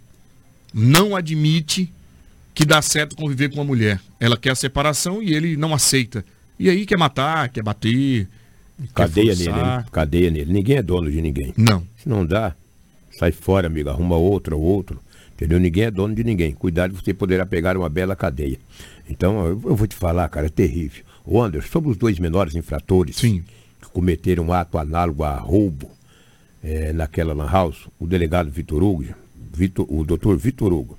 não 0.74 1.16
admite 1.16 1.90
que 2.54 2.66
dá 2.66 2.82
certo 2.82 3.16
conviver 3.16 3.48
com 3.48 3.56
uma 3.56 3.64
mulher. 3.64 3.98
Ela 4.20 4.36
quer 4.36 4.52
a 4.52 4.56
separação 4.56 5.24
e 5.24 5.34
ele 5.34 5.56
não 5.56 5.74
aceita. 5.74 6.26
E 6.60 6.70
aí 6.70 6.86
quer 6.86 6.98
matar, 6.98 7.48
quer 7.48 7.64
bater, 7.64 8.28
Cadeia 8.94 9.36
nele, 9.36 9.50
hein? 9.50 9.86
cadeia 9.92 10.32
nele. 10.32 10.54
Ninguém 10.54 10.78
é 10.78 10.82
dono 10.82 11.12
de 11.12 11.22
ninguém. 11.22 11.54
Não. 11.58 11.86
Se 11.98 12.08
não 12.08 12.26
dá, 12.26 12.56
sai 13.12 13.32
fora, 13.32 13.68
amigo. 13.68 13.90
Arruma 13.90 14.16
outro 14.16 14.58
ou 14.58 14.64
outro. 14.64 15.00
Entendeu? 15.36 15.60
Ninguém 15.60 15.86
é 15.86 15.92
dono 15.92 16.14
de 16.14 16.24
ninguém. 16.24 16.54
Cuidado, 16.54 16.94
você 16.94 17.14
poderá 17.14 17.46
pegar 17.46 17.78
uma 17.78 17.90
bela 17.90 18.16
cadeia. 18.16 18.60
Então, 19.10 19.46
eu, 19.46 19.62
eu 19.66 19.76
vou 19.76 19.88
te 19.88 19.96
falar, 19.96 20.28
cara, 20.30 20.48
é 20.48 20.50
terrível. 20.50 21.04
O 21.26 21.42
Anderson, 21.42 21.70
sobre 21.70 21.90
os 21.90 21.98
dois 21.98 22.20
menores 22.20 22.56
infratores 22.56 23.16
Sim. 23.16 23.44
que 23.82 23.90
cometeram 23.90 24.46
um 24.46 24.54
ato 24.54 24.78
análogo 24.78 25.24
a 25.24 25.36
roubo 25.38 25.90
é, 26.64 26.94
naquela 26.94 27.34
lan 27.34 27.50
house, 27.50 27.88
o 28.00 28.08
delegado 28.08 28.50
Vitor 28.50 28.82
Hugo, 28.82 29.06
Vitor, 29.54 29.86
o 29.90 30.04
doutor 30.04 30.38
Vitor 30.38 30.72
Hugo, 30.72 30.98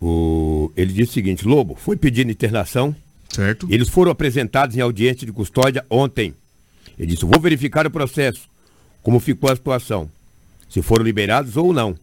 o, 0.00 0.72
ele 0.76 0.92
disse 0.92 1.10
o 1.10 1.14
seguinte, 1.14 1.46
Lobo, 1.46 1.74
foi 1.74 1.96
pedindo 1.96 2.30
internação, 2.30 2.94
certo. 3.28 3.66
eles 3.70 3.88
foram 3.88 4.10
apresentados 4.10 4.76
em 4.76 4.80
audiência 4.80 5.26
de 5.26 5.32
custódia 5.32 5.84
ontem. 5.90 6.34
Ele 7.00 7.06
disse: 7.06 7.24
vou 7.24 7.40
verificar 7.40 7.86
o 7.86 7.90
processo, 7.90 8.42
como 9.02 9.18
ficou 9.18 9.50
a 9.50 9.56
situação, 9.56 10.10
se 10.68 10.82
foram 10.82 11.02
liberados 11.02 11.56
ou 11.56 11.72
não. 11.72 11.96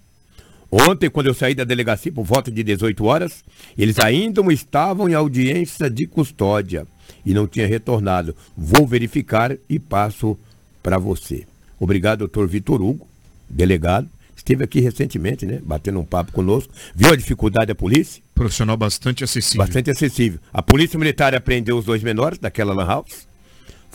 Ontem, 0.71 1.07
quando 1.07 1.27
eu 1.27 1.35
saí 1.35 1.53
da 1.53 1.63
delegacia 1.63 2.11
por 2.11 2.25
volta 2.25 2.51
de 2.51 2.63
18 2.63 3.05
horas, 3.05 3.43
eles 3.77 3.99
ainda 3.99 4.41
estavam 4.51 5.07
em 5.07 5.13
audiência 5.13 5.87
de 5.89 6.07
custódia 6.07 6.85
e 7.23 7.31
não 7.31 7.47
tinha 7.47 7.67
retornado. 7.67 8.35
Vou 8.57 8.87
verificar 8.87 9.55
e 9.69 9.77
passo 9.79 10.37
para 10.81 10.97
você. 10.97 11.45
Obrigado, 11.79 12.19
doutor 12.19 12.47
Vitor 12.47 12.81
Hugo, 12.81 13.07
delegado. 13.47 14.09
Esteve 14.35 14.63
aqui 14.63 14.79
recentemente, 14.79 15.45
né? 15.45 15.61
Batendo 15.63 15.99
um 15.99 16.05
papo 16.05 16.31
conosco. 16.31 16.73
Viu 16.95 17.11
a 17.11 17.15
dificuldade 17.15 17.67
da 17.67 17.75
polícia? 17.75 18.21
Profissional 18.33 18.75
bastante 18.75 19.23
acessível. 19.23 19.59
Bastante 19.59 19.91
acessível. 19.91 20.39
A 20.51 20.61
polícia 20.61 20.97
militar 20.97 21.35
apreendeu 21.35 21.77
os 21.77 21.85
dois 21.85 22.01
menores 22.01 22.39
daquela 22.39 22.73
lan 22.73 22.85
house 22.85 23.26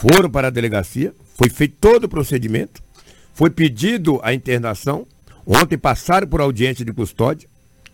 foram 0.03 0.29
para 0.29 0.49
a 0.49 0.51
delegacia, 0.51 1.15
foi 1.37 1.49
feito 1.49 1.77
todo 1.81 2.05
o 2.05 2.09
procedimento, 2.09 2.83
foi 3.33 3.51
pedido 3.51 4.19
a 4.25 4.35
internação, 4.35 5.07
ontem 5.47 5.79
passaram 5.79 6.27
por 6.27 6.41
audiência 6.41 6.85
de 6.85 6.93
custódia. 6.93 7.49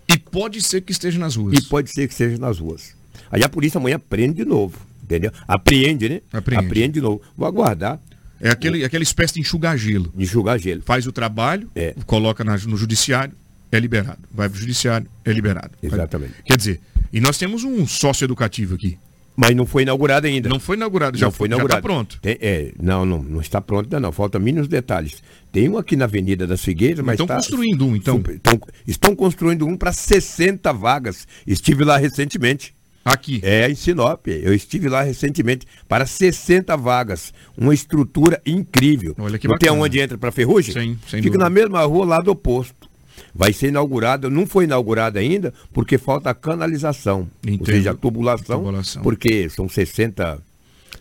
E 0.09 0.19
pode 0.19 0.63
ser 0.63 0.81
que 0.81 0.91
esteja 0.91 1.19
nas 1.19 1.37
ruas. 1.37 1.59
E 1.59 1.69
pode 1.69 1.91
ser 1.91 2.07
que 2.07 2.15
esteja 2.15 2.39
nas 2.39 2.59
ruas. 2.59 2.95
Aí 3.31 3.45
a 3.45 3.49
polícia 3.49 3.77
amanhã 3.77 3.99
prende 3.99 4.43
de 4.43 4.45
novo, 4.47 4.79
entendeu? 5.03 5.31
Apreende, 5.47 6.09
né? 6.09 6.21
Apreende. 6.33 6.67
Apreende 6.67 6.93
de 6.95 7.01
novo. 7.03 7.21
Vou 7.37 7.47
aguardar. 7.47 8.01
É 8.41 8.49
aquele, 8.49 8.85
aquela 8.85 9.03
espécie 9.03 9.35
de 9.35 9.41
enxugar 9.41 9.77
gelo. 9.77 10.11
Enxugar 10.17 10.59
gelo. 10.59 10.81
Faz 10.87 11.07
o 11.07 11.13
trabalho, 11.13 11.69
é. 11.75 11.95
coloca 12.07 12.43
na, 12.43 12.57
no 12.57 12.77
judiciário, 12.79 13.35
é 13.71 13.79
liberado. 13.79 14.21
Vai 14.33 14.49
para 14.49 14.57
o 14.57 14.61
judiciário, 14.61 15.07
é 15.27 15.31
liberado. 15.31 15.73
Exatamente. 15.83 16.37
Quer 16.43 16.57
dizer, 16.57 16.81
e 17.13 17.21
nós 17.21 17.37
temos 17.37 17.65
um 17.65 17.87
sócio 17.87 18.25
educativo 18.25 18.77
aqui. 18.77 18.97
Mas 19.41 19.55
não 19.55 19.65
foi 19.65 19.83
inaugurado 19.83 20.27
ainda. 20.27 20.49
Não 20.49 20.59
foi 20.59 20.77
inaugurado, 20.77 21.17
já, 21.17 21.27
não 21.27 21.31
foi 21.31 21.47
inaugurado. 21.47 21.75
Já 21.75 21.79
está 21.79 21.89
pronto. 21.89 22.19
Tem, 22.21 22.37
é, 22.41 22.73
não, 22.83 23.07
não, 23.07 23.23
não 23.23 23.41
está 23.41 23.61
pronto 23.61 23.85
ainda 23.85 24.01
não. 24.01 24.11
Falta 24.11 24.37
mínimos 24.37 24.67
detalhes. 24.67 25.23
Tem 25.53 25.69
um 25.69 25.79
aqui 25.79 25.95
na 25.95 26.07
Avenida 26.07 26.45
das 26.45 26.61
Figueiras, 26.61 27.05
mas 27.05 27.13
estão 27.15 27.29
tá, 27.29 27.37
construindo 27.37 27.87
um, 27.87 27.95
então. 27.95 28.21
Estão, 28.29 28.61
estão 28.85 29.15
construindo 29.15 29.65
um 29.65 29.77
para 29.77 29.93
60 29.93 30.73
vagas. 30.73 31.25
Estive 31.47 31.85
lá 31.85 31.97
recentemente. 31.97 32.75
Aqui. 33.05 33.41
É, 33.45 33.71
em 33.71 33.77
Sinop. 33.77 34.27
Eu 34.27 34.53
estive 34.53 34.89
lá 34.89 35.03
recentemente 35.03 35.69
para 35.87 36.05
60 36.05 36.77
vagas. 36.77 37.33
Uma 37.57 37.73
estrutura 37.73 38.43
incrível. 38.45 39.15
Olha 39.21 39.39
que 39.39 39.47
Não 39.47 39.55
bacana. 39.55 39.73
tem 39.73 39.81
onde 39.81 40.01
entra 40.01 40.19
para 40.19 40.33
Ferrugem? 40.33 40.75
Sim, 40.75 40.99
sem 41.07 41.23
Fica 41.23 41.35
dúvida. 41.35 41.45
na 41.45 41.49
mesma 41.49 41.85
rua 41.85 42.05
lá 42.05 42.21
do 42.21 42.33
oposto. 42.33 42.88
Vai 43.35 43.53
ser 43.53 43.69
inaugurado, 43.69 44.31
não 44.31 44.47
foi 44.47 44.65
inaugurado 44.65 45.19
ainda, 45.19 45.53
porque 45.73 45.99
falta 45.99 46.31
a 46.31 46.35
canalização. 46.35 47.29
Entendo. 47.43 47.61
Ou 47.61 47.67
seja, 47.67 47.91
a 47.91 47.95
tubulação, 47.95 48.59
Tubulação. 48.59 49.03
porque 49.03 49.49
são 49.49 49.69
60, 49.69 50.39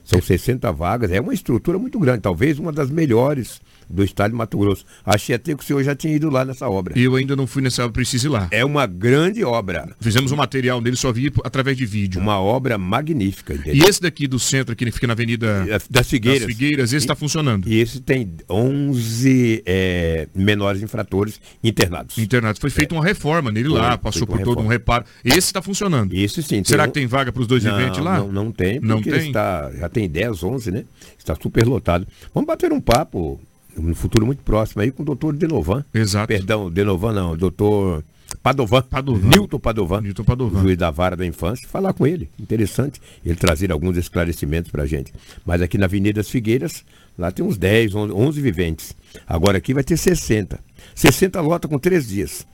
são 0.03 0.21
60 0.21 0.71
vagas, 0.71 1.11
é 1.11 1.19
uma 1.19 1.33
estrutura 1.33 1.77
muito 1.77 1.99
grande, 1.99 2.21
talvez 2.21 2.59
uma 2.59 2.71
das 2.71 2.89
melhores 2.89 3.59
do 3.89 4.03
estado 4.03 4.31
de 4.31 4.37
Mato 4.37 4.57
Grosso. 4.57 4.85
Achei 5.05 5.35
até 5.35 5.55
que 5.55 5.63
o 5.63 5.65
senhor 5.65 5.83
já 5.83 5.95
tinha 5.95 6.15
ido 6.15 6.29
lá 6.29 6.43
nessa 6.43 6.69
obra. 6.69 6.97
Eu 6.97 7.15
ainda 7.15 7.35
não 7.35 7.47
fui 7.47 7.61
nessa 7.61 7.83
obra, 7.83 7.93
preciso 7.93 8.27
ir 8.27 8.29
lá. 8.29 8.47
É 8.51 8.63
uma 8.65 8.85
grande 8.85 9.43
obra. 9.43 9.95
Fizemos 9.99 10.31
um 10.31 10.35
material 10.35 10.81
dele, 10.81 10.95
só 10.95 11.11
vi 11.11 11.31
através 11.43 11.77
de 11.77 11.85
vídeo. 11.85 12.19
Uma 12.21 12.39
obra 12.39 12.77
magnífica. 12.77 13.53
E 13.53 13.57
entendeu? 13.57 13.87
esse 13.87 14.01
daqui 14.01 14.27
do 14.27 14.39
centro, 14.39 14.75
que 14.75 14.89
fica 14.91 15.07
na 15.07 15.13
Avenida 15.13 15.65
das 15.89 16.07
Figueiras. 16.09 16.41
das 16.41 16.51
Figueiras, 16.51 16.93
esse 16.93 17.05
está 17.05 17.15
funcionando. 17.15 17.67
E 17.67 17.79
esse 17.79 17.99
tem 17.99 18.31
11 18.49 19.63
é, 19.65 20.27
menores 20.35 20.81
infratores 20.81 21.39
internados. 21.63 22.17
Internado. 22.17 22.59
Foi 22.59 22.69
feita 22.69 22.93
uma 22.95 23.03
reforma 23.03 23.51
nele 23.51 23.69
Foi, 23.69 23.79
lá, 23.79 23.97
passou 23.97 24.27
por 24.27 24.39
todo 24.41 24.61
um 24.61 24.67
reparo. 24.67 25.05
Esse 25.23 25.39
está 25.39 25.61
funcionando. 25.61 26.13
Esse 26.13 26.41
sim. 26.43 26.63
Será 26.63 26.83
um- 26.83 26.87
que 26.87 26.93
tem 26.93 27.07
vaga 27.07 27.31
para 27.31 27.41
os 27.41 27.47
dois 27.47 27.63
não, 27.63 27.77
viventes 27.77 28.03
lá? 28.03 28.19
Não, 28.19 28.31
não 28.31 28.51
tem, 28.51 28.79
Não 28.79 28.97
porque 28.97 29.11
tem? 29.11 29.27
Está, 29.27 29.71
já 29.71 29.89
tem 29.89 30.09
10, 30.09 30.43
11, 30.43 30.71
né? 30.71 30.85
Está 31.17 31.35
super 31.35 31.65
lotado. 31.65 32.07
Vamos 32.33 32.47
bater 32.47 32.71
um 32.71 32.79
papo 32.79 33.39
no 33.77 33.95
futuro 33.95 34.25
muito 34.25 34.43
próximo 34.43 34.81
aí 34.81 34.91
com 34.91 35.03
o 35.03 35.05
doutor 35.05 35.33
Denovan. 35.33 35.85
Exato. 35.93 36.27
Perdão, 36.27 36.69
Denovan 36.69 37.13
não, 37.13 37.37
doutor 37.37 38.03
Padovan. 38.41 38.81
Padovan. 38.81 39.27
Nilton 39.27 39.59
Padovan. 39.59 40.01
Nilton 40.01 40.23
Padovan. 40.23 40.61
Juiz 40.61 40.77
da 40.77 40.91
vara 40.91 41.15
da 41.15 41.25
infância. 41.25 41.67
Falar 41.67 41.93
com 41.93 42.05
ele. 42.05 42.29
Interessante. 42.39 43.01
Ele 43.25 43.35
trazer 43.35 43.71
alguns 43.71 43.97
esclarecimentos 43.97 44.71
pra 44.71 44.85
gente. 44.85 45.13
Mas 45.45 45.61
aqui 45.61 45.77
na 45.77 45.85
Avenida 45.85 46.19
das 46.19 46.29
Figueiras, 46.29 46.83
lá 47.17 47.31
tem 47.31 47.45
uns 47.45 47.57
10, 47.57 47.95
11, 47.95 48.13
11 48.13 48.41
viventes. 48.41 48.95
Agora 49.27 49.57
aqui 49.57 49.73
vai 49.73 49.83
ter 49.83 49.97
60. 49.97 50.59
60 50.95 51.41
lota 51.41 51.67
com 51.67 51.79
três 51.79 52.07
dias. 52.07 52.45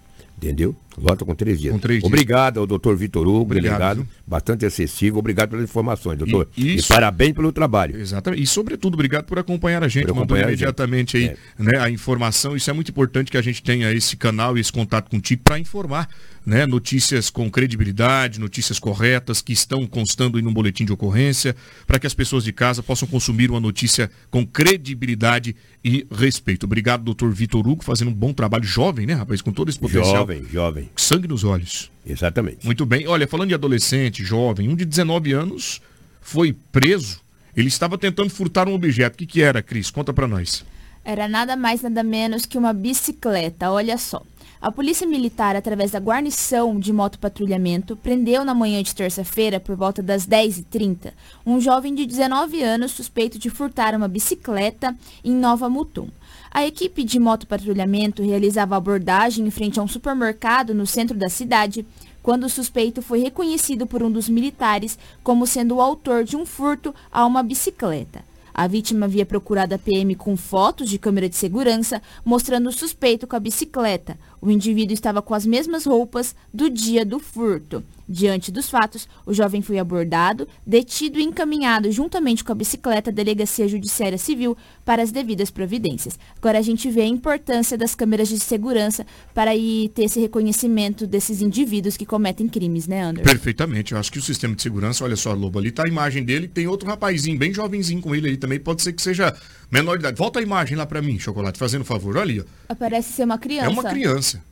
Entendeu? 0.44 0.76
Lota 0.98 1.24
com 1.26 1.34
três 1.34 1.60
dias. 1.60 1.74
Com 1.74 1.80
três 1.80 2.02
dias. 2.02 2.12
Obrigado 2.12 2.60
ao 2.60 2.68
doutor 2.68 2.96
Vitor 2.98 3.26
Hugo, 3.28 3.42
Obrigado, 3.42 3.98
viu? 3.98 4.08
Bastante 4.28 4.66
acessível. 4.66 5.18
Obrigado 5.20 5.50
pelas 5.50 5.64
informações, 5.64 6.18
doutor. 6.20 6.48
E- 6.56 6.66
E, 6.68 6.76
isso- 6.76 6.90
parabéns 6.90 7.34
pelo 7.34 7.52
trabalho. 7.52 7.98
Exatamente. 7.98 8.44
E, 8.44 8.46
sobretudo, 8.46 8.94
obrigado 8.96 9.26
por 9.26 9.40
acompanhar 9.40 9.84
a 9.84 9.88
gente. 9.88 10.04
Por 10.06 10.10
Mandou 10.10 10.24
acompanhar 10.36 10.48
a 10.48 10.50
gente. 10.52 10.60
imediatamente 10.60 11.18
aí 11.18 11.26
É. 11.28 11.38
né, 11.58 11.80
a 11.80 11.90
informação. 11.90 12.56
Isso 12.56 12.70
é 12.70 12.74
muito 12.74 12.90
importante 12.92 13.32
que 13.32 13.38
a 13.38 13.42
gente 13.42 13.64
tenha 13.64 13.92
esse 13.94 14.16
canal 14.18 14.58
e 14.58 14.62
esse 14.62 14.72
contato 14.72 15.10
contigo 15.10 15.42
para 15.44 15.58
informar 15.58 16.08
né, 16.46 16.66
notícias 16.66 17.30
com 17.30 17.50
credibilidade, 17.50 18.40
notícias 18.40 18.80
corretas 18.80 19.42
que 19.42 19.54
estão 19.54 19.86
constando 19.88 20.38
aí 20.38 20.44
no 20.44 20.52
boletim 20.52 20.86
de 20.86 20.92
ocorrência, 20.92 21.56
para 21.88 22.00
que 22.00 22.08
as 22.08 22.14
pessoas 22.14 22.44
de 22.44 22.52
casa 22.52 22.84
possam 22.84 23.08
consumir 23.08 23.50
uma 23.50 23.60
notícia 23.60 24.12
com 24.30 24.46
credibilidade 24.46 25.56
e 25.84 26.06
respeito. 26.12 26.66
Obrigado, 26.66 27.04
doutor 27.04 27.32
Vitor 27.32 27.68
Hugo, 27.68 27.84
fazendo 27.84 28.10
um 28.10 28.14
bom 28.14 28.34
trabalho. 28.34 28.64
Jovem, 28.64 29.06
né, 29.06 29.14
rapaz? 29.14 29.42
Com 29.42 29.52
todo 29.52 29.70
esse 29.70 29.80
potencial. 29.80 30.16
Jovem, 30.16 30.46
jovem. 30.52 30.90
Sangue 30.96 31.28
nos 31.28 31.44
olhos. 31.44 31.92
Exatamente. 32.06 32.66
Muito 32.66 32.86
bem. 32.86 33.08
Olha, 33.08 33.28
falando 33.28 33.50
de 33.50 33.56
adolescente, 33.56 34.24
jovem, 34.24 34.68
um 34.68 34.76
de 34.76 34.86
19 34.86 35.32
anos 35.32 35.82
foi 36.22 36.54
preso. 36.72 37.22
Ele 37.56 37.68
estava 37.68 37.98
tentando 37.98 38.30
furtar 38.30 38.68
um 38.68 38.74
objeto. 38.74 39.16
O 39.16 39.18
que, 39.18 39.26
que 39.26 39.42
era, 39.42 39.62
Cris? 39.62 39.92
Conta 39.92 40.12
pra 40.12 40.28
nós. 40.28 40.66
Era 41.06 41.28
nada 41.28 41.56
mais 41.56 41.82
nada 41.82 42.02
menos 42.02 42.46
que 42.46 42.58
uma 42.58 42.72
bicicleta, 42.72 43.70
olha 43.70 43.98
só. 43.98 44.24
A 44.64 44.72
Polícia 44.72 45.06
Militar, 45.06 45.58
através 45.58 45.92
da 45.92 46.00
guarnição 46.00 46.80
de 46.80 46.94
motopatrulhamento, 46.94 47.98
prendeu 47.98 48.46
na 48.46 48.56
manhã 48.56 48.82
de 48.82 48.96
terça-feira, 48.96 49.60
por 49.60 49.76
volta 49.76 50.02
das 50.02 50.26
10h30, 50.26 51.12
um 51.46 51.60
jovem 51.60 51.94
de 51.94 52.06
19 52.06 52.64
anos 52.64 52.94
suspeito 52.94 53.38
de 53.38 53.50
furtar 53.50 53.94
uma 53.94 54.08
bicicleta 54.08 54.96
em 55.22 55.34
Nova 55.34 55.70
Mutum. 55.70 56.08
A 56.50 56.66
equipe 56.66 57.04
de 57.04 57.20
motopatrulhamento 57.20 58.24
realizava 58.24 58.78
abordagem 58.78 59.46
em 59.46 59.52
frente 59.52 59.82
a 59.82 59.84
um 59.84 59.88
supermercado 59.88 60.74
no 60.74 60.88
centro 60.88 61.18
da 61.18 61.28
cidade, 61.28 61.86
quando 62.22 62.46
o 62.46 62.50
suspeito 62.50 63.02
foi 63.02 63.20
reconhecido 63.20 63.86
por 63.86 64.02
um 64.02 64.10
dos 64.10 64.30
militares 64.30 64.98
como 65.22 65.46
sendo 65.46 65.76
o 65.76 65.82
autor 65.82 66.24
de 66.24 66.38
um 66.38 66.46
furto 66.46 66.96
a 67.12 67.26
uma 67.26 67.44
bicicleta. 67.44 68.24
A 68.54 68.68
vítima 68.68 69.08
havia 69.08 69.26
procurado 69.26 69.74
a 69.74 69.80
PM 69.80 70.14
com 70.14 70.38
fotos 70.38 70.88
de 70.88 71.00
câmera 71.00 71.28
de 71.28 71.36
segurança 71.36 72.00
mostrando 72.24 72.70
o 72.70 72.72
suspeito 72.72 73.26
com 73.26 73.36
a 73.36 73.40
bicicleta. 73.40 74.16
O 74.44 74.52
indivíduo 74.52 74.94
estava 74.94 75.22
com 75.22 75.34
as 75.34 75.46
mesmas 75.46 75.86
roupas 75.86 76.36
do 76.54 76.70
dia 76.70 77.06
do 77.06 77.18
furto. 77.18 77.82
Diante 78.08 78.52
dos 78.52 78.70
fatos, 78.70 79.08
o 79.26 79.34
jovem 79.34 79.62
foi 79.62 79.80
abordado, 79.80 80.48
detido 80.66 81.20
e 81.20 81.24
encaminhado 81.24 81.92
juntamente 81.92 82.44
com 82.44 82.52
a 82.52 82.56
bicicleta 82.56 83.10
à 83.10 83.14
Delegacia 83.14 83.68
Judiciária 83.68 84.18
Civil 84.18 84.58
para 84.84 85.02
as 85.02 85.12
devidas 85.12 85.50
providências. 85.50 86.20
Agora 86.38 86.60
a 86.60 86.62
gente 86.62 86.90
vê 86.90 87.02
a 87.02 87.08
importância 87.08 87.78
das 87.78 87.96
câmeras 87.96 88.28
de 88.28 88.40
segurança 88.40 89.06
para 89.34 89.52
aí 89.52 89.90
ter 89.96 90.04
esse 90.04 90.20
reconhecimento 90.20 91.08
desses 91.08 91.42
indivíduos 91.42 91.96
que 91.96 92.06
cometem 92.06 92.48
crimes, 92.48 92.88
né, 92.88 93.02
Anderson? 93.02 93.30
Perfeitamente. 93.30 93.94
Eu 93.94 94.00
acho 94.00 94.12
que 94.12 94.20
o 94.20 94.22
sistema 94.22 94.56
de 94.56 94.62
segurança, 94.62 95.04
olha 95.04 95.16
só, 95.16 95.34
Lobo, 95.34 95.60
ali 95.60 95.72
tá 95.72 95.84
a 95.86 95.88
imagem 95.88 96.24
dele, 96.24 96.48
tem 96.48 96.68
outro 96.68 96.88
rapazinho 96.88 97.38
bem 97.38 97.54
jovenzinho 97.54 98.02
com 98.02 98.14
ele 98.14 98.28
ali 98.28 98.38
também, 98.38 98.60
pode 98.60 98.82
ser 98.82 98.94
que 98.94 99.02
seja 99.02 99.36
menor 99.72 99.98
de 99.98 100.02
idade. 100.02 100.18
Volta 100.18 100.40
a 100.40 100.42
imagem 100.42 100.78
lá 100.78 100.86
para 100.86 101.02
mim, 101.02 101.18
Chocolate, 101.18 101.58
fazendo 101.58 101.86
favor. 101.86 102.18
Olha 102.18 102.24
ali, 102.24 102.46
ó. 102.70 102.76
Parece 102.76 103.14
ser 103.14 103.24
uma 103.24 103.38
criança. 103.38 103.66
É 103.66 103.70
uma 103.70 103.84
criança. 103.84 104.44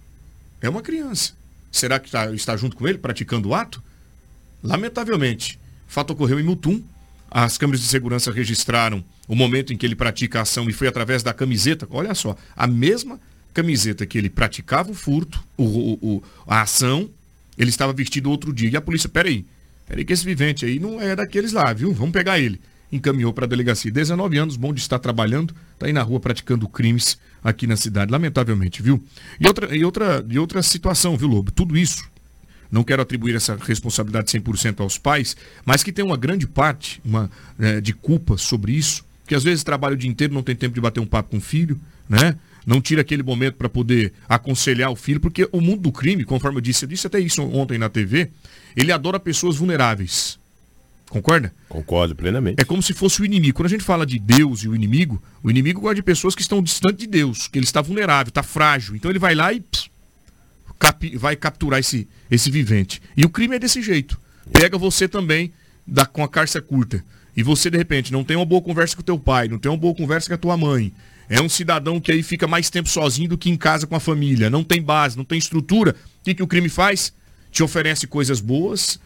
É 0.61 0.69
uma 0.69 0.81
criança. 0.81 1.40
Será 1.72 1.99
que 1.99 2.11
tá, 2.11 2.32
está 2.34 2.57
junto 2.57 2.76
com 2.76 2.88
ele 2.88 2.97
praticando 2.97 3.49
o 3.49 3.55
ato? 3.55 3.82
Lamentavelmente, 4.63 5.59
fato 5.88 6.11
ocorreu 6.11 6.39
em 6.39 6.43
Mutum. 6.43 6.82
As 7.30 7.57
câmeras 7.57 7.82
de 7.82 7.88
segurança 7.88 8.32
registraram 8.32 9.03
o 9.28 9.36
momento 9.36 9.72
em 9.72 9.78
que 9.78 9.86
ele 9.86 9.95
pratica 9.95 10.39
a 10.39 10.41
ação 10.41 10.69
e 10.69 10.74
foi 10.74 10.88
através 10.88 11.24
da 11.24 11.34
camiseta. 11.34 11.88
Olha 11.89 12.13
só, 12.13 12.36
a 12.55 12.67
mesma 12.67 13.19
camiseta 13.53 14.05
que 14.05 14.17
ele 14.17 14.30
praticava 14.30 14.91
o 14.91 14.93
furto, 14.93 15.41
o, 15.55 15.63
o, 15.63 15.93
o, 16.01 16.24
a 16.45 16.61
ação, 16.61 17.09
ele 17.57 17.69
estava 17.69 17.93
vestido 17.93 18.30
outro 18.30 18.53
dia. 18.53 18.69
E 18.69 18.76
a 18.76 18.82
polícia, 18.82 19.07
peraí, 19.07 19.45
peraí 19.88 20.03
que 20.03 20.11
esse 20.11 20.26
vivente 20.26 20.65
aí 20.65 20.80
não 20.80 20.99
é 20.99 21.15
daqueles 21.15 21.53
lá, 21.53 21.72
viu? 21.72 21.93
Vamos 21.93 22.11
pegar 22.11 22.38
ele. 22.38 22.59
Encaminhou 22.91 23.31
para 23.33 23.45
a 23.45 23.47
delegacia. 23.47 23.91
19 23.91 24.37
anos, 24.37 24.57
bom 24.57 24.73
de 24.73 24.81
estar 24.81 24.99
trabalhando, 24.99 25.55
está 25.73 25.85
aí 25.85 25.93
na 25.93 26.01
rua 26.01 26.19
praticando 26.19 26.67
crimes 26.67 27.17
aqui 27.43 27.65
na 27.65 27.75
cidade, 27.75 28.11
lamentavelmente, 28.11 28.81
viu? 28.81 29.03
E 29.39 29.47
outra, 29.47 29.75
e 29.75 29.83
outra, 29.83 30.25
e 30.29 30.37
outra 30.37 30.61
situação, 30.61 31.17
viu, 31.17 31.27
Lobo? 31.27 31.51
Tudo 31.51 31.77
isso, 31.77 32.03
não 32.71 32.83
quero 32.83 33.01
atribuir 33.01 33.35
essa 33.35 33.55
responsabilidade 33.55 34.31
100% 34.31 34.79
aos 34.79 34.97
pais, 34.97 35.35
mas 35.65 35.83
que 35.83 35.91
tem 35.91 36.05
uma 36.05 36.15
grande 36.15 36.47
parte 36.47 37.01
uma, 37.03 37.29
é, 37.59 37.81
de 37.81 37.93
culpa 37.93 38.37
sobre 38.37 38.71
isso, 38.71 39.03
que 39.27 39.35
às 39.35 39.43
vezes 39.43 39.63
trabalha 39.63 39.93
o 39.93 39.97
dia 39.97 40.09
inteiro, 40.09 40.33
não 40.33 40.43
tem 40.43 40.55
tempo 40.55 40.73
de 40.73 40.81
bater 40.81 40.99
um 40.99 41.05
papo 41.05 41.31
com 41.31 41.37
o 41.37 41.41
filho, 41.41 41.79
né? 42.07 42.35
Não 42.65 42.79
tira 42.79 43.01
aquele 43.01 43.23
momento 43.23 43.55
para 43.55 43.67
poder 43.67 44.13
aconselhar 44.29 44.91
o 44.91 44.95
filho, 44.95 45.19
porque 45.19 45.49
o 45.51 45.59
mundo 45.59 45.81
do 45.81 45.91
crime, 45.91 46.23
conforme 46.23 46.57
eu 46.57 46.61
disse, 46.61 46.85
eu 46.85 46.89
disse 46.89 47.07
até 47.07 47.19
isso 47.19 47.41
ontem 47.41 47.77
na 47.77 47.89
TV, 47.89 48.29
ele 48.75 48.91
adora 48.91 49.19
pessoas 49.19 49.55
vulneráveis. 49.55 50.39
Concorda? 51.12 51.53
Concordo 51.68 52.16
plenamente. 52.16 52.62
É 52.62 52.64
como 52.64 52.82
se 52.82 52.93
fosse 52.93 53.22
o 53.22 53.26
inimigo. 53.26 53.57
Quando 53.57 53.66
a 53.66 53.70
gente 53.70 53.84
fala 53.84 54.05
de 54.05 54.18
Deus 54.18 54.64
e 54.64 54.70
o 54.70 54.74
inimigo, 54.74 55.22
o 55.43 55.51
inimigo 55.51 55.82
gosta 55.82 55.95
de 55.95 56.03
pessoas 56.03 56.34
que 56.34 56.41
estão 56.41 56.64
distantes 56.64 56.99
de 56.99 57.07
Deus, 57.07 57.49
que 57.49 57.59
ele 57.59 57.66
está 57.66 57.82
vulnerável, 57.82 58.30
está 58.30 58.41
frágil. 58.41 58.95
Então 58.95 59.12
ele 59.12 59.20
vai 59.20 59.36
lá 59.36 59.51
e 59.51 59.59
pss, 59.59 59.89
vai 61.18 61.36
capturar 61.36 61.82
esse, 61.82 62.07
esse 62.32 62.49
vivente. 62.49 63.01
E 63.18 63.26
o 63.26 63.30
crime 63.30 63.57
é 63.57 63.59
desse 63.59 63.82
jeito. 63.82 64.18
Pega 64.53 64.78
você 64.78 65.05
também 65.05 65.51
da, 65.86 66.05
com 66.05 66.24
a 66.24 66.30
carça 66.30 66.62
curta. 66.62 67.03
E 67.36 67.43
você, 67.43 67.70
de 67.70 67.78
repente, 67.78 68.14
não 68.14 68.24
tem 68.24 68.38
uma 68.38 68.45
boa 68.45 68.62
conversa 68.62 68.95
com 68.95 69.01
o 69.01 69.05
teu 69.05 69.20
pai, 69.20 69.49
não 69.49 69.59
tem 69.59 69.70
uma 69.70 69.78
boa 69.78 69.93
conversa 69.93 70.30
com 70.30 70.36
a 70.36 70.38
tua 70.38 70.55
mãe. 70.55 70.93
É 71.28 71.41
um 71.41 71.49
cidadão 71.49 71.99
que 71.99 72.14
aí 72.14 72.24
fica 72.24 72.47
mais 72.47 72.70
tempo 72.70 72.88
sozinho 72.88 73.28
do 73.28 73.38
que 73.38 73.49
em 73.49 73.57
casa 73.57 73.86
com 73.86 73.97
a 73.97 73.99
família. 73.99 74.49
Não 74.49 74.64
tem 74.64 74.82
base, 74.82 75.18
não 75.18 75.26
tem 75.26 75.38
estrutura. 75.38 75.91
O 76.22 76.24
que, 76.24 76.36
que 76.36 76.43
o 76.43 76.47
crime 76.47 76.70
faz? 76.70 77.14
Te 77.51 77.64
oferece 77.64 78.07
coisas 78.07 78.39
boas, 78.39 78.97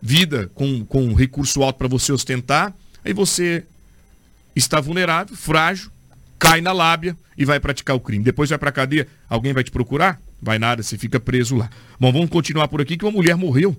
vida 0.00 0.50
com, 0.54 0.84
com 0.84 1.12
recurso 1.14 1.62
alto 1.62 1.76
para 1.76 1.88
você 1.88 2.12
ostentar, 2.12 2.74
aí 3.04 3.12
você 3.12 3.64
está 4.54 4.80
vulnerável, 4.80 5.36
frágil, 5.36 5.90
cai 6.38 6.60
na 6.60 6.72
lábia 6.72 7.16
e 7.36 7.44
vai 7.44 7.60
praticar 7.60 7.96
o 7.96 8.00
crime. 8.00 8.24
Depois 8.24 8.50
vai 8.50 8.58
para 8.58 8.72
cadeia, 8.72 9.06
alguém 9.28 9.52
vai 9.52 9.64
te 9.64 9.70
procurar? 9.70 10.20
Vai 10.40 10.58
nada, 10.58 10.82
você 10.82 10.96
fica 10.96 11.18
preso 11.18 11.56
lá. 11.56 11.68
Bom, 11.98 12.12
vamos 12.12 12.30
continuar 12.30 12.68
por 12.68 12.80
aqui 12.80 12.96
que 12.96 13.04
uma 13.04 13.10
mulher 13.10 13.36
morreu 13.36 13.76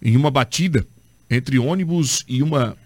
em 0.00 0.16
uma 0.16 0.30
batida 0.30 0.86
entre 1.28 1.58
ônibus 1.58 2.24
e 2.28 2.42
uma 2.42 2.76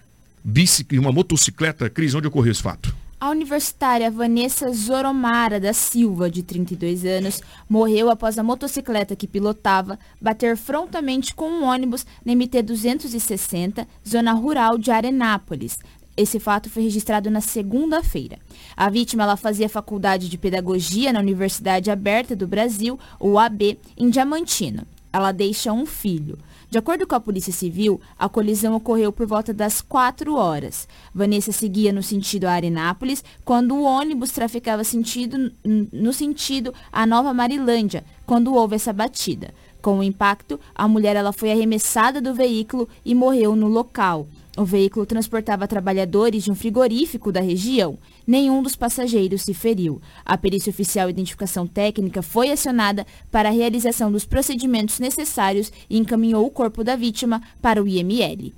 bicicleta, 0.42 1.00
uma 1.00 1.12
motocicleta. 1.12 1.90
Cris, 1.90 2.14
onde 2.14 2.26
ocorreu 2.26 2.52
esse 2.52 2.62
fato? 2.62 2.94
A 3.20 3.28
universitária 3.28 4.10
Vanessa 4.10 4.72
Zoromara 4.72 5.60
da 5.60 5.74
Silva, 5.74 6.30
de 6.30 6.42
32 6.42 7.04
anos, 7.04 7.42
morreu 7.68 8.08
após 8.08 8.38
a 8.38 8.42
motocicleta 8.42 9.14
que 9.14 9.28
pilotava 9.28 9.98
bater 10.18 10.56
frontalmente 10.56 11.34
com 11.34 11.50
um 11.50 11.64
ônibus 11.64 12.06
na 12.24 12.34
MT 12.34 12.62
260, 12.62 13.86
zona 14.08 14.32
rural 14.32 14.78
de 14.78 14.90
Arenápolis. 14.90 15.78
Esse 16.16 16.40
fato 16.40 16.70
foi 16.70 16.84
registrado 16.84 17.30
na 17.30 17.42
segunda-feira. 17.42 18.38
A 18.74 18.88
vítima 18.88 19.24
ela 19.24 19.36
fazia 19.36 19.68
faculdade 19.68 20.26
de 20.26 20.38
pedagogia 20.38 21.12
na 21.12 21.20
Universidade 21.20 21.90
Aberta 21.90 22.34
do 22.34 22.48
Brasil, 22.48 22.98
UAB, 23.20 23.78
em 23.98 24.08
Diamantino. 24.08 24.86
Ela 25.12 25.30
deixa 25.30 25.74
um 25.74 25.84
filho. 25.84 26.38
De 26.70 26.78
acordo 26.78 27.04
com 27.04 27.16
a 27.16 27.20
Polícia 27.20 27.52
Civil, 27.52 28.00
a 28.16 28.28
colisão 28.28 28.76
ocorreu 28.76 29.10
por 29.10 29.26
volta 29.26 29.52
das 29.52 29.80
4 29.82 30.36
horas. 30.36 30.86
Vanessa 31.12 31.50
seguia 31.50 31.92
no 31.92 32.00
sentido 32.00 32.44
a 32.44 32.52
Arenápolis 32.52 33.24
quando 33.44 33.74
o 33.74 33.82
ônibus 33.82 34.30
traficava 34.30 34.84
sentido, 34.84 35.50
no 35.64 36.12
sentido 36.12 36.72
a 36.92 37.04
Nova 37.04 37.34
Marilândia, 37.34 38.04
quando 38.24 38.54
houve 38.54 38.76
essa 38.76 38.92
batida. 38.92 39.52
Com 39.82 39.98
o 39.98 40.02
impacto, 40.04 40.60
a 40.72 40.86
mulher 40.86 41.16
ela 41.16 41.32
foi 41.32 41.50
arremessada 41.50 42.20
do 42.20 42.32
veículo 42.34 42.88
e 43.04 43.16
morreu 43.16 43.56
no 43.56 43.66
local. 43.66 44.28
O 44.56 44.64
veículo 44.64 45.06
transportava 45.06 45.68
trabalhadores 45.68 46.44
de 46.44 46.50
um 46.50 46.54
frigorífico 46.54 47.30
da 47.30 47.40
região. 47.40 47.98
Nenhum 48.26 48.62
dos 48.62 48.74
passageiros 48.74 49.42
se 49.42 49.54
feriu. 49.54 50.02
A 50.24 50.36
perícia 50.36 50.70
oficial 50.70 51.08
e 51.08 51.12
identificação 51.12 51.66
técnica 51.66 52.20
foi 52.20 52.50
acionada 52.50 53.06
para 53.30 53.48
a 53.48 53.52
realização 53.52 54.10
dos 54.10 54.24
procedimentos 54.24 54.98
necessários 54.98 55.72
e 55.88 55.98
encaminhou 55.98 56.44
o 56.44 56.50
corpo 56.50 56.82
da 56.82 56.96
vítima 56.96 57.40
para 57.62 57.82
o 57.82 57.86
IML. 57.86 58.52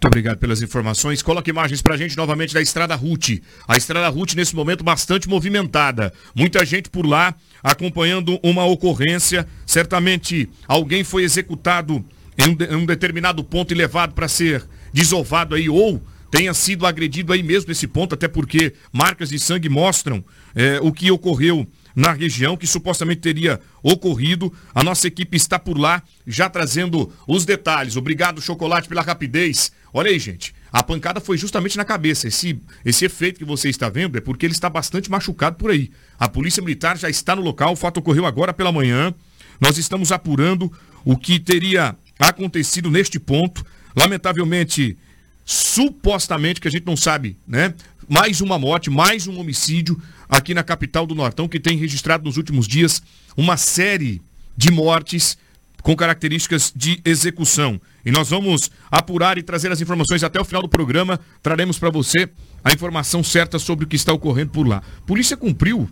Muito 0.00 0.06
obrigado 0.06 0.38
pelas 0.38 0.62
informações. 0.62 1.20
Coloque 1.20 1.50
imagens 1.50 1.82
para 1.82 1.92
a 1.92 1.96
gente 1.98 2.16
novamente 2.16 2.54
da 2.54 2.62
Estrada 2.62 2.94
Ruth. 2.94 3.42
A 3.68 3.76
Estrada 3.76 4.08
Ruth, 4.08 4.32
nesse 4.34 4.56
momento, 4.56 4.82
bastante 4.82 5.28
movimentada. 5.28 6.10
Muita 6.34 6.64
gente 6.64 6.88
por 6.88 7.04
lá 7.04 7.34
acompanhando 7.62 8.40
uma 8.42 8.64
ocorrência. 8.64 9.46
Certamente 9.66 10.48
alguém 10.66 11.04
foi 11.04 11.24
executado 11.24 12.02
em 12.38 12.48
um, 12.48 12.78
um 12.78 12.86
determinado 12.86 13.44
ponto 13.44 13.72
e 13.72 13.76
levado 13.76 14.14
para 14.14 14.26
ser 14.26 14.66
desovado 14.92 15.54
aí, 15.54 15.68
ou 15.68 16.02
tenha 16.30 16.54
sido 16.54 16.86
agredido 16.86 17.32
aí 17.32 17.42
mesmo 17.42 17.68
nesse 17.68 17.86
ponto, 17.86 18.14
até 18.14 18.28
porque 18.28 18.74
marcas 18.92 19.30
de 19.30 19.38
sangue 19.38 19.68
mostram 19.68 20.24
é, 20.54 20.78
o 20.80 20.92
que 20.92 21.10
ocorreu 21.10 21.66
na 21.94 22.12
região, 22.12 22.56
que 22.56 22.66
supostamente 22.66 23.20
teria 23.20 23.60
ocorrido. 23.82 24.52
A 24.74 24.82
nossa 24.82 25.08
equipe 25.08 25.36
está 25.36 25.58
por 25.58 25.76
lá, 25.76 26.02
já 26.26 26.48
trazendo 26.48 27.12
os 27.26 27.44
detalhes. 27.44 27.96
Obrigado, 27.96 28.40
Chocolate, 28.40 28.88
pela 28.88 29.02
rapidez. 29.02 29.72
Olha 29.92 30.10
aí, 30.10 30.18
gente. 30.18 30.54
A 30.72 30.84
pancada 30.84 31.20
foi 31.20 31.36
justamente 31.36 31.76
na 31.76 31.84
cabeça. 31.84 32.28
Esse, 32.28 32.60
esse 32.84 33.04
efeito 33.04 33.38
que 33.38 33.44
você 33.44 33.68
está 33.68 33.88
vendo 33.88 34.16
é 34.16 34.20
porque 34.20 34.46
ele 34.46 34.52
está 34.52 34.70
bastante 34.70 35.10
machucado 35.10 35.56
por 35.56 35.70
aí. 35.70 35.90
A 36.18 36.28
Polícia 36.28 36.62
Militar 36.62 36.96
já 36.96 37.10
está 37.10 37.34
no 37.34 37.42
local. 37.42 37.72
O 37.72 37.76
fato 37.76 37.98
ocorreu 37.98 38.24
agora 38.24 38.52
pela 38.52 38.70
manhã. 38.70 39.12
Nós 39.60 39.78
estamos 39.78 40.12
apurando 40.12 40.72
o 41.04 41.16
que 41.16 41.40
teria 41.40 41.96
acontecido 42.20 42.88
neste 42.88 43.18
ponto. 43.18 43.66
Lamentavelmente, 43.96 44.96
supostamente, 45.44 46.60
que 46.60 46.68
a 46.68 46.70
gente 46.70 46.86
não 46.86 46.96
sabe, 46.96 47.36
né? 47.46 47.74
Mais 48.08 48.40
uma 48.40 48.58
morte, 48.58 48.90
mais 48.90 49.26
um 49.26 49.38
homicídio 49.38 50.00
aqui 50.28 50.54
na 50.54 50.62
capital 50.62 51.06
do 51.06 51.14
Nortão, 51.14 51.48
que 51.48 51.60
tem 51.60 51.76
registrado 51.76 52.24
nos 52.24 52.36
últimos 52.36 52.66
dias 52.66 53.02
uma 53.36 53.56
série 53.56 54.20
de 54.56 54.70
mortes 54.70 55.38
com 55.82 55.96
características 55.96 56.72
de 56.74 57.00
execução. 57.04 57.80
E 58.04 58.10
nós 58.10 58.30
vamos 58.30 58.70
apurar 58.90 59.38
e 59.38 59.42
trazer 59.42 59.72
as 59.72 59.80
informações 59.80 60.22
até 60.22 60.40
o 60.40 60.44
final 60.44 60.62
do 60.62 60.68
programa. 60.68 61.18
Traremos 61.42 61.78
para 61.78 61.90
você 61.90 62.28
a 62.64 62.72
informação 62.72 63.22
certa 63.22 63.58
sobre 63.58 63.84
o 63.84 63.88
que 63.88 63.96
está 63.96 64.12
ocorrendo 64.12 64.50
por 64.50 64.66
lá. 64.66 64.82
Polícia 65.06 65.36
cumpriu 65.36 65.88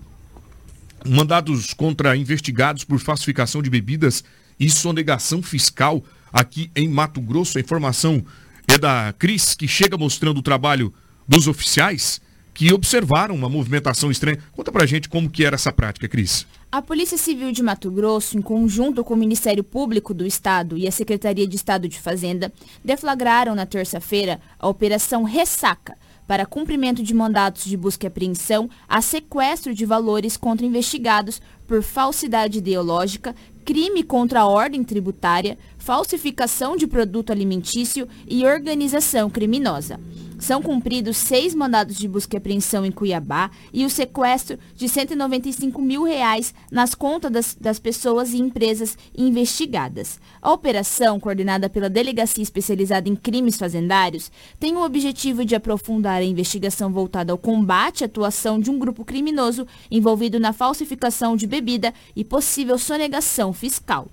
mandados 1.06 1.72
contra 1.72 2.16
investigados 2.16 2.84
por 2.84 2.98
falsificação 2.98 3.62
de 3.62 3.70
bebidas 3.70 4.24
e 4.58 4.68
sonegação 4.68 5.42
fiscal 5.42 6.04
aqui 6.32 6.70
em 6.74 6.88
Mato 6.88 7.20
Grosso. 7.20 7.58
A 7.58 7.60
informação 7.60 8.24
é 8.66 8.78
da 8.78 9.14
Cris, 9.18 9.54
que 9.54 9.66
chega 9.66 9.96
mostrando 9.96 10.38
o 10.38 10.42
trabalho 10.42 10.92
dos 11.26 11.46
oficiais 11.46 12.20
que 12.54 12.72
observaram 12.72 13.36
uma 13.36 13.48
movimentação 13.48 14.10
estranha. 14.10 14.38
Conta 14.52 14.72
pra 14.72 14.84
gente 14.84 15.08
como 15.08 15.30
que 15.30 15.44
era 15.44 15.54
essa 15.54 15.72
prática, 15.72 16.08
Cris. 16.08 16.44
A 16.72 16.82
Polícia 16.82 17.16
Civil 17.16 17.52
de 17.52 17.62
Mato 17.62 17.90
Grosso, 17.90 18.36
em 18.36 18.42
conjunto 18.42 19.04
com 19.04 19.14
o 19.14 19.16
Ministério 19.16 19.62
Público 19.62 20.12
do 20.12 20.26
Estado 20.26 20.76
e 20.76 20.86
a 20.86 20.90
Secretaria 20.90 21.46
de 21.46 21.54
Estado 21.54 21.88
de 21.88 22.00
Fazenda, 22.00 22.52
deflagraram 22.84 23.54
na 23.54 23.64
terça-feira 23.64 24.40
a 24.58 24.68
Operação 24.68 25.22
Ressaca, 25.22 25.96
para 26.26 26.44
cumprimento 26.44 27.02
de 27.02 27.14
mandatos 27.14 27.64
de 27.64 27.74
busca 27.74 28.04
e 28.04 28.08
apreensão 28.08 28.68
a 28.86 29.00
sequestro 29.00 29.74
de 29.74 29.86
valores 29.86 30.36
contra 30.36 30.66
investigados 30.66 31.40
por 31.66 31.82
falsidade 31.82 32.58
ideológica, 32.58 33.34
crime 33.68 34.02
contra 34.02 34.40
a 34.40 34.48
ordem 34.48 34.82
tributária, 34.82 35.58
falsificação 35.76 36.74
de 36.74 36.86
produto 36.86 37.30
alimentício 37.30 38.08
e 38.26 38.46
organização 38.46 39.28
criminosa. 39.28 40.00
São 40.38 40.62
cumpridos 40.62 41.16
seis 41.16 41.54
mandados 41.54 41.96
de 41.96 42.06
busca 42.06 42.36
e 42.36 42.38
apreensão 42.38 42.86
em 42.86 42.92
Cuiabá 42.92 43.50
e 43.72 43.84
o 43.84 43.90
sequestro 43.90 44.58
de 44.76 44.88
195 44.88 45.82
mil 45.82 46.04
reais 46.04 46.54
nas 46.70 46.94
contas 46.94 47.30
das, 47.30 47.56
das 47.60 47.78
pessoas 47.78 48.32
e 48.32 48.38
empresas 48.38 48.96
investigadas. 49.16 50.20
A 50.40 50.52
operação, 50.52 51.18
coordenada 51.18 51.68
pela 51.68 51.90
Delegacia 51.90 52.42
Especializada 52.42 53.08
em 53.08 53.16
Crimes 53.16 53.56
Fazendários, 53.56 54.30
tem 54.60 54.76
o 54.76 54.84
objetivo 54.84 55.44
de 55.44 55.56
aprofundar 55.56 56.20
a 56.20 56.24
investigação 56.24 56.92
voltada 56.92 57.32
ao 57.32 57.38
combate 57.38 58.04
à 58.04 58.06
atuação 58.06 58.60
de 58.60 58.70
um 58.70 58.78
grupo 58.78 59.04
criminoso 59.04 59.66
envolvido 59.90 60.38
na 60.38 60.52
falsificação 60.52 61.36
de 61.36 61.46
bebida 61.46 61.92
e 62.14 62.24
possível 62.24 62.78
sonegação 62.78 63.52
fiscal. 63.52 64.08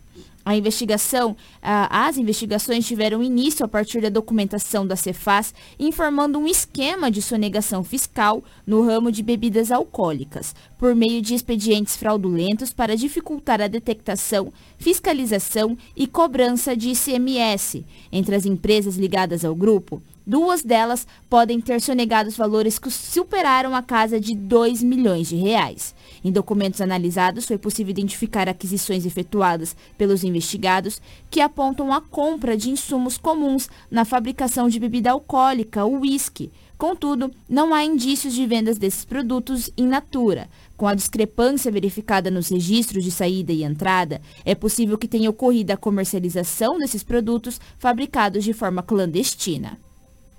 A 0.46 0.56
investigação, 0.56 1.36
as 1.60 2.18
investigações 2.18 2.86
tiveram 2.86 3.24
início 3.24 3.66
a 3.66 3.68
partir 3.68 4.00
da 4.00 4.10
documentação 4.10 4.86
da 4.86 4.96
Cefaz, 4.96 5.56
informando 5.80 6.38
um 6.38 6.46
esquema 6.46 7.10
de 7.10 7.20
sonegação 7.20 7.84
fiscal 7.84 8.44
no 8.64 8.86
ramo 8.86 9.12
de 9.12 9.24
bebidas 9.24 9.72
alcoólicas, 9.72 10.54
por 10.78 10.94
meio 10.94 11.20
de 11.20 11.34
expedientes 11.34 11.98
fraudulentos 11.98 12.72
para 12.72 12.96
dificultar 12.96 13.60
a 13.60 13.68
detectação, 13.68 14.54
fiscalização 14.78 15.76
e 15.96 16.06
cobrança 16.06 16.78
de 16.78 16.92
ICMS 16.92 17.84
entre 18.12 18.36
as 18.36 18.46
empresas 18.46 18.98
ligadas 18.98 19.44
ao 19.44 19.56
grupo. 19.56 20.00
Duas 20.28 20.64
delas 20.64 21.06
podem 21.30 21.62
ter 21.62 21.80
sonegados 21.80 22.36
valores 22.36 22.80
que 22.80 22.90
superaram 22.90 23.76
a 23.76 23.84
casa 23.84 24.20
de 24.20 24.34
2 24.34 24.82
milhões 24.82 25.28
de 25.28 25.36
reais. 25.36 25.94
Em 26.24 26.32
documentos 26.32 26.82
analisados, 26.82 27.46
foi 27.46 27.60
possível 27.60 27.92
identificar 27.92 28.50
aquisições 28.50 29.06
efetuadas 29.06 29.76
pelos 30.00 30.24
investigados 30.24 31.00
que 31.30 31.42
apontam 31.42 31.94
a 31.94 32.02
compra 32.02 32.58
de 32.58 32.72
insumos 32.72 33.20
comuns 33.20 33.70
na 33.92 34.04
fabricação 34.04 34.68
de 34.68 34.80
bebida 34.80 35.12
alcoólica, 35.12 35.86
o 35.86 36.00
uísque. 36.00 36.52
Contudo, 36.76 37.30
não 37.48 37.72
há 37.72 37.86
indícios 37.86 38.34
de 38.34 38.48
vendas 38.48 38.80
desses 38.80 39.06
produtos 39.06 39.70
in 39.78 39.86
natura. 39.86 40.50
Com 40.76 40.88
a 40.88 40.96
discrepância 40.96 41.72
verificada 41.72 42.32
nos 42.32 42.50
registros 42.50 43.04
de 43.04 43.12
saída 43.12 43.54
e 43.54 43.64
entrada, 43.64 44.20
é 44.44 44.56
possível 44.56 44.98
que 44.98 45.08
tenha 45.08 45.30
ocorrido 45.30 45.72
a 45.72 45.78
comercialização 45.78 46.80
desses 46.80 47.04
produtos 47.04 47.62
fabricados 47.78 48.44
de 48.44 48.54
forma 48.54 48.82
clandestina. 48.82 49.78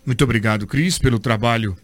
Muito 0.07 0.23
obrigado, 0.23 0.67
Cris, 0.67 0.99
pelo 0.99 1.19
trabalho 1.19 1.77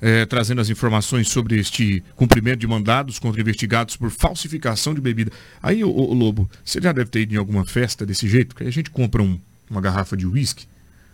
é, 0.00 0.24
trazendo 0.26 0.60
as 0.60 0.68
informações 0.68 1.28
sobre 1.28 1.58
este 1.58 2.02
cumprimento 2.14 2.60
de 2.60 2.66
mandados 2.66 3.18
contra 3.18 3.40
investigados 3.40 3.96
por 3.96 4.10
falsificação 4.10 4.94
de 4.94 5.00
bebida. 5.00 5.30
Aí, 5.62 5.84
ô, 5.84 5.90
ô, 5.90 6.14
Lobo, 6.14 6.50
você 6.64 6.80
já 6.80 6.92
deve 6.92 7.10
ter 7.10 7.20
ido 7.20 7.34
em 7.34 7.38
alguma 7.38 7.64
festa 7.64 8.04
desse 8.04 8.28
jeito, 8.28 8.54
que 8.54 8.64
a 8.64 8.70
gente 8.70 8.90
compra 8.90 9.22
um, 9.22 9.38
uma 9.70 9.80
garrafa 9.80 10.16
de 10.16 10.26
uísque, 10.26 10.66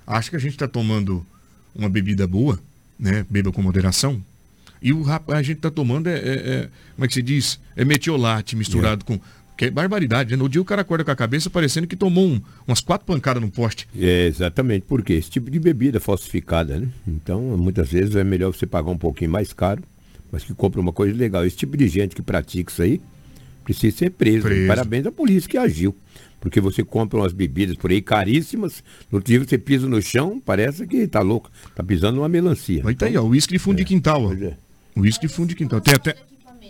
acha 0.07 0.31
que 0.31 0.37
a 0.37 0.39
gente 0.39 0.53
está 0.53 0.69
tomando 0.69 1.25
uma 1.75 1.89
bebida 1.89 2.27
boa, 2.27 2.59
né? 2.99 3.25
Beba 3.29 3.53
com 3.53 3.63
moderação. 3.63 4.23
E 4.81 4.93
o 4.93 5.05
a 5.29 5.43
gente 5.43 5.59
está 5.59 5.71
tomando 5.71 6.09
é, 6.09 6.15
é, 6.15 6.19
é, 6.19 6.69
como 6.97 7.05
é 7.05 7.09
que 7.09 7.15
se 7.15 7.23
diz? 7.23 7.61
É 7.77 7.85
metiolate 7.85 8.57
misturado 8.57 9.05
yeah. 9.09 9.25
com 9.25 9.41
que 9.57 9.66
é 9.66 9.70
barbaridade, 9.70 10.30
né? 10.30 10.36
No 10.36 10.48
dia 10.48 10.61
o 10.61 10.64
cara 10.64 10.82
acorda 10.82 11.05
com 11.05 11.11
a 11.11 11.16
cabeça 11.16 11.50
parecendo 11.50 11.86
que 11.86 11.96
tomou 11.96 12.26
um, 12.26 12.40
umas 12.66 12.80
quatro 12.80 13.07
pancadas 13.07 13.42
no 13.42 13.50
poste. 13.50 13.88
É, 13.98 14.26
exatamente, 14.26 14.84
porque 14.88 15.12
esse 15.12 15.30
tipo 15.30 15.50
de 15.50 15.59
bebida 15.59 16.00
falsificada, 16.00 16.78
né? 16.78 16.88
Então, 17.07 17.40
muitas 17.57 17.90
vezes 17.90 18.16
é 18.16 18.24
melhor 18.24 18.53
você 18.53 18.66
pagar 18.66 18.90
um 18.90 18.98
pouquinho 18.98 19.30
mais 19.30 19.53
caro, 19.53 19.82
mas 20.30 20.44
que 20.44 20.55
compra 20.55 20.80
uma 20.80 20.92
coisa 20.92 21.16
legal. 21.16 21.44
Esse 21.44 21.57
tipo 21.57 21.76
de 21.76 21.86
gente 21.88 22.14
que 22.14 22.22
pratica 22.22 22.72
isso 22.72 22.82
aí 22.82 23.00
precisa 23.64 23.96
ser 23.96 24.11
preso. 24.11 24.42
preso. 24.42 24.66
Parabéns 24.66 25.07
à 25.07 25.12
polícia 25.12 25.48
que 25.48 25.59
agiu. 25.59 25.94
Porque 26.40 26.61
você 26.61 26.82
compra 26.82 27.20
umas 27.20 27.32
bebidas 27.32 27.76
por 27.76 27.92
aí 27.92 28.03
caríssimas, 28.03 28.82
no 29.12 29.22
dia 29.22 29.38
você 29.38 29.57
pisa 29.57 29.86
no 29.86 30.03
chão, 30.03 30.42
parece 30.44 30.84
que 30.88 31.07
tá 31.07 31.20
louco. 31.20 31.48
Tá 31.72 31.84
pisando 31.84 32.16
numa 32.16 32.28
melancia. 32.28 32.82
Mas 32.82 32.94
então, 32.94 33.07
tá 33.07 33.12
aí, 33.12 33.16
ó, 33.16 33.24
uísque 33.24 33.53
de 33.53 33.61
fundo 33.61 33.76
é, 33.76 33.78
de 33.78 33.84
quintal, 33.84 34.24
ó. 34.24 34.32
É. 34.32 34.57
Uísque 34.96 35.28
de 35.28 35.32
fundo 35.32 35.50
de 35.50 35.55
quintal. 35.55 35.80
Tem 35.80 35.94
até. 35.94 36.16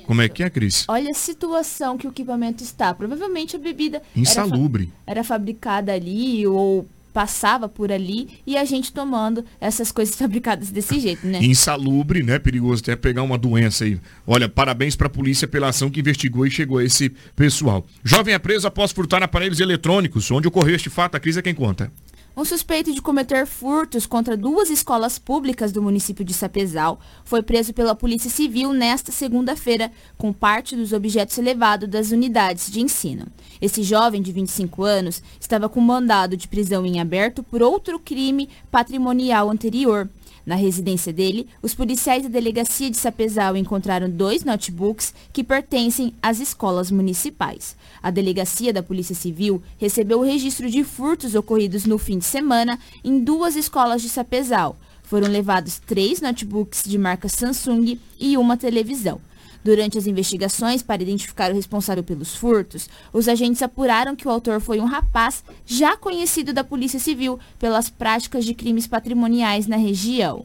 Como 0.07 0.22
é 0.22 0.28
que 0.28 0.42
é, 0.42 0.50
Cris? 0.50 0.84
Olha 0.88 1.11
a 1.11 1.14
situação 1.14 1.96
que 1.96 2.07
o 2.07 2.11
equipamento 2.11 2.62
está. 2.62 2.92
Provavelmente 2.94 3.57
a 3.57 3.59
bebida 3.59 4.03
insalubre 4.14 4.90
era, 5.07 5.20
era 5.20 5.24
fabricada 5.24 5.92
ali 5.92 6.46
ou 6.46 6.86
passava 7.12 7.68
por 7.68 7.92
ali 7.92 8.40
e 8.46 8.57
a 8.57 8.64
gente 8.64 8.92
tomando 8.92 9.44
essas 9.61 9.92
coisas 9.92 10.14
fabricadas 10.16 10.70
desse 10.70 10.98
jeito, 10.98 11.26
né? 11.26 11.38
Insalubre, 11.42 12.22
né? 12.22 12.38
Perigoso 12.38 12.82
até 12.82 12.96
pegar 12.96 13.22
uma 13.22 13.38
doença 13.38 13.84
aí. 13.84 14.00
Olha, 14.26 14.48
parabéns 14.48 14.96
para 14.96 15.07
a 15.07 15.11
polícia 15.11 15.46
pela 15.46 15.68
ação 15.68 15.90
que 15.90 16.00
investigou 16.00 16.46
e 16.46 16.50
chegou 16.50 16.78
a 16.78 16.84
esse 16.84 17.11
pessoal. 17.36 17.86
Jovem 18.03 18.34
é 18.34 18.38
preso 18.38 18.66
após 18.66 18.92
furtar 18.92 19.22
aparelhos 19.22 19.61
eletrônicos. 19.61 20.30
Onde 20.30 20.48
ocorreu 20.48 20.74
este 20.74 20.90
fato? 20.90 21.16
A 21.16 21.20
Cris 21.20 21.36
é 21.36 21.42
quem 21.42 21.55
conta. 21.55 21.92
Um 22.34 22.46
suspeito 22.46 22.94
de 22.94 23.02
cometer 23.02 23.46
furtos 23.46 24.06
contra 24.06 24.38
duas 24.38 24.70
escolas 24.70 25.18
públicas 25.18 25.70
do 25.70 25.82
município 25.82 26.24
de 26.24 26.32
Sapezal 26.32 26.98
foi 27.26 27.42
preso 27.42 27.74
pela 27.74 27.94
Polícia 27.94 28.30
Civil 28.30 28.72
nesta 28.72 29.12
segunda-feira, 29.12 29.92
com 30.16 30.32
parte 30.32 30.74
dos 30.74 30.94
objetos 30.94 31.36
levados 31.36 31.90
das 31.90 32.10
unidades 32.10 32.72
de 32.72 32.80
ensino. 32.80 33.26
Esse 33.60 33.82
jovem 33.82 34.22
de 34.22 34.32
25 34.32 34.82
anos 34.82 35.22
estava 35.38 35.68
com 35.68 35.78
mandado 35.78 36.34
de 36.34 36.48
prisão 36.48 36.86
em 36.86 37.00
aberto 37.00 37.42
por 37.42 37.62
outro 37.62 37.98
crime 37.98 38.48
patrimonial 38.70 39.50
anterior. 39.50 40.08
Na 40.45 40.57
residência 40.57 41.12
dele, 41.12 41.47
os 41.62 41.74
policiais 41.74 42.24
da 42.24 42.28
delegacia 42.28 42.90
de 42.90 42.97
Sapezal 42.97 43.57
encontraram 43.57 44.11
dois 44.11 44.45
notebooks 44.45 45.14
que 45.32 45.45
pertencem 45.45 46.12
às 46.20 46.40
escolas 46.40 46.90
municipais. 46.90 47.76
A 48.03 48.11
delegacia 48.11 48.72
da 48.72 48.82
Polícia 48.82 49.14
Civil 49.14 49.62
recebeu 49.78 50.18
o 50.18 50.24
registro 50.24 50.68
de 50.68 50.82
furtos 50.82 51.34
ocorridos 51.34 51.86
no 51.86 51.97
fim 51.97 52.18
de 52.18 52.24
semana 52.24 52.78
em 53.05 53.22
duas 53.22 53.55
escolas 53.55 54.03
de 54.03 54.09
Sapezal. 54.09 54.76
Foram 55.05 55.28
levados 55.28 55.78
três 55.78 56.20
notebooks 56.20 56.82
de 56.84 56.99
marca 56.99 57.28
Samsung 57.28 57.99
e 58.18 58.36
uma 58.36 58.57
televisão. 58.57 59.20
Durante 59.64 59.96
as 59.96 60.08
investigações 60.08 60.82
para 60.82 61.02
identificar 61.02 61.50
o 61.52 61.54
responsável 61.54 62.02
pelos 62.02 62.34
furtos, 62.34 62.88
os 63.12 63.28
agentes 63.28 63.62
apuraram 63.62 64.16
que 64.16 64.26
o 64.26 64.30
autor 64.30 64.60
foi 64.60 64.80
um 64.80 64.84
rapaz 64.84 65.44
já 65.64 65.96
conhecido 65.96 66.52
da 66.52 66.64
Polícia 66.64 66.98
Civil 66.98 67.38
pelas 67.60 67.88
práticas 67.88 68.44
de 68.44 68.54
crimes 68.54 68.88
patrimoniais 68.88 69.68
na 69.68 69.76
região. 69.76 70.44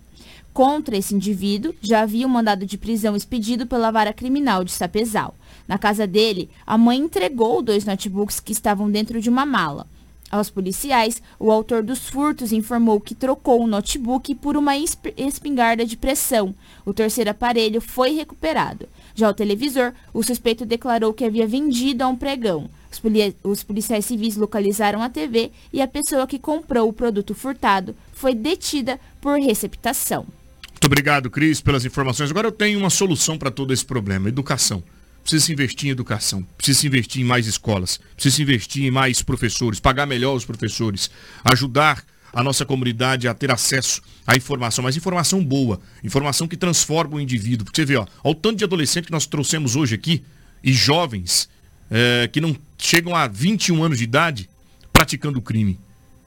Contra 0.53 0.97
esse 0.97 1.15
indivíduo, 1.15 1.73
já 1.81 2.01
havia 2.01 2.27
um 2.27 2.29
mandado 2.29 2.65
de 2.65 2.77
prisão 2.77 3.15
expedido 3.15 3.65
pela 3.65 3.91
vara 3.91 4.13
criminal 4.13 4.63
de 4.63 4.71
Sapezal. 4.71 5.35
Na 5.67 5.77
casa 5.77 6.05
dele, 6.07 6.49
a 6.65 6.77
mãe 6.77 6.99
entregou 6.99 7.61
dois 7.61 7.85
notebooks 7.85 8.39
que 8.39 8.51
estavam 8.53 8.89
dentro 8.89 9.19
de 9.19 9.29
uma 9.29 9.45
mala. 9.45 9.87
Aos 10.29 10.49
policiais, 10.49 11.21
o 11.39 11.51
autor 11.51 11.83
dos 11.83 12.09
furtos 12.09 12.51
informou 12.51 12.99
que 12.99 13.15
trocou 13.15 13.61
o 13.61 13.67
notebook 13.67 14.35
por 14.35 14.57
uma 14.57 14.73
espingarda 14.77 15.85
de 15.85 15.95
pressão. 15.95 16.53
O 16.85 16.93
terceiro 16.93 17.29
aparelho 17.29 17.79
foi 17.79 18.11
recuperado. 18.11 18.89
Já 19.17 19.31
o 19.31 19.33
televisor, 19.33 19.93
o 20.13 20.21
suspeito 20.21 20.63
declarou 20.63 21.11
que 21.11 21.25
havia 21.25 21.47
vendido 21.47 22.03
a 22.03 22.07
um 22.07 22.15
pregão. 22.15 22.69
Os, 22.91 23.01
os 23.43 23.63
policiais 23.63 24.05
civis 24.05 24.35
localizaram 24.35 25.01
a 25.01 25.09
TV 25.09 25.51
e 25.73 25.81
a 25.81 25.87
pessoa 25.87 26.27
que 26.27 26.37
comprou 26.37 26.87
o 26.87 26.93
produto 26.93 27.33
furtado 27.33 27.95
foi 28.13 28.35
detida 28.35 28.99
por 29.19 29.39
receptação. 29.39 30.27
Muito 30.69 30.85
obrigado, 30.85 31.31
Cris, 31.31 31.59
pelas 31.59 31.83
informações. 31.83 32.29
Agora 32.29 32.49
eu 32.49 32.51
tenho 32.51 32.77
uma 32.77 32.91
solução 32.91 33.39
para 33.39 33.49
todo 33.49 33.73
esse 33.73 33.83
problema: 33.83 34.29
educação. 34.29 34.83
Precisa 35.23 35.47
se 35.47 35.51
investir 35.51 35.89
em 35.89 35.91
educação, 35.91 36.43
precisa 36.55 36.79
se 36.79 36.87
investir 36.87 37.21
em 37.23 37.25
mais 37.25 37.47
escolas, 37.47 37.99
precisa 38.13 38.35
se 38.35 38.41
investir 38.43 38.85
em 38.85 38.91
mais 38.91 39.23
professores, 39.23 39.79
pagar 39.79 40.05
melhor 40.05 40.35
os 40.35 40.45
professores, 40.45 41.09
ajudar 41.43 42.05
a 42.33 42.43
nossa 42.43 42.65
comunidade 42.65 43.27
a 43.27 43.33
ter 43.33 43.51
acesso 43.51 44.01
à 44.25 44.35
informação, 44.35 44.83
mas 44.83 44.95
informação 44.95 45.43
boa, 45.43 45.79
informação 46.03 46.47
que 46.47 46.57
transforma 46.57 47.15
o 47.15 47.19
indivíduo. 47.19 47.65
Porque 47.65 47.81
você 47.81 47.85
vê, 47.85 47.95
ó, 47.95 48.05
ó 48.23 48.31
o 48.31 48.35
tanto 48.35 48.57
de 48.57 48.63
adolescente 48.63 49.05
que 49.05 49.11
nós 49.11 49.25
trouxemos 49.25 49.75
hoje 49.75 49.95
aqui, 49.95 50.23
e 50.63 50.73
jovens 50.73 51.49
é, 51.89 52.27
que 52.27 52.41
não 52.41 52.55
chegam 52.77 53.15
a 53.15 53.27
21 53.27 53.83
anos 53.83 53.97
de 53.97 54.03
idade 54.03 54.49
praticando 54.91 55.41
crime. 55.41 55.79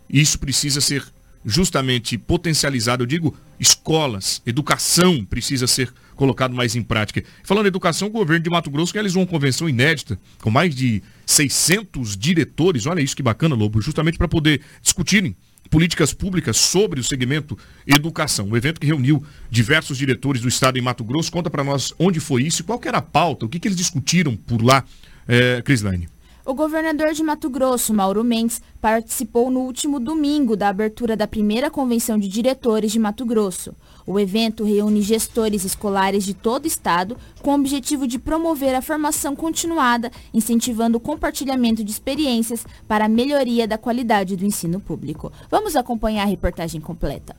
Isso 0.08 0.38
precisa 0.38 0.80
ser 0.80 1.04
justamente 1.44 2.18
potencializado. 2.18 3.02
Eu 3.02 3.06
digo, 3.06 3.36
escolas, 3.58 4.42
educação 4.44 5.24
precisa 5.24 5.66
ser 5.66 5.92
colocado 6.16 6.54
mais 6.54 6.76
em 6.76 6.82
prática. 6.82 7.24
Falando 7.42 7.66
em 7.66 7.68
educação, 7.68 8.08
o 8.08 8.10
governo 8.10 8.42
de 8.42 8.50
Mato 8.50 8.70
Grosso 8.70 8.92
realizou 8.92 9.22
uma 9.22 9.28
convenção 9.28 9.68
inédita 9.68 10.18
com 10.40 10.50
mais 10.50 10.74
de 10.74 11.02
600 11.24 12.16
diretores. 12.16 12.86
Olha 12.86 13.00
isso 13.00 13.16
que 13.16 13.22
bacana, 13.22 13.54
Lobo, 13.54 13.80
justamente 13.80 14.18
para 14.18 14.28
poder 14.28 14.60
discutirem 14.82 15.34
políticas 15.70 16.12
públicas 16.12 16.56
sobre 16.56 17.00
o 17.00 17.04
segmento 17.04 17.56
educação. 17.86 18.50
O 18.50 18.56
evento 18.56 18.80
que 18.80 18.86
reuniu 18.86 19.24
diversos 19.48 19.96
diretores 19.96 20.42
do 20.42 20.48
estado 20.48 20.78
em 20.78 20.82
Mato 20.82 21.04
Grosso. 21.04 21.30
Conta 21.30 21.48
para 21.48 21.64
nós 21.64 21.94
onde 21.98 22.18
foi 22.18 22.42
isso 22.42 22.60
e 22.60 22.64
qual 22.64 22.80
era 22.84 22.98
a 22.98 23.02
pauta, 23.02 23.46
o 23.46 23.48
que, 23.48 23.60
que 23.60 23.68
eles 23.68 23.78
discutiram 23.78 24.36
por 24.36 24.62
lá, 24.62 24.84
é, 25.28 25.62
Crislaine. 25.62 26.08
O 26.50 26.54
governador 26.54 27.12
de 27.12 27.22
Mato 27.22 27.48
Grosso, 27.48 27.94
Mauro 27.94 28.24
Mendes, 28.24 28.60
participou 28.80 29.52
no 29.52 29.60
último 29.60 30.00
domingo 30.00 30.56
da 30.56 30.68
abertura 30.68 31.16
da 31.16 31.28
primeira 31.28 31.70
convenção 31.70 32.18
de 32.18 32.26
diretores 32.26 32.90
de 32.90 32.98
Mato 32.98 33.24
Grosso. 33.24 33.72
O 34.04 34.18
evento 34.18 34.64
reúne 34.64 35.00
gestores 35.00 35.64
escolares 35.64 36.24
de 36.24 36.34
todo 36.34 36.64
o 36.64 36.66
estado 36.66 37.16
com 37.40 37.52
o 37.52 37.54
objetivo 37.54 38.04
de 38.04 38.18
promover 38.18 38.74
a 38.74 38.82
formação 38.82 39.36
continuada, 39.36 40.10
incentivando 40.34 40.98
o 40.98 41.00
compartilhamento 41.00 41.84
de 41.84 41.92
experiências 41.92 42.66
para 42.88 43.04
a 43.04 43.08
melhoria 43.08 43.68
da 43.68 43.78
qualidade 43.78 44.34
do 44.34 44.44
ensino 44.44 44.80
público. 44.80 45.32
Vamos 45.48 45.76
acompanhar 45.76 46.24
a 46.24 46.28
reportagem 46.28 46.80
completa. 46.80 47.36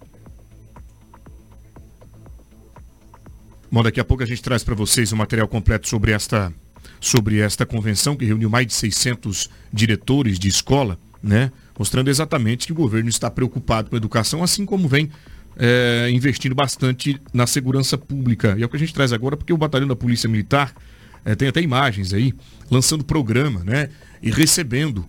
Bom, 3.70 3.84
daqui 3.84 3.99
a 3.99 4.05
pouco 4.05 4.24
a 4.24 4.26
gente 4.26 4.41
traz 4.41 4.64
para 4.64 4.74
vocês 4.74 5.12
o 5.12 5.18
material 5.18 5.49
completo 5.49 5.89
sobre 5.89 6.14
esta 6.14 6.53
sobre 7.02 7.39
esta 7.39 7.66
convenção 7.66 8.16
que 8.16 8.24
reuniu 8.24 8.49
mais 8.49 8.68
de 8.68 8.74
600 8.74 9.49
diretores 9.74 10.38
de 10.38 10.47
escola, 10.47 10.99
né? 11.22 11.52
Mostrando 11.78 12.10
exatamente 12.10 12.68
que 12.68 12.72
o 12.72 12.76
governo 12.76 13.10
está 13.10 13.30
preocupado 13.30 13.89
com 13.89 13.95
a 13.95 13.97
educação, 13.97 14.43
assim 14.43 14.66
como 14.66 14.88
vem 14.88 15.10
é, 15.58 16.10
investindo 16.14 16.54
bastante 16.54 17.20
na 17.34 17.47
segurança 17.47 17.97
pública. 17.97 18.56
E 18.58 18.62
é 18.62 18.66
o 18.66 18.70
que 18.70 18.78
a 18.78 18.80
gente 18.80 18.93
traz 18.93 19.12
agora, 19.12 19.36
porque 19.36 19.52
o 19.52 19.58
Batalhão 19.58 19.88
da 19.88 19.95
Polícia 19.95 20.30
Militar 20.30 20.74
é, 21.26 21.34
tem 21.34 21.47
até 21.47 21.60
imagens 21.60 22.14
aí, 22.14 22.34
lançando 22.70 23.04
programa, 23.04 23.64
né? 23.64 23.89
E 24.22 24.30
recebendo 24.30 25.04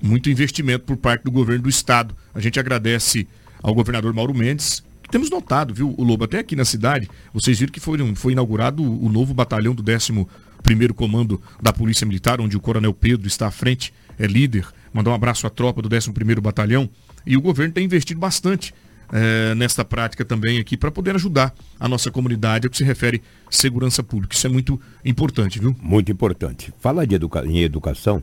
muito 0.00 0.30
investimento 0.30 0.84
por 0.84 0.96
parte 0.96 1.24
do 1.24 1.32
governo 1.32 1.64
do 1.64 1.68
estado. 1.68 2.16
A 2.32 2.40
gente 2.40 2.60
agradece 2.60 3.26
ao 3.60 3.74
governador 3.74 4.14
Mauro 4.14 4.34
Mendes, 4.34 4.84
temos 5.10 5.30
notado, 5.30 5.72
viu, 5.72 5.94
o 5.96 6.02
Lobo, 6.02 6.24
até 6.24 6.38
aqui 6.38 6.56
na 6.56 6.64
cidade, 6.64 7.08
vocês 7.32 7.58
viram 7.58 7.72
que 7.72 7.80
foi, 7.80 7.98
foi 8.14 8.32
inaugurado 8.32 8.82
o 8.82 9.08
novo 9.08 9.32
batalhão 9.32 9.74
do 9.74 9.82
11 9.82 10.26
primeiro 10.64 10.94
comando 10.94 11.40
da 11.62 11.72
Polícia 11.72 12.06
Militar, 12.06 12.40
onde 12.40 12.56
o 12.56 12.60
Coronel 12.60 12.92
Pedro 12.92 13.28
está 13.28 13.46
à 13.46 13.50
frente, 13.50 13.94
é 14.18 14.26
líder. 14.26 14.66
Mandar 14.92 15.10
um 15.10 15.14
abraço 15.14 15.46
à 15.46 15.50
tropa 15.50 15.80
do 15.82 15.88
11º 15.88 16.40
Batalhão. 16.40 16.88
E 17.26 17.36
o 17.36 17.40
governo 17.40 17.72
tem 17.72 17.84
investido 17.84 18.18
bastante 18.18 18.74
é, 19.12 19.54
nesta 19.54 19.84
prática 19.84 20.24
também 20.24 20.58
aqui 20.58 20.76
para 20.76 20.90
poder 20.90 21.14
ajudar 21.14 21.54
a 21.78 21.86
nossa 21.86 22.10
comunidade 22.10 22.66
ao 22.66 22.70
que 22.70 22.76
se 22.76 22.84
refere 22.84 23.22
segurança 23.50 24.02
pública. 24.02 24.34
Isso 24.34 24.46
é 24.46 24.50
muito 24.50 24.80
importante, 25.04 25.60
viu? 25.60 25.76
Muito 25.80 26.10
importante. 26.10 26.72
Fala 26.80 27.06
de 27.06 27.14
educa 27.14 27.44
em 27.44 27.60
educação, 27.60 28.22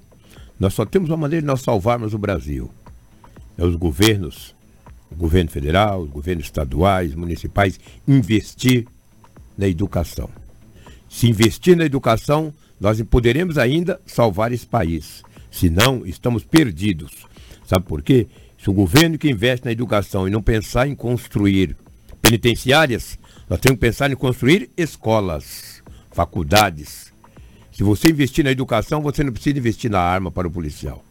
nós 0.59 0.73
só 0.73 0.85
temos 0.85 1.09
uma 1.09 1.17
maneira 1.17 1.41
de 1.41 1.47
nós 1.47 1.61
salvarmos 1.61 2.13
o 2.13 2.17
Brasil. 2.17 2.71
É 3.57 3.63
os 3.63 3.75
governos, 3.75 4.55
o 5.11 5.15
governo 5.15 5.51
federal, 5.51 6.01
os 6.01 6.09
governos 6.09 6.45
estaduais, 6.45 7.13
municipais, 7.13 7.79
investir 8.07 8.87
na 9.57 9.67
educação. 9.67 10.29
Se 11.11 11.27
investir 11.27 11.75
na 11.75 11.83
educação, 11.83 12.53
nós 12.79 12.99
poderemos 13.03 13.57
ainda 13.57 14.01
salvar 14.05 14.53
esse 14.53 14.65
país. 14.65 15.21
Se 15.51 15.69
não, 15.69 16.05
estamos 16.05 16.45
perdidos. 16.45 17.11
Sabe 17.67 17.85
por 17.85 18.01
quê? 18.01 18.27
Se 18.57 18.69
o 18.69 18.73
governo 18.73 19.17
que 19.17 19.29
investe 19.29 19.65
na 19.65 19.73
educação 19.73 20.25
e 20.25 20.31
não 20.31 20.41
pensar 20.41 20.87
em 20.87 20.95
construir 20.95 21.75
penitenciárias, 22.21 23.19
nós 23.49 23.59
temos 23.59 23.77
que 23.77 23.85
pensar 23.85 24.09
em 24.09 24.15
construir 24.15 24.71
escolas, 24.77 25.83
faculdades. 26.11 27.11
Se 27.73 27.83
você 27.83 28.07
investir 28.07 28.45
na 28.45 28.51
educação, 28.51 29.01
você 29.01 29.21
não 29.21 29.33
precisa 29.33 29.59
investir 29.59 29.91
na 29.91 29.99
arma 29.99 30.31
para 30.31 30.47
o 30.47 30.51
policial. 30.51 31.03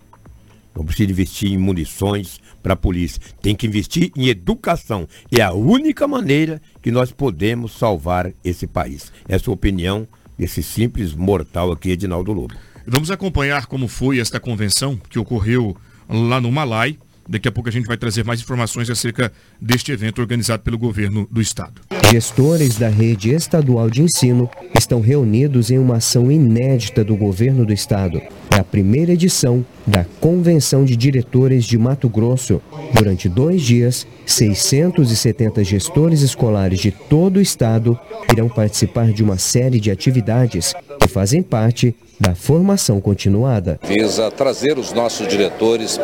Não 0.75 0.85
precisa 0.85 1.11
investir 1.11 1.53
em 1.53 1.59
munições 1.59 2.41
para 2.63 2.75
a 2.75 2.77
polícia. 2.77 3.21
Tem 3.43 3.55
que 3.55 3.67
investir 3.67 4.11
em 4.17 4.29
educação. 4.29 5.07
É 5.31 5.41
a 5.41 5.53
única 5.53 6.07
maneira 6.07 6.61
que 6.83 6.91
nós 6.91 7.11
podemos 7.13 7.73
salvar 7.73 8.33
esse 8.45 8.67
país. 8.67 9.13
Essa 9.29 9.47
é 9.47 9.51
a 9.51 9.55
opinião 9.55 10.07
desse 10.39 10.63
simples 10.63 11.15
mortal 11.15 11.71
aqui, 11.73 11.91
Edinaldo 11.91 12.33
Lobo. 12.33 12.55
Vamos 12.87 13.11
acompanhar 13.11 13.67
como 13.67 13.87
foi 13.87 14.19
esta 14.19 14.41
convenção 14.41 14.97
que 15.09 15.19
ocorreu 15.19 15.77
lá 16.09 16.41
no 16.41 16.51
Malai. 16.51 16.99
Daqui 17.31 17.47
a 17.47 17.53
pouco 17.53 17.69
a 17.69 17.73
gente 17.73 17.87
vai 17.87 17.97
trazer 17.97 18.25
mais 18.25 18.41
informações 18.41 18.91
acerca 18.91 19.31
deste 19.61 19.93
evento 19.93 20.21
organizado 20.21 20.65
pelo 20.65 20.77
governo 20.77 21.29
do 21.31 21.41
estado. 21.41 21.81
Gestores 22.11 22.77
da 22.77 22.89
rede 22.89 23.31
estadual 23.31 23.89
de 23.89 24.03
ensino 24.03 24.51
estão 24.77 25.01
reunidos 25.01 25.71
em 25.71 25.79
uma 25.79 25.99
ação 25.99 26.29
inédita 26.29 27.05
do 27.05 27.15
governo 27.15 27.65
do 27.65 27.73
estado. 27.73 28.21
É 28.51 28.57
a 28.57 28.65
primeira 28.65 29.13
edição 29.13 29.65
da 29.87 30.05
Convenção 30.21 30.85
de 30.85 30.97
Diretores 30.97 31.65
de 31.65 31.79
Mato 31.79 32.09
Grosso. 32.09 32.61
Durante 32.93 33.29
dois 33.29 33.63
dias, 33.63 34.09
670 34.27 35.63
gestores 35.63 36.23
escolares 36.23 36.81
de 36.81 36.91
todo 36.91 37.37
o 37.37 37.41
estado 37.41 37.97
irão 38.33 38.49
participar 38.49 39.13
de 39.13 39.23
uma 39.23 39.39
série 39.39 39.79
de 39.79 39.89
atividades 39.89 40.75
que 40.99 41.07
fazem 41.07 41.45
parte 41.45 41.95
da 42.19 42.35
formação 42.35 43.01
continuada. 43.01 43.79
Visa 43.87 44.31
trazer 44.33 44.79
os 44.79 44.93
nossos 44.93 45.29
diretores 45.29 45.99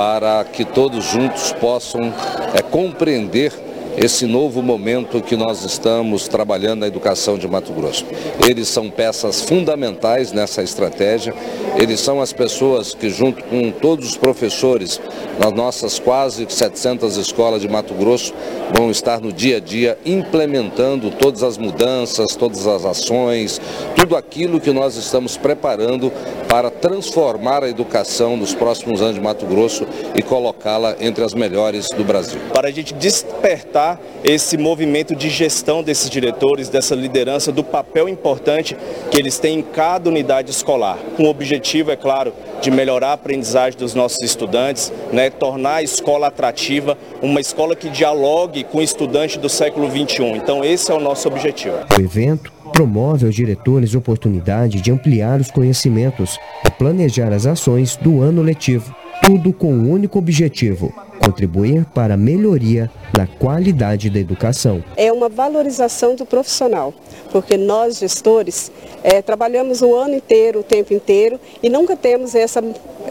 para 0.00 0.42
que 0.44 0.64
todos 0.64 1.04
juntos 1.04 1.52
possam 1.60 2.00
é, 2.54 2.62
compreender 2.62 3.52
esse 3.96 4.26
novo 4.26 4.62
momento 4.62 5.20
que 5.20 5.36
nós 5.36 5.64
estamos 5.64 6.28
trabalhando 6.28 6.80
na 6.80 6.86
educação 6.86 7.36
de 7.36 7.48
Mato 7.48 7.72
Grosso. 7.72 8.04
Eles 8.48 8.68
são 8.68 8.88
peças 8.88 9.42
fundamentais 9.42 10.32
nessa 10.32 10.62
estratégia, 10.62 11.34
eles 11.76 12.00
são 12.00 12.20
as 12.20 12.32
pessoas 12.32 12.94
que, 12.94 13.10
junto 13.10 13.42
com 13.44 13.70
todos 13.70 14.10
os 14.10 14.16
professores 14.16 15.00
nas 15.38 15.52
nossas 15.52 15.98
quase 15.98 16.46
700 16.48 17.16
escolas 17.16 17.62
de 17.62 17.68
Mato 17.68 17.94
Grosso, 17.94 18.32
vão 18.74 18.90
estar 18.90 19.20
no 19.20 19.32
dia 19.32 19.56
a 19.56 19.60
dia 19.60 19.98
implementando 20.04 21.10
todas 21.10 21.42
as 21.42 21.58
mudanças, 21.58 22.36
todas 22.36 22.66
as 22.66 22.84
ações, 22.84 23.60
tudo 23.96 24.16
aquilo 24.16 24.60
que 24.60 24.72
nós 24.72 24.96
estamos 24.96 25.36
preparando 25.36 26.12
para 26.48 26.70
transformar 26.70 27.64
a 27.64 27.68
educação 27.68 28.36
nos 28.36 28.54
próximos 28.54 29.00
anos 29.00 29.14
de 29.14 29.20
Mato 29.20 29.46
Grosso 29.46 29.86
e 30.14 30.22
colocá-la 30.22 30.96
entre 31.00 31.24
as 31.24 31.34
melhores 31.34 31.86
do 31.96 32.04
Brasil. 32.04 32.40
Para 32.52 32.68
a 32.68 32.70
gente 32.70 32.92
despertar 32.94 33.79
esse 34.22 34.56
movimento 34.56 35.14
de 35.14 35.28
gestão 35.28 35.82
desses 35.82 36.10
diretores, 36.10 36.68
dessa 36.68 36.94
liderança, 36.94 37.50
do 37.50 37.64
papel 37.64 38.08
importante 38.08 38.76
que 39.10 39.18
eles 39.18 39.38
têm 39.38 39.58
em 39.58 39.62
cada 39.62 40.08
unidade 40.08 40.50
escolar, 40.50 40.98
com 41.16 41.24
o 41.24 41.28
objetivo, 41.28 41.90
é 41.90 41.96
claro, 41.96 42.32
de 42.60 42.70
melhorar 42.70 43.10
a 43.10 43.12
aprendizagem 43.14 43.78
dos 43.78 43.94
nossos 43.94 44.22
estudantes, 44.22 44.92
né, 45.12 45.30
tornar 45.30 45.76
a 45.76 45.82
escola 45.82 46.26
atrativa, 46.26 46.96
uma 47.22 47.40
escola 47.40 47.74
que 47.74 47.88
dialogue 47.88 48.64
com 48.64 48.78
o 48.78 48.82
estudante 48.82 49.38
do 49.38 49.48
século 49.48 49.88
XXI. 49.90 50.24
Então 50.36 50.64
esse 50.64 50.90
é 50.90 50.94
o 50.94 51.00
nosso 51.00 51.26
objetivo. 51.28 51.76
O 51.96 52.00
evento 52.00 52.52
promove 52.72 53.26
aos 53.26 53.34
diretores 53.34 53.94
oportunidade 53.94 54.80
de 54.80 54.90
ampliar 54.90 55.40
os 55.40 55.50
conhecimentos 55.50 56.38
e 56.66 56.70
planejar 56.70 57.32
as 57.32 57.46
ações 57.46 57.96
do 57.96 58.22
ano 58.22 58.42
letivo, 58.42 58.94
tudo 59.22 59.52
com 59.52 59.72
o 59.72 59.76
um 59.76 59.90
único 59.90 60.18
objetivo, 60.18 60.92
contribuir 61.24 61.84
para 61.94 62.14
a 62.14 62.16
melhoria 62.16 62.90
na 63.16 63.26
qualidade 63.26 64.08
da 64.08 64.18
educação. 64.18 64.82
É 64.96 65.12
uma 65.12 65.28
valorização 65.28 66.14
do 66.14 66.24
profissional, 66.24 66.94
porque 67.30 67.56
nós, 67.56 67.98
gestores, 67.98 68.72
é, 69.02 69.20
trabalhamos 69.22 69.82
o 69.82 69.94
ano 69.94 70.14
inteiro, 70.14 70.60
o 70.60 70.64
tempo 70.64 70.92
inteiro, 70.94 71.38
e 71.62 71.68
nunca 71.68 71.94
temos 71.94 72.34
essa, 72.34 72.62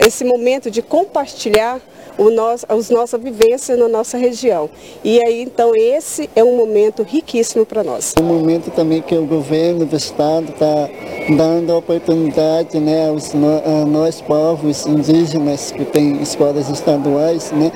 esse 0.04 0.24
momento 0.24 0.70
de 0.70 0.82
compartilhar 0.82 1.80
o 2.20 2.30
nosso, 2.30 2.66
as 2.68 2.90
nossa 2.90 3.16
vivência 3.16 3.78
na 3.78 3.88
nossa 3.88 4.18
região. 4.18 4.68
E 5.02 5.18
aí, 5.24 5.40
então, 5.40 5.74
esse 5.74 6.28
é 6.36 6.44
um 6.44 6.54
momento 6.54 7.02
riquíssimo 7.02 7.64
para 7.64 7.82
nós. 7.82 8.12
Um 8.20 8.24
momento 8.24 8.70
também 8.70 9.00
que 9.00 9.14
o 9.14 9.24
governo 9.24 9.86
do 9.86 9.96
estado 9.96 10.50
está 10.50 10.90
dando 11.34 11.72
a 11.72 11.78
oportunidade 11.78 12.78
né, 12.78 13.08
aos 13.08 13.30
a 13.34 13.86
nós 13.86 14.20
povos 14.20 14.86
indígenas 14.86 15.70
que 15.70 15.84
têm 15.84 16.20
escolas 16.20 16.68
estaduais, 16.68 17.52
né, 17.52 17.72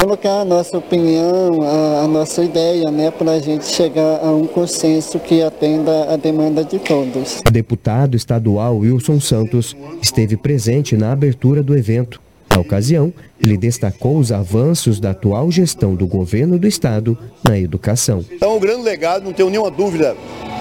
colocar 0.00 0.40
a 0.40 0.44
nossa 0.44 0.78
opinião, 0.78 1.62
a, 1.62 2.04
a 2.04 2.08
nossa 2.08 2.42
ideia, 2.42 2.90
né, 2.90 3.10
para 3.10 3.32
a 3.32 3.40
gente 3.40 3.66
chegar 3.66 4.20
a 4.24 4.30
um 4.30 4.46
consenso 4.46 5.18
que 5.18 5.42
atenda 5.42 6.12
a 6.12 6.16
demanda 6.16 6.64
de 6.64 6.78
todos. 6.78 7.42
O 7.46 7.50
deputado 7.50 8.16
estadual 8.16 8.78
Wilson 8.78 9.20
Santos 9.20 9.76
esteve 10.00 10.36
presente 10.36 10.96
na 10.96 11.12
abertura 11.12 11.62
do 11.62 11.76
evento. 11.76 12.21
Na 12.52 12.60
ocasião, 12.60 13.10
ele 13.42 13.56
destacou 13.56 14.18
os 14.18 14.30
avanços 14.30 15.00
da 15.00 15.12
atual 15.12 15.50
gestão 15.50 15.94
do 15.94 16.06
governo 16.06 16.58
do 16.58 16.68
estado 16.68 17.16
na 17.42 17.58
educação. 17.58 18.22
Então, 18.30 18.54
o 18.54 18.60
grande 18.60 18.82
legado, 18.82 19.24
não 19.24 19.32
tenho 19.32 19.48
nenhuma 19.48 19.70
dúvida, 19.70 20.14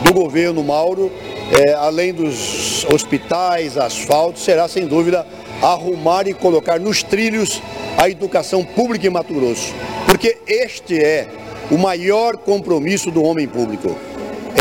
do 0.06 0.14
governo 0.14 0.64
Mauro, 0.64 1.12
é, 1.52 1.74
além 1.74 2.14
dos 2.14 2.86
hospitais, 2.86 3.78
asfalto, 3.78 4.40
será 4.40 4.70
sem 4.70 4.88
dúvida 4.88 5.28
arrumar 5.62 6.28
e 6.28 6.34
colocar 6.34 6.80
nos 6.80 7.04
trilhos 7.04 7.62
a 7.98 8.10
educação 8.10 8.64
pública 8.64 9.06
em 9.06 9.10
Mato 9.10 9.34
Grosso. 9.34 9.74
Porque 10.06 10.38
este 10.48 10.98
é 10.98 11.28
o 11.70 11.78
maior 11.78 12.38
compromisso 12.38 13.12
do 13.12 13.22
homem 13.22 13.50
público 13.50 13.96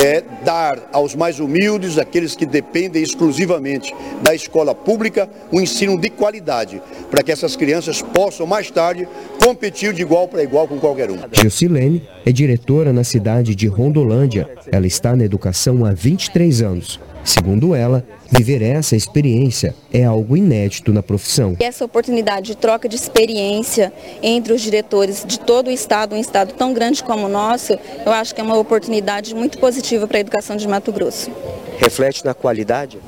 é 0.01 0.23
dar 0.45 0.89
aos 0.93 1.15
mais 1.15 1.39
humildes, 1.39 1.99
aqueles 1.99 2.35
que 2.35 2.47
dependem 2.47 3.03
exclusivamente 3.03 3.95
da 4.23 4.35
escola 4.35 4.75
pública, 4.75 5.29
um 5.53 5.61
ensino 5.61 5.99
de 5.99 6.09
qualidade, 6.09 6.81
para 7.11 7.23
que 7.23 7.31
essas 7.31 7.55
crianças 7.55 8.01
possam 8.01 8.47
mais 8.47 8.71
tarde 8.71 9.07
competir 9.43 9.93
de 9.93 10.01
igual 10.01 10.27
para 10.27 10.43
igual 10.43 10.67
com 10.67 10.79
qualquer 10.79 11.11
um. 11.11 11.19
Gilcilene 11.33 12.03
é 12.25 12.33
diretora 12.33 12.93
na 12.93 13.05
cidade 13.05 13.55
de 13.55 13.67
Rondolândia. 13.67 14.49
Ela 14.73 14.87
está 14.87 15.15
na 15.15 15.25
educação 15.25 15.85
há 15.85 15.93
23 15.93 16.63
anos. 16.63 17.01
Segundo 17.25 17.75
ela, 17.75 18.05
viver 18.31 18.63
essa 18.63 18.97
experiência 18.97 19.75
é 19.93 20.05
algo 20.05 20.37
inédito 20.37 20.93
na 20.93 21.03
profissão. 21.03 21.57
Essa 21.61 21.85
oportunidade 21.85 22.49
de 22.49 22.57
troca 22.57 22.89
de 22.89 22.97
experiência 22.97 23.93
entre 24.23 24.53
os 24.53 24.61
diretores 24.61 25.25
de 25.27 25.39
todo 25.39 25.69
o 25.69 25.71
estado, 25.71 26.15
um 26.15 26.19
estado 26.19 26.55
tão 26.55 26.73
grande 26.73 27.03
como 27.03 27.27
o 27.27 27.29
nosso, 27.29 27.79
eu 28.05 28.13
acho 28.13 28.35
que 28.35 28.41
é 28.41 28.45
uma 28.45 28.57
oportunidade 28.57 29.35
muito 29.35 29.59
positiva 29.59 30.07
para 30.07 30.19
a 30.19 30.21
educação 30.21 30.57
de 30.57 30.67
Mato 30.67 30.93
Grosso. 30.93 31.31
Reflete 31.79 32.25
na 32.25 32.35
qualidade? 32.35 32.99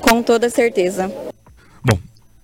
Com 0.00 0.22
toda 0.22 0.48
certeza. 0.50 1.12
Bom, 1.84 1.98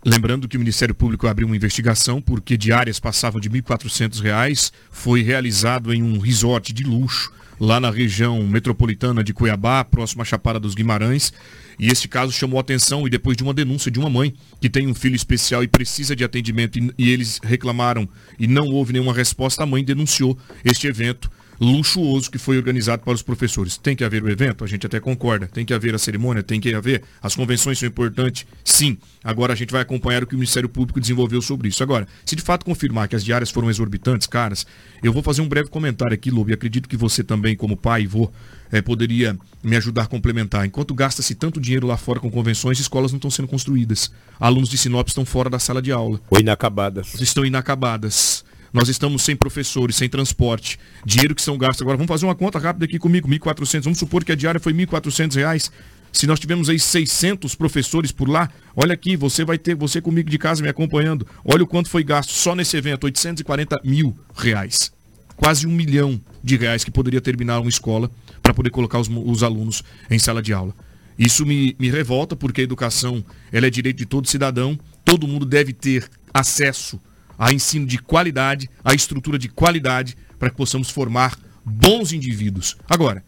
Lembrando 0.08 0.46
que 0.46 0.56
o 0.56 0.60
Ministério 0.60 0.94
Público 0.94 1.26
abriu 1.26 1.48
uma 1.48 1.56
investigação 1.56 2.22
porque 2.22 2.56
diárias 2.56 3.00
passavam 3.00 3.40
de 3.40 3.48
R$ 3.48 3.60
1.400, 3.60 4.70
foi 4.88 5.20
realizado 5.20 5.92
em 5.92 6.00
um 6.00 6.20
resort 6.20 6.72
de 6.72 6.84
luxo 6.84 7.32
lá 7.58 7.80
na 7.80 7.90
região 7.90 8.42
metropolitana 8.46 9.24
de 9.24 9.32
Cuiabá, 9.32 9.84
próximo 9.84 10.22
à 10.22 10.24
Chapada 10.24 10.60
dos 10.60 10.74
Guimarães. 10.74 11.32
E 11.78 11.88
este 11.88 12.08
caso 12.08 12.32
chamou 12.32 12.58
atenção 12.58 13.06
e 13.06 13.10
depois 13.10 13.36
de 13.36 13.42
uma 13.42 13.52
denúncia 13.52 13.90
de 13.90 13.98
uma 13.98 14.08
mãe 14.08 14.34
que 14.60 14.70
tem 14.70 14.86
um 14.86 14.94
filho 14.94 15.16
especial 15.16 15.62
e 15.62 15.68
precisa 15.68 16.16
de 16.16 16.24
atendimento 16.24 16.78
e, 16.78 16.90
e 16.96 17.10
eles 17.10 17.38
reclamaram 17.42 18.08
e 18.38 18.46
não 18.46 18.68
houve 18.68 18.92
nenhuma 18.92 19.12
resposta, 19.12 19.62
a 19.62 19.66
mãe 19.66 19.84
denunciou 19.84 20.38
este 20.64 20.86
evento 20.86 21.30
luxuoso 21.60 22.30
que 22.30 22.38
foi 22.38 22.56
organizado 22.56 23.02
para 23.02 23.14
os 23.14 23.22
professores. 23.22 23.76
Tem 23.76 23.96
que 23.96 24.04
haver 24.04 24.22
o 24.22 24.30
evento? 24.30 24.64
A 24.64 24.66
gente 24.66 24.86
até 24.86 25.00
concorda. 25.00 25.46
Tem 25.46 25.64
que 25.64 25.74
haver 25.74 25.94
a 25.94 25.98
cerimônia? 25.98 26.42
Tem 26.42 26.60
que 26.60 26.74
haver. 26.74 27.02
As 27.22 27.34
convenções 27.34 27.78
são 27.78 27.88
importantes? 27.88 28.46
Sim. 28.64 28.98
Agora 29.22 29.52
a 29.52 29.56
gente 29.56 29.72
vai 29.72 29.82
acompanhar 29.82 30.22
o 30.22 30.26
que 30.26 30.34
o 30.34 30.38
Ministério 30.38 30.68
Público 30.68 31.00
desenvolveu 31.00 31.40
sobre 31.42 31.68
isso. 31.68 31.82
Agora, 31.82 32.06
se 32.24 32.36
de 32.36 32.42
fato 32.42 32.64
confirmar 32.64 33.08
que 33.08 33.16
as 33.16 33.24
diárias 33.24 33.50
foram 33.50 33.70
exorbitantes, 33.70 34.26
caras, 34.26 34.66
eu 35.02 35.12
vou 35.12 35.22
fazer 35.22 35.42
um 35.42 35.48
breve 35.48 35.68
comentário 35.68 36.14
aqui, 36.14 36.30
Lobo, 36.30 36.50
e 36.50 36.54
acredito 36.54 36.88
que 36.88 36.96
você 36.96 37.24
também, 37.24 37.56
como 37.56 37.76
pai 37.76 38.02
e 38.02 38.06
vô, 38.06 38.30
é, 38.70 38.80
poderia 38.80 39.36
me 39.62 39.76
ajudar 39.76 40.02
a 40.02 40.06
complementar. 40.06 40.66
Enquanto 40.66 40.94
gasta-se 40.94 41.34
tanto 41.34 41.60
dinheiro 41.60 41.86
lá 41.86 41.96
fora 41.96 42.20
com 42.20 42.30
convenções, 42.30 42.78
escolas 42.78 43.12
não 43.12 43.16
estão 43.16 43.30
sendo 43.30 43.48
construídas. 43.48 44.12
Alunos 44.38 44.68
de 44.68 44.78
Sinop 44.78 45.08
estão 45.08 45.24
fora 45.24 45.50
da 45.50 45.58
sala 45.58 45.82
de 45.82 45.92
aula. 45.92 46.20
Ou 46.30 46.38
inacabadas. 46.38 47.14
Estão 47.20 47.44
inacabadas. 47.44 48.44
Nós 48.76 48.90
estamos 48.90 49.22
sem 49.22 49.34
professores, 49.34 49.96
sem 49.96 50.06
transporte, 50.06 50.78
dinheiro 51.02 51.34
que 51.34 51.40
são 51.40 51.56
gastos. 51.56 51.80
Agora, 51.80 51.96
vamos 51.96 52.10
fazer 52.10 52.26
uma 52.26 52.34
conta 52.34 52.58
rápida 52.58 52.84
aqui 52.84 52.98
comigo, 52.98 53.26
1.400. 53.26 53.84
Vamos 53.84 53.98
supor 53.98 54.22
que 54.22 54.30
a 54.30 54.34
diária 54.34 54.60
foi 54.60 54.74
1.400 54.74 55.34
reais. 55.34 55.72
Se 56.12 56.26
nós 56.26 56.38
tivemos 56.38 56.68
aí 56.68 56.78
600 56.78 57.54
professores 57.54 58.12
por 58.12 58.28
lá, 58.28 58.50
olha 58.76 58.92
aqui, 58.92 59.16
você 59.16 59.46
vai 59.46 59.56
ter, 59.56 59.74
você 59.74 59.98
comigo 59.98 60.28
de 60.28 60.36
casa 60.36 60.62
me 60.62 60.68
acompanhando, 60.68 61.26
olha 61.42 61.64
o 61.64 61.66
quanto 61.66 61.88
foi 61.88 62.04
gasto 62.04 62.32
só 62.32 62.54
nesse 62.54 62.76
evento, 62.76 63.04
840 63.04 63.80
mil 63.82 64.14
reais. 64.36 64.92
Quase 65.38 65.66
um 65.66 65.72
milhão 65.72 66.20
de 66.44 66.58
reais 66.58 66.84
que 66.84 66.90
poderia 66.90 67.22
terminar 67.22 67.60
uma 67.60 67.70
escola 67.70 68.10
para 68.42 68.52
poder 68.52 68.68
colocar 68.68 68.98
os, 68.98 69.08
os, 69.08 69.42
alunos 69.42 69.82
em 70.10 70.18
sala 70.18 70.42
de 70.42 70.52
aula. 70.52 70.74
Isso 71.18 71.46
me, 71.46 71.74
me 71.78 71.88
revolta 71.88 72.36
porque 72.36 72.60
a 72.60 72.64
educação 72.64 73.24
ela 73.50 73.68
é 73.68 73.70
direito 73.70 73.96
de 73.96 74.04
todo 74.04 74.28
cidadão, 74.28 74.78
todo 75.02 75.26
mundo 75.26 75.46
deve 75.46 75.72
ter 75.72 76.06
acesso 76.34 77.00
a 77.38 77.52
ensino 77.52 77.86
de 77.86 77.98
qualidade, 77.98 78.68
a 78.84 78.94
estrutura 78.94 79.38
de 79.38 79.48
qualidade, 79.48 80.16
para 80.38 80.50
que 80.50 80.56
possamos 80.56 80.90
formar 80.90 81.38
bons 81.64 82.12
indivíduos. 82.12 82.76
Agora, 82.88 83.24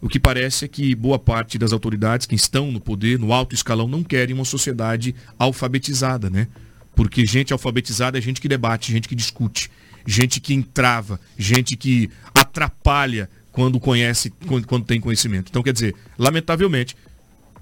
o 0.00 0.08
que 0.08 0.18
parece 0.18 0.64
é 0.64 0.68
que 0.68 0.94
boa 0.94 1.18
parte 1.18 1.58
das 1.58 1.72
autoridades 1.72 2.26
que 2.26 2.34
estão 2.34 2.72
no 2.72 2.80
poder, 2.80 3.18
no 3.18 3.32
alto 3.32 3.54
escalão, 3.54 3.86
não 3.86 4.02
querem 4.02 4.34
uma 4.34 4.44
sociedade 4.44 5.14
alfabetizada, 5.38 6.28
né? 6.28 6.48
Porque 6.94 7.24
gente 7.24 7.52
alfabetizada 7.52 8.18
é 8.18 8.20
gente 8.20 8.40
que 8.40 8.48
debate, 8.48 8.90
gente 8.90 9.08
que 9.08 9.14
discute, 9.14 9.70
gente 10.04 10.40
que 10.40 10.54
entrava, 10.54 11.20
gente 11.38 11.76
que 11.76 12.10
atrapalha 12.34 13.30
quando 13.52 13.78
conhece, 13.78 14.30
quando, 14.46 14.66
quando 14.66 14.84
tem 14.84 15.00
conhecimento. 15.00 15.50
Então, 15.50 15.62
quer 15.62 15.72
dizer, 15.72 15.94
lamentavelmente, 16.18 16.96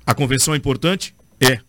a 0.07 0.15
convenção 0.15 0.55
é 0.55 0.57
importante? 0.57 1.15
É. 1.39 1.61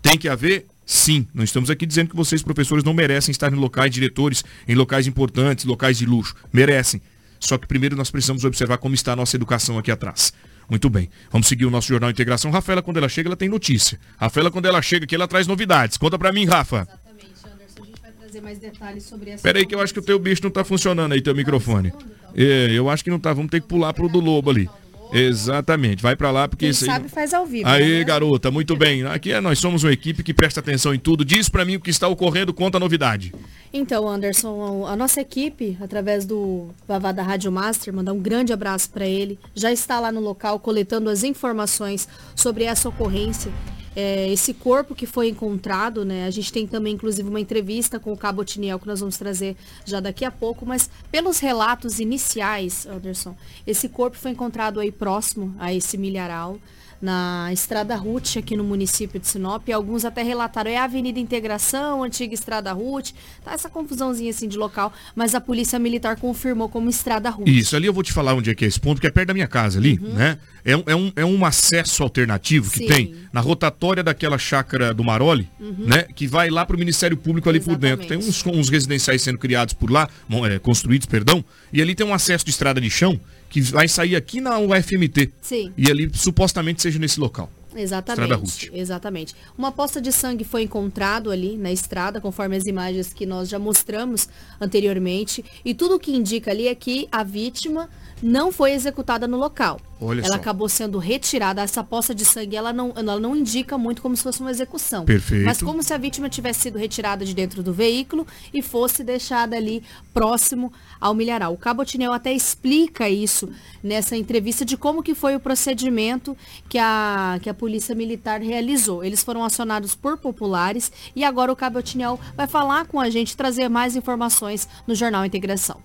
Tem 0.00 0.16
que 0.16 0.28
haver 0.28 0.66
Sim, 0.92 1.24
não 1.32 1.44
estamos 1.44 1.70
aqui 1.70 1.86
dizendo 1.86 2.08
que 2.08 2.16
vocês, 2.16 2.42
professores, 2.42 2.82
não 2.82 2.92
merecem 2.92 3.30
estar 3.30 3.52
em 3.52 3.54
locais, 3.54 3.92
diretores, 3.92 4.42
em 4.66 4.74
locais 4.74 5.06
importantes, 5.06 5.64
locais 5.64 5.96
de 5.96 6.04
luxo. 6.04 6.34
Merecem. 6.52 7.00
Só 7.38 7.56
que 7.56 7.64
primeiro 7.64 7.94
nós 7.94 8.10
precisamos 8.10 8.44
observar 8.44 8.76
como 8.76 8.92
está 8.92 9.12
a 9.12 9.16
nossa 9.16 9.36
educação 9.36 9.78
aqui 9.78 9.92
atrás. 9.92 10.32
Muito 10.68 10.90
bem. 10.90 11.08
Vamos 11.30 11.46
seguir 11.46 11.64
o 11.64 11.70
nosso 11.70 11.86
Jornal 11.86 12.10
Integração. 12.10 12.50
Rafaela, 12.50 12.82
quando 12.82 12.96
ela 12.96 13.08
chega, 13.08 13.28
ela 13.28 13.36
tem 13.36 13.48
notícia. 13.48 14.00
Rafaela, 14.18 14.50
quando 14.50 14.66
ela 14.66 14.82
chega 14.82 15.04
aqui, 15.04 15.14
ela 15.14 15.28
traz 15.28 15.46
novidades. 15.46 15.96
Conta 15.96 16.18
pra 16.18 16.32
mim, 16.32 16.44
Rafa. 16.44 16.78
Exatamente, 16.78 17.34
Anderson. 17.44 17.82
A 17.82 17.86
gente 17.86 18.00
vai 18.02 18.10
trazer 18.10 18.40
mais 18.40 18.58
detalhes 18.58 19.04
sobre 19.04 19.30
essa. 19.30 19.44
Peraí, 19.44 19.64
que 19.64 19.74
eu 19.76 19.80
acho 19.80 19.92
que 19.92 20.00
o 20.00 20.02
teu 20.02 20.18
bicho 20.18 20.42
não 20.42 20.50
tá 20.50 20.64
funcionando 20.64 21.12
aí, 21.12 21.22
teu 21.22 21.36
microfone. 21.36 21.92
É, 22.34 22.68
eu 22.72 22.90
acho 22.90 23.04
que 23.04 23.10
não 23.10 23.20
tá. 23.20 23.32
Vamos 23.32 23.52
ter 23.52 23.60
que 23.60 23.68
pular 23.68 23.92
pro 23.94 24.08
do 24.08 24.18
Lobo 24.18 24.50
ali. 24.50 24.68
Exatamente, 25.12 26.02
vai 26.02 26.14
para 26.14 26.30
lá 26.30 26.48
porque 26.48 26.66
Quem 26.66 26.70
isso 26.70 26.84
sabe 26.84 27.08
faz 27.08 27.34
ao 27.34 27.46
vivo. 27.46 27.68
Aí, 27.68 27.98
né? 27.98 28.04
garota, 28.04 28.50
muito 28.50 28.76
bem. 28.76 29.04
Aqui 29.04 29.32
é, 29.32 29.40
nós 29.40 29.58
somos 29.58 29.84
uma 29.84 29.92
equipe 29.92 30.22
que 30.22 30.32
presta 30.32 30.60
atenção 30.60 30.94
em 30.94 30.98
tudo. 30.98 31.24
Diz 31.24 31.48
para 31.48 31.64
mim 31.64 31.76
o 31.76 31.80
que 31.80 31.90
está 31.90 32.08
ocorrendo, 32.08 32.52
conta 32.52 32.76
a 32.78 32.80
novidade. 32.80 33.32
Então, 33.72 34.08
Anderson, 34.08 34.84
a 34.86 34.96
nossa 34.96 35.20
equipe, 35.20 35.76
através 35.80 36.24
do 36.24 36.70
Vavá 36.88 37.12
da 37.12 37.22
Rádio 37.22 37.52
Master, 37.52 37.94
mandar 37.94 38.12
um 38.12 38.18
grande 38.18 38.52
abraço 38.52 38.90
para 38.90 39.06
ele, 39.06 39.38
já 39.54 39.70
está 39.70 40.00
lá 40.00 40.10
no 40.10 40.20
local 40.20 40.58
coletando 40.58 41.08
as 41.08 41.22
informações 41.22 42.08
sobre 42.34 42.64
essa 42.64 42.88
ocorrência 42.88 43.52
é, 43.94 44.28
esse 44.28 44.54
corpo 44.54 44.94
que 44.94 45.06
foi 45.06 45.28
encontrado, 45.28 46.04
né? 46.04 46.26
A 46.26 46.30
gente 46.30 46.52
tem 46.52 46.66
também, 46.66 46.94
inclusive, 46.94 47.28
uma 47.28 47.40
entrevista 47.40 47.98
com 47.98 48.12
o 48.12 48.16
Cabo 48.16 48.44
Tiniel 48.44 48.78
que 48.78 48.86
nós 48.86 49.00
vamos 49.00 49.16
trazer 49.16 49.56
já 49.84 50.00
daqui 50.00 50.24
a 50.24 50.30
pouco, 50.30 50.64
mas 50.64 50.88
pelos 51.10 51.38
relatos 51.38 51.98
iniciais, 51.98 52.86
Anderson, 52.86 53.36
esse 53.66 53.88
corpo 53.88 54.16
foi 54.16 54.30
encontrado 54.30 54.80
aí 54.80 54.92
próximo 54.92 55.54
a 55.58 55.74
esse 55.74 55.98
milharal 55.98 56.58
na 57.00 57.50
Estrada 57.52 57.96
Ruth, 57.96 58.36
aqui 58.36 58.56
no 58.56 58.64
município 58.64 59.18
de 59.18 59.26
Sinop. 59.26 59.66
E 59.68 59.72
alguns 59.72 60.04
até 60.04 60.22
relataram, 60.22 60.70
é 60.70 60.76
a 60.76 60.84
Avenida 60.84 61.18
Integração, 61.18 62.02
antiga 62.02 62.34
Estrada 62.34 62.72
Ruth. 62.72 63.10
Tá 63.44 63.52
essa 63.52 63.70
confusãozinha 63.70 64.30
assim 64.30 64.48
de 64.48 64.58
local, 64.58 64.92
mas 65.14 65.34
a 65.34 65.40
Polícia 65.40 65.78
Militar 65.78 66.16
confirmou 66.16 66.68
como 66.68 66.90
Estrada 66.90 67.30
Ruth. 67.30 67.48
Isso, 67.48 67.74
ali 67.74 67.86
eu 67.86 67.92
vou 67.92 68.02
te 68.02 68.12
falar 68.12 68.34
onde 68.34 68.50
é 68.50 68.54
que 68.54 68.64
é 68.64 68.68
esse 68.68 68.78
ponto, 68.78 69.00
que 69.00 69.06
é 69.06 69.10
perto 69.10 69.28
da 69.28 69.34
minha 69.34 69.48
casa 69.48 69.78
ali, 69.78 69.98
uhum. 70.02 70.12
né? 70.14 70.38
É, 70.62 70.72
é, 70.72 70.94
um, 70.94 71.12
é 71.16 71.24
um 71.24 71.42
acesso 71.44 72.02
alternativo 72.02 72.70
que 72.70 72.80
Sim. 72.80 72.86
tem 72.86 73.14
na 73.32 73.40
rotatória 73.40 74.02
daquela 74.02 74.36
chácara 74.36 74.92
do 74.92 75.02
Maroli, 75.02 75.48
uhum. 75.58 75.86
né? 75.86 76.04
Que 76.14 76.26
vai 76.26 76.50
lá 76.50 76.66
para 76.66 76.76
o 76.76 76.78
Ministério 76.78 77.16
Público 77.16 77.48
ali 77.48 77.58
Exatamente. 77.58 77.80
por 77.80 78.06
dentro. 78.06 78.06
Tem 78.06 78.18
uns, 78.18 78.44
uns 78.46 78.68
residenciais 78.68 79.22
sendo 79.22 79.38
criados 79.38 79.72
por 79.72 79.90
lá, 79.90 80.08
é, 80.50 80.58
construídos, 80.58 81.06
perdão, 81.06 81.42
e 81.72 81.80
ali 81.80 81.94
tem 81.94 82.06
um 82.06 82.12
acesso 82.12 82.44
de 82.44 82.50
estrada 82.50 82.80
de 82.80 82.90
chão 82.90 83.18
que 83.50 83.60
vai 83.60 83.88
sair 83.88 84.16
aqui 84.16 84.40
na 84.40 84.58
UFMT. 84.58 85.32
Sim. 85.42 85.72
E 85.76 85.90
ali 85.90 86.10
supostamente 86.14 86.80
seja 86.80 86.98
nesse 86.98 87.20
local. 87.20 87.50
Exatamente. 87.74 88.70
Exatamente. 88.72 89.34
Uma 89.56 89.70
poça 89.70 90.00
de 90.00 90.10
sangue 90.10 90.44
foi 90.44 90.62
encontrado 90.62 91.30
ali 91.30 91.56
na 91.56 91.70
estrada, 91.70 92.20
conforme 92.20 92.56
as 92.56 92.66
imagens 92.66 93.12
que 93.12 93.26
nós 93.26 93.48
já 93.48 93.58
mostramos 93.58 94.28
anteriormente. 94.60 95.44
E 95.64 95.74
tudo 95.74 95.96
o 95.96 95.98
que 95.98 96.12
indica 96.12 96.50
ali 96.50 96.66
é 96.68 96.74
que 96.74 97.08
a 97.12 97.22
vítima 97.22 97.88
não 98.22 98.52
foi 98.52 98.72
executada 98.72 99.26
no 99.26 99.36
local. 99.36 99.80
Olha 100.00 100.20
ela 100.20 100.28
só. 100.28 100.34
acabou 100.34 100.68
sendo 100.68 100.98
retirada. 100.98 101.62
Essa 101.62 101.84
poça 101.84 102.14
de 102.14 102.24
sangue, 102.24 102.56
ela 102.56 102.72
não, 102.72 102.92
ela 102.96 103.18
não 103.18 103.36
indica 103.36 103.76
muito 103.76 104.00
como 104.02 104.16
se 104.16 104.22
fosse 104.22 104.40
uma 104.40 104.50
execução. 104.50 105.04
Perfeito. 105.04 105.44
Mas 105.44 105.62
como 105.62 105.82
se 105.82 105.92
a 105.92 105.98
vítima 105.98 106.28
tivesse 106.28 106.60
sido 106.60 106.78
retirada 106.78 107.24
de 107.24 107.34
dentro 107.34 107.62
do 107.62 107.72
veículo 107.72 108.26
e 108.52 108.62
fosse 108.62 109.04
deixada 109.04 109.56
ali 109.56 109.82
próximo 110.12 110.72
ao 111.00 111.14
milharal. 111.14 111.52
O 111.54 111.56
Cabo 111.56 111.84
Tinel 111.84 112.12
até 112.12 112.32
explica 112.32 113.08
isso 113.08 113.48
nessa 113.82 114.16
entrevista 114.16 114.64
de 114.64 114.76
como 114.76 115.02
que 115.02 115.14
foi 115.14 115.34
o 115.34 115.40
procedimento 115.40 116.36
que 116.68 116.78
a, 116.78 117.38
que 117.42 117.48
a 117.48 117.54
Polícia 117.54 117.94
Militar 117.94 118.40
realizou. 118.40 119.02
Eles 119.02 119.22
foram 119.22 119.44
acionados 119.44 119.94
por 119.94 120.18
populares 120.18 120.92
e 121.16 121.24
agora 121.24 121.52
o 121.52 121.56
Cabo 121.56 121.80
Tinel 121.80 122.20
vai 122.36 122.46
falar 122.46 122.86
com 122.86 123.00
a 123.00 123.08
gente, 123.08 123.36
trazer 123.36 123.68
mais 123.68 123.96
informações 123.96 124.68
no 124.86 124.94
Jornal 124.94 125.24
Integração. 125.24 125.80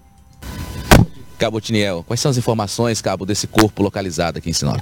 Cabo 1.37 1.59
Tiniel, 1.59 2.03
quais 2.07 2.19
são 2.19 2.31
as 2.31 2.37
informações, 2.37 3.01
Cabo, 3.01 3.25
desse 3.25 3.45
corpo 3.45 3.83
localizado 3.83 4.37
aqui 4.37 4.49
em 4.49 4.53
Sinop? 4.53 4.79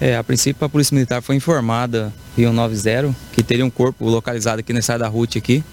É, 0.00 0.16
a 0.16 0.22
princípio 0.22 0.64
a 0.64 0.68
Polícia 0.68 0.94
Militar 0.94 1.22
foi 1.22 1.34
informada, 1.34 2.12
Rio 2.36 2.52
90, 2.52 3.14
que 3.32 3.42
teria 3.42 3.64
um 3.64 3.70
corpo 3.70 4.04
localizado 4.08 4.60
aqui 4.60 4.72
na 4.72 4.78
estrada 4.78 5.04
da 5.04 5.08
RUT 5.08 5.36
aqui. 5.36 5.64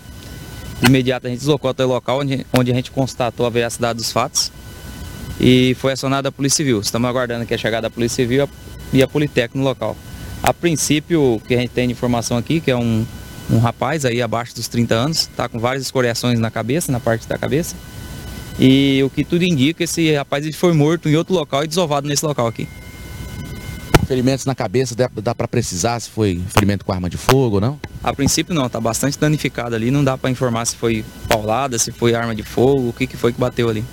De 0.82 0.88
imediato 0.88 1.28
a 1.28 1.30
gente 1.30 1.40
deslocou 1.40 1.70
até 1.70 1.86
o 1.86 1.88
local 1.88 2.20
onde, 2.20 2.46
onde 2.58 2.72
a 2.72 2.76
gente 2.76 2.92
constatou 2.92 3.46
a 3.46 3.50
veracidade 3.50 3.98
dos 3.98 4.12
fatos 4.12 4.52
e 5.40 5.76
foi 5.80 5.94
acionada 5.94 6.30
a 6.30 6.32
Polícia 6.32 6.58
Civil. 6.58 6.80
Estamos 6.80 7.10
aguardando 7.10 7.44
aqui 7.44 7.54
a 7.54 7.58
chegada 7.58 7.84
da 7.84 7.90
Polícia 7.90 8.24
Civil 8.24 8.50
e 8.94 9.02
a 9.02 9.08
Politec 9.08 9.58
no 9.58 9.64
local. 9.64 9.96
A 10.44 10.54
princípio, 10.54 11.36
o 11.36 11.40
que 11.40 11.56
a 11.56 11.58
gente 11.60 11.72
tem 11.72 11.88
de 11.88 11.94
informação 11.94 12.38
aqui, 12.38 12.60
que 12.60 12.70
é 12.70 12.76
um, 12.76 13.06
um 13.50 13.58
rapaz 13.58 14.06
aí 14.06 14.22
abaixo 14.22 14.56
dos 14.56 14.68
30 14.68 14.96
anos, 14.96 15.22
está 15.22 15.50
com 15.50 15.60
várias 15.60 15.84
escoriações 15.84 16.40
na 16.40 16.52
cabeça, 16.52 16.92
na 16.92 17.00
parte 17.00 17.28
da 17.28 17.38
cabeça. 17.38 17.76
E 18.60 19.02
o 19.04 19.10
que 19.10 19.24
tudo 19.24 19.44
indica, 19.44 19.84
esse 19.84 20.14
rapaz 20.14 20.46
ele 20.46 20.54
foi 20.54 20.74
morto 20.74 21.10
em 21.10 21.16
outro 21.16 21.34
local 21.34 21.64
e 21.64 21.68
desovado 21.68 22.08
nesse 22.08 22.26
local 22.26 22.48
aqui. 22.48 22.68
Ferimentos 24.08 24.46
na 24.46 24.54
cabeça, 24.54 24.96
dá, 24.96 25.10
dá 25.12 25.34
para 25.34 25.48
precisar 25.48 26.00
se 26.00 26.10
foi 26.10 26.42
ferimento 26.50 26.86
com 26.86 26.94
arma 26.94 27.10
de 27.10 27.18
fogo 27.18 27.56
ou 27.56 27.62
não? 27.62 27.80
A 28.04 28.14
princípio 28.14 28.54
não, 28.54 28.70
tá 28.70 28.80
bastante 28.80 29.18
danificado 29.18 29.76
ali, 29.76 29.90
não 29.90 30.04
dá 30.04 30.16
para 30.18 30.30
informar 30.30 30.66
se 30.66 30.76
foi 30.76 31.04
paulada, 31.28 31.80
se 31.80 31.92
foi 31.92 32.14
arma 32.14 32.36
de 32.36 32.44
fogo, 32.44 32.90
o 32.90 32.94
que, 32.94 33.08
que 33.08 33.18
foi 33.18 33.34
que 33.34 33.40
bateu 33.40 33.68
ali. 33.68 33.84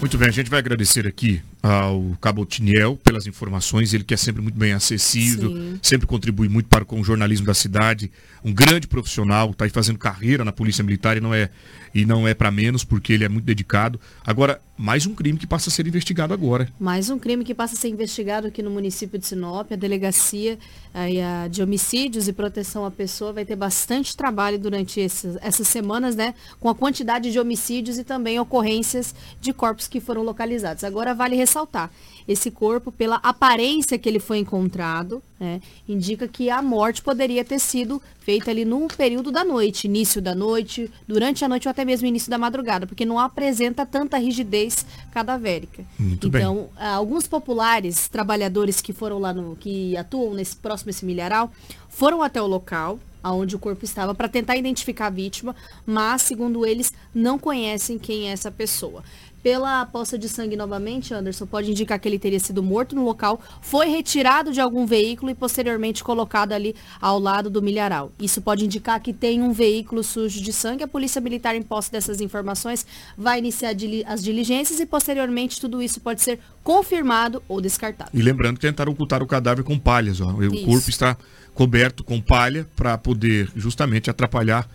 Muito 0.00 0.18
bem, 0.18 0.28
a 0.28 0.32
gente 0.32 0.50
vai 0.50 0.58
agradecer 0.58 1.06
aqui 1.06 1.42
ao 1.62 2.16
Cabo 2.20 2.46
Tiniel 2.46 2.96
pelas 2.96 3.26
informações, 3.26 3.92
ele 3.92 4.04
que 4.04 4.14
é 4.14 4.16
sempre 4.16 4.40
muito 4.40 4.58
bem 4.58 4.72
acessível, 4.72 5.50
Sim. 5.50 5.78
sempre 5.82 6.06
contribui 6.06 6.48
muito 6.48 6.68
para 6.68 6.84
com 6.84 7.00
o 7.00 7.04
jornalismo 7.04 7.46
da 7.46 7.54
cidade, 7.54 8.10
um 8.44 8.52
grande 8.52 8.86
profissional, 8.86 9.50
está 9.50 9.64
aí 9.64 9.70
fazendo 9.70 9.98
carreira 9.98 10.44
na 10.44 10.52
Polícia 10.52 10.82
Militar 10.82 11.16
e 11.16 11.20
não 11.20 11.34
é 11.34 11.50
e 11.94 12.04
não 12.04 12.26
é 12.26 12.34
para 12.34 12.50
menos 12.50 12.84
porque 12.84 13.12
ele 13.12 13.24
é 13.24 13.28
muito 13.28 13.44
dedicado. 13.44 14.00
Agora, 14.24 14.60
mais 14.76 15.06
um 15.06 15.14
crime 15.14 15.38
que 15.38 15.46
passa 15.46 15.68
a 15.68 15.72
ser 15.72 15.86
investigado 15.86 16.32
agora. 16.32 16.68
Mais 16.78 17.10
um 17.10 17.18
crime 17.18 17.44
que 17.44 17.54
passa 17.54 17.74
a 17.74 17.76
ser 17.76 17.88
investigado 17.88 18.46
aqui 18.46 18.62
no 18.62 18.70
município 18.70 19.18
de 19.18 19.26
Sinop, 19.26 19.72
a 19.72 19.76
delegacia 19.76 20.58
aí, 20.94 21.20
a, 21.20 21.48
de 21.48 21.62
homicídios 21.62 22.28
e 22.28 22.32
proteção 22.32 22.84
à 22.84 22.90
pessoa 22.90 23.32
vai 23.32 23.44
ter 23.44 23.56
bastante 23.56 24.16
trabalho 24.16 24.58
durante 24.58 25.00
esses, 25.00 25.36
essas 25.40 25.68
semanas, 25.68 26.16
né, 26.16 26.34
com 26.58 26.68
a 26.68 26.74
quantidade 26.74 27.30
de 27.30 27.38
homicídios 27.38 27.98
e 27.98 28.04
também 28.04 28.38
ocorrências 28.38 29.14
de 29.40 29.52
corpos 29.52 29.88
que 29.88 30.00
foram 30.00 30.22
localizados. 30.22 30.84
Agora 30.84 31.14
vale 31.14 31.36
ressaltar, 31.50 31.90
esse 32.28 32.50
corpo, 32.50 32.92
pela 32.92 33.16
aparência 33.16 33.98
que 33.98 34.08
ele 34.08 34.20
foi 34.20 34.38
encontrado, 34.38 35.20
né, 35.38 35.60
indica 35.88 36.28
que 36.28 36.48
a 36.48 36.62
morte 36.62 37.02
poderia 37.02 37.44
ter 37.44 37.58
sido 37.58 38.00
feita 38.20 38.52
ali 38.52 38.64
no 38.64 38.86
período 38.86 39.32
da 39.32 39.42
noite, 39.42 39.86
início 39.88 40.22
da 40.22 40.32
noite, 40.32 40.88
durante 41.08 41.44
a 41.44 41.48
noite 41.48 41.66
ou 41.66 41.70
até 41.70 41.84
mesmo 41.84 42.06
início 42.06 42.30
da 42.30 42.38
madrugada, 42.38 42.86
porque 42.86 43.04
não 43.04 43.18
apresenta 43.18 43.84
tanta 43.84 44.16
rigidez 44.16 44.86
cadavérica. 45.10 45.84
Muito 45.98 46.28
então, 46.28 46.68
bem. 46.76 46.86
alguns 46.86 47.26
populares, 47.26 48.06
trabalhadores 48.06 48.80
que 48.80 48.92
foram 48.92 49.18
lá 49.18 49.32
no, 49.32 49.56
que 49.56 49.96
atuam 49.96 50.34
nesse 50.34 50.54
próximo 50.54 50.90
esse 50.90 51.04
milharal, 51.04 51.50
foram 51.88 52.22
até 52.22 52.40
o 52.40 52.46
local, 52.46 53.00
aonde 53.22 53.56
o 53.56 53.58
corpo 53.58 53.84
estava 53.84 54.14
para 54.14 54.28
tentar 54.28 54.56
identificar 54.56 55.08
a 55.08 55.10
vítima, 55.10 55.54
mas 55.84 56.22
segundo 56.22 56.64
eles 56.64 56.92
não 57.14 57.38
conhecem 57.38 57.98
quem 57.98 58.28
é 58.28 58.32
essa 58.32 58.50
pessoa 58.50 59.02
pela 59.42 59.84
poça 59.86 60.18
de 60.18 60.28
sangue 60.28 60.56
novamente, 60.56 61.14
Anderson, 61.14 61.46
pode 61.46 61.70
indicar 61.70 61.98
que 61.98 62.08
ele 62.08 62.18
teria 62.18 62.38
sido 62.38 62.62
morto 62.62 62.94
no 62.94 63.04
local, 63.04 63.40
foi 63.60 63.88
retirado 63.88 64.52
de 64.52 64.60
algum 64.60 64.86
veículo 64.86 65.30
e 65.30 65.34
posteriormente 65.34 66.04
colocado 66.04 66.52
ali 66.52 66.74
ao 67.00 67.18
lado 67.18 67.48
do 67.48 67.62
milharal. 67.62 68.12
Isso 68.18 68.42
pode 68.42 68.64
indicar 68.64 69.00
que 69.00 69.12
tem 69.12 69.42
um 69.42 69.52
veículo 69.52 70.02
sujo 70.02 70.40
de 70.40 70.52
sangue. 70.52 70.84
A 70.84 70.88
Polícia 70.88 71.20
Militar, 71.20 71.54
em 71.54 71.62
posse 71.62 71.90
dessas 71.90 72.20
informações, 72.20 72.86
vai 73.16 73.38
iniciar 73.38 73.74
as 74.06 74.22
diligências 74.22 74.80
e 74.80 74.86
posteriormente 74.86 75.60
tudo 75.60 75.82
isso 75.82 76.00
pode 76.00 76.22
ser 76.22 76.38
confirmado 76.62 77.42
ou 77.48 77.60
descartado. 77.60 78.10
E 78.12 78.20
lembrando 78.20 78.56
que 78.56 78.66
tentaram 78.66 78.92
ocultar 78.92 79.22
o 79.22 79.26
cadáver 79.26 79.64
com 79.64 79.78
palhas. 79.78 80.20
Ó. 80.20 80.32
O 80.32 80.44
isso. 80.44 80.66
corpo 80.66 80.90
está 80.90 81.16
coberto 81.54 82.04
com 82.04 82.20
palha 82.20 82.66
para 82.76 82.96
poder 82.98 83.50
justamente 83.56 84.10
atrapalhar 84.10 84.68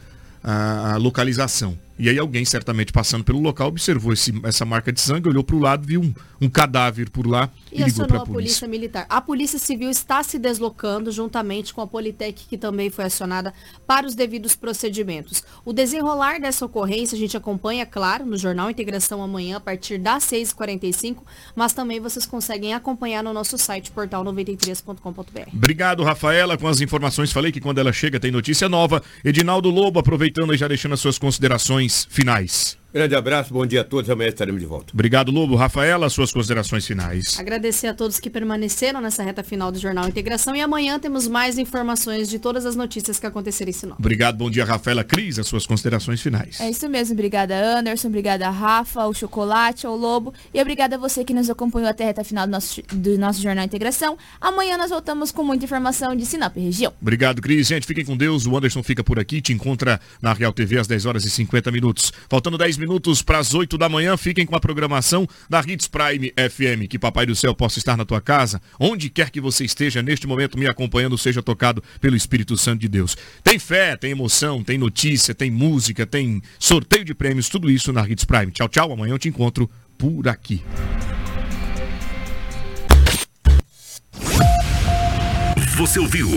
a, 0.43 0.93
a 0.93 0.97
localização. 0.97 1.77
E 1.97 2.09
aí 2.09 2.19
alguém, 2.19 2.43
certamente 2.43 2.91
passando 2.91 3.23
pelo 3.23 3.39
local, 3.39 3.69
observou 3.69 4.11
esse, 4.11 4.33
essa 4.43 4.65
marca 4.65 4.91
de 4.91 4.99
sangue, 4.99 5.29
olhou 5.29 5.43
para 5.43 5.55
o 5.55 5.59
lado, 5.59 5.87
viu 5.87 6.01
um, 6.01 6.13
um, 6.41 6.49
cadáver 6.49 7.09
por 7.09 7.25
lá 7.25 7.49
e, 7.71 7.81
e 7.81 7.85
ligou 7.85 8.05
para 8.05 8.17
a 8.17 8.19
polícia. 8.19 8.33
polícia 8.33 8.67
Militar. 8.67 9.05
A 9.09 9.21
Polícia 9.21 9.57
Civil 9.57 9.89
está 9.89 10.21
se 10.21 10.37
deslocando 10.37 11.09
juntamente 11.09 11.73
com 11.73 11.81
a 11.81 11.87
Politec, 11.87 12.45
que 12.47 12.57
também 12.57 12.89
foi 12.89 13.05
acionada 13.05 13.53
para 13.87 14.05
os 14.05 14.13
devidos 14.13 14.55
procedimentos. 14.55 15.43
O 15.63 15.71
desenrolar 15.71 16.39
dessa 16.39 16.65
ocorrência 16.65 17.15
a 17.15 17.19
gente 17.19 17.37
acompanha, 17.37 17.85
claro, 17.85 18.25
no 18.25 18.37
Jornal 18.37 18.69
Integração 18.69 19.23
amanhã, 19.23 19.57
a 19.57 19.61
partir 19.61 19.97
das 19.97 20.25
6h45, 20.25 21.19
mas 21.55 21.71
também 21.71 22.01
vocês 22.01 22.25
conseguem 22.25 22.73
acompanhar 22.73 23.23
no 23.23 23.31
nosso 23.31 23.57
site, 23.57 23.91
portal93.com.br. 23.91 25.49
Obrigado, 25.53 26.03
Rafaela, 26.03 26.57
com 26.57 26.67
as 26.67 26.81
informações. 26.81 27.31
Falei 27.31 27.53
que 27.53 27.61
quando 27.61 27.79
ela 27.79 27.93
chega 27.93 28.19
tem 28.19 28.31
notícia 28.31 28.67
nova. 28.67 29.01
Edinaldo 29.23 29.69
Lobo, 29.69 29.99
aproveitando 29.99 30.53
e 30.53 30.57
já 30.57 30.67
deixando 30.67 30.93
as 30.93 30.99
suas 30.99 31.17
considerações 31.17 31.84
finais. 31.89 32.77
Grande 32.95 33.13
abraço, 33.13 33.53
bom 33.53 33.65
dia 33.65 33.81
a 33.81 33.83
todos. 33.83 34.09
Amanhã 34.09 34.29
estaremos 34.29 34.61
de 34.61 34.65
volta. 34.65 34.93
Obrigado, 34.93 35.29
Lobo. 35.29 35.57
Rafaela, 35.57 36.09
suas 36.09 36.31
considerações 36.31 36.87
finais. 36.87 37.37
Agradecer 37.37 37.87
a 37.87 37.93
todos 37.93 38.21
que 38.21 38.29
permaneceram 38.29 39.01
nessa 39.01 39.21
reta 39.21 39.43
final 39.43 39.69
do 39.69 39.77
Jornal 39.77 40.07
Integração 40.07 40.55
e 40.55 40.61
amanhã 40.61 40.97
temos 40.97 41.27
mais 41.27 41.57
informações 41.57 42.29
de 42.29 42.39
todas 42.39 42.65
as 42.65 42.73
notícias 42.73 43.19
que 43.19 43.25
acontecerem 43.25 43.71
em 43.71 43.73
Sinop. 43.73 43.99
Obrigado, 43.99 44.37
bom 44.37 44.49
dia, 44.49 44.63
Rafaela. 44.63 45.03
Cris, 45.03 45.37
as 45.37 45.45
suas 45.45 45.67
considerações 45.67 46.21
finais. 46.21 46.61
É 46.61 46.69
isso 46.69 46.87
mesmo. 46.87 47.15
Obrigada, 47.15 47.53
Anderson. 47.53 48.07
Obrigada, 48.07 48.49
Rafa, 48.49 49.01
ao 49.01 49.13
Chocolate, 49.13 49.85
ao 49.85 49.97
Lobo. 49.97 50.33
E 50.53 50.61
obrigada 50.61 50.95
a 50.95 50.97
você 50.97 51.25
que 51.25 51.33
nos 51.33 51.49
acompanhou 51.49 51.89
até 51.89 52.05
a 52.05 52.07
reta 52.07 52.23
final 52.23 52.47
do 52.47 52.51
nosso, 52.51 52.81
do 52.93 53.17
nosso 53.17 53.41
Jornal 53.41 53.65
Integração. 53.65 54.17
Amanhã 54.39 54.77
nós 54.77 54.89
voltamos 54.89 55.33
com 55.33 55.43
muita 55.43 55.65
informação 55.65 56.15
de 56.15 56.25
Sinop 56.25 56.55
região. 56.55 56.93
Obrigado, 57.01 57.41
Cris. 57.41 57.67
Gente, 57.67 57.85
fiquem 57.85 58.05
com 58.05 58.15
Deus. 58.15 58.45
O 58.45 58.55
Anderson 58.55 58.81
fica 58.81 59.03
por 59.03 59.19
aqui. 59.19 59.41
Te 59.41 59.51
encontra 59.51 59.99
na 60.21 60.31
Real 60.31 60.53
TV 60.53 60.79
às 60.79 60.87
10 60.87 61.05
horas 61.05 61.25
e 61.25 61.29
50 61.29 61.69
minutos. 61.73 62.13
Faltando 62.29 62.57
10 62.57 62.77
minutos 62.77 62.84
para 63.25 63.39
as 63.39 63.53
8 63.53 63.65
8 63.65 63.77
da 63.77 63.89
manhã. 63.89 64.15
Fiquem 64.17 64.45
com 64.45 64.55
a 64.55 64.59
programação 64.59 65.27
da 65.49 65.59
Hits 65.59 65.87
Prime 65.87 66.31
FM. 66.31 66.87
Que 66.89 66.97
Papai 66.97 67.25
do 67.25 67.35
Céu 67.35 67.53
possa 67.53 67.79
estar 67.79 67.97
na 67.97 68.05
tua 68.05 68.21
casa, 68.21 68.61
onde 68.79 69.09
quer 69.09 69.29
que 69.29 69.41
você 69.41 69.65
esteja 69.65 70.01
neste 70.01 70.25
momento 70.25 70.57
me 70.57 70.67
acompanhando, 70.67 71.17
seja 71.17 71.41
tocado 71.41 71.83
pelo 71.99 72.15
Espírito 72.15 72.57
Santo 72.57 72.81
de 72.81 72.87
Deus. 72.87 73.17
Tem 73.43 73.59
fé, 73.59 73.95
tem 73.95 74.11
emoção, 74.11 74.63
tem 74.63 74.77
notícia, 74.77 75.35
tem 75.35 75.51
música, 75.51 76.05
tem 76.05 76.41
sorteio 76.59 77.03
de 77.03 77.13
prêmios, 77.13 77.49
tudo 77.49 77.69
isso 77.69 77.91
na 77.91 78.07
Hits 78.07 78.25
Prime. 78.25 78.51
Tchau, 78.51 78.69
tchau. 78.69 78.93
Amanhã 78.93 79.13
eu 79.13 79.19
te 79.19 79.29
encontro 79.29 79.69
por 79.97 80.27
aqui. 80.27 80.63
Você 85.77 85.99
ouviu 85.99 86.29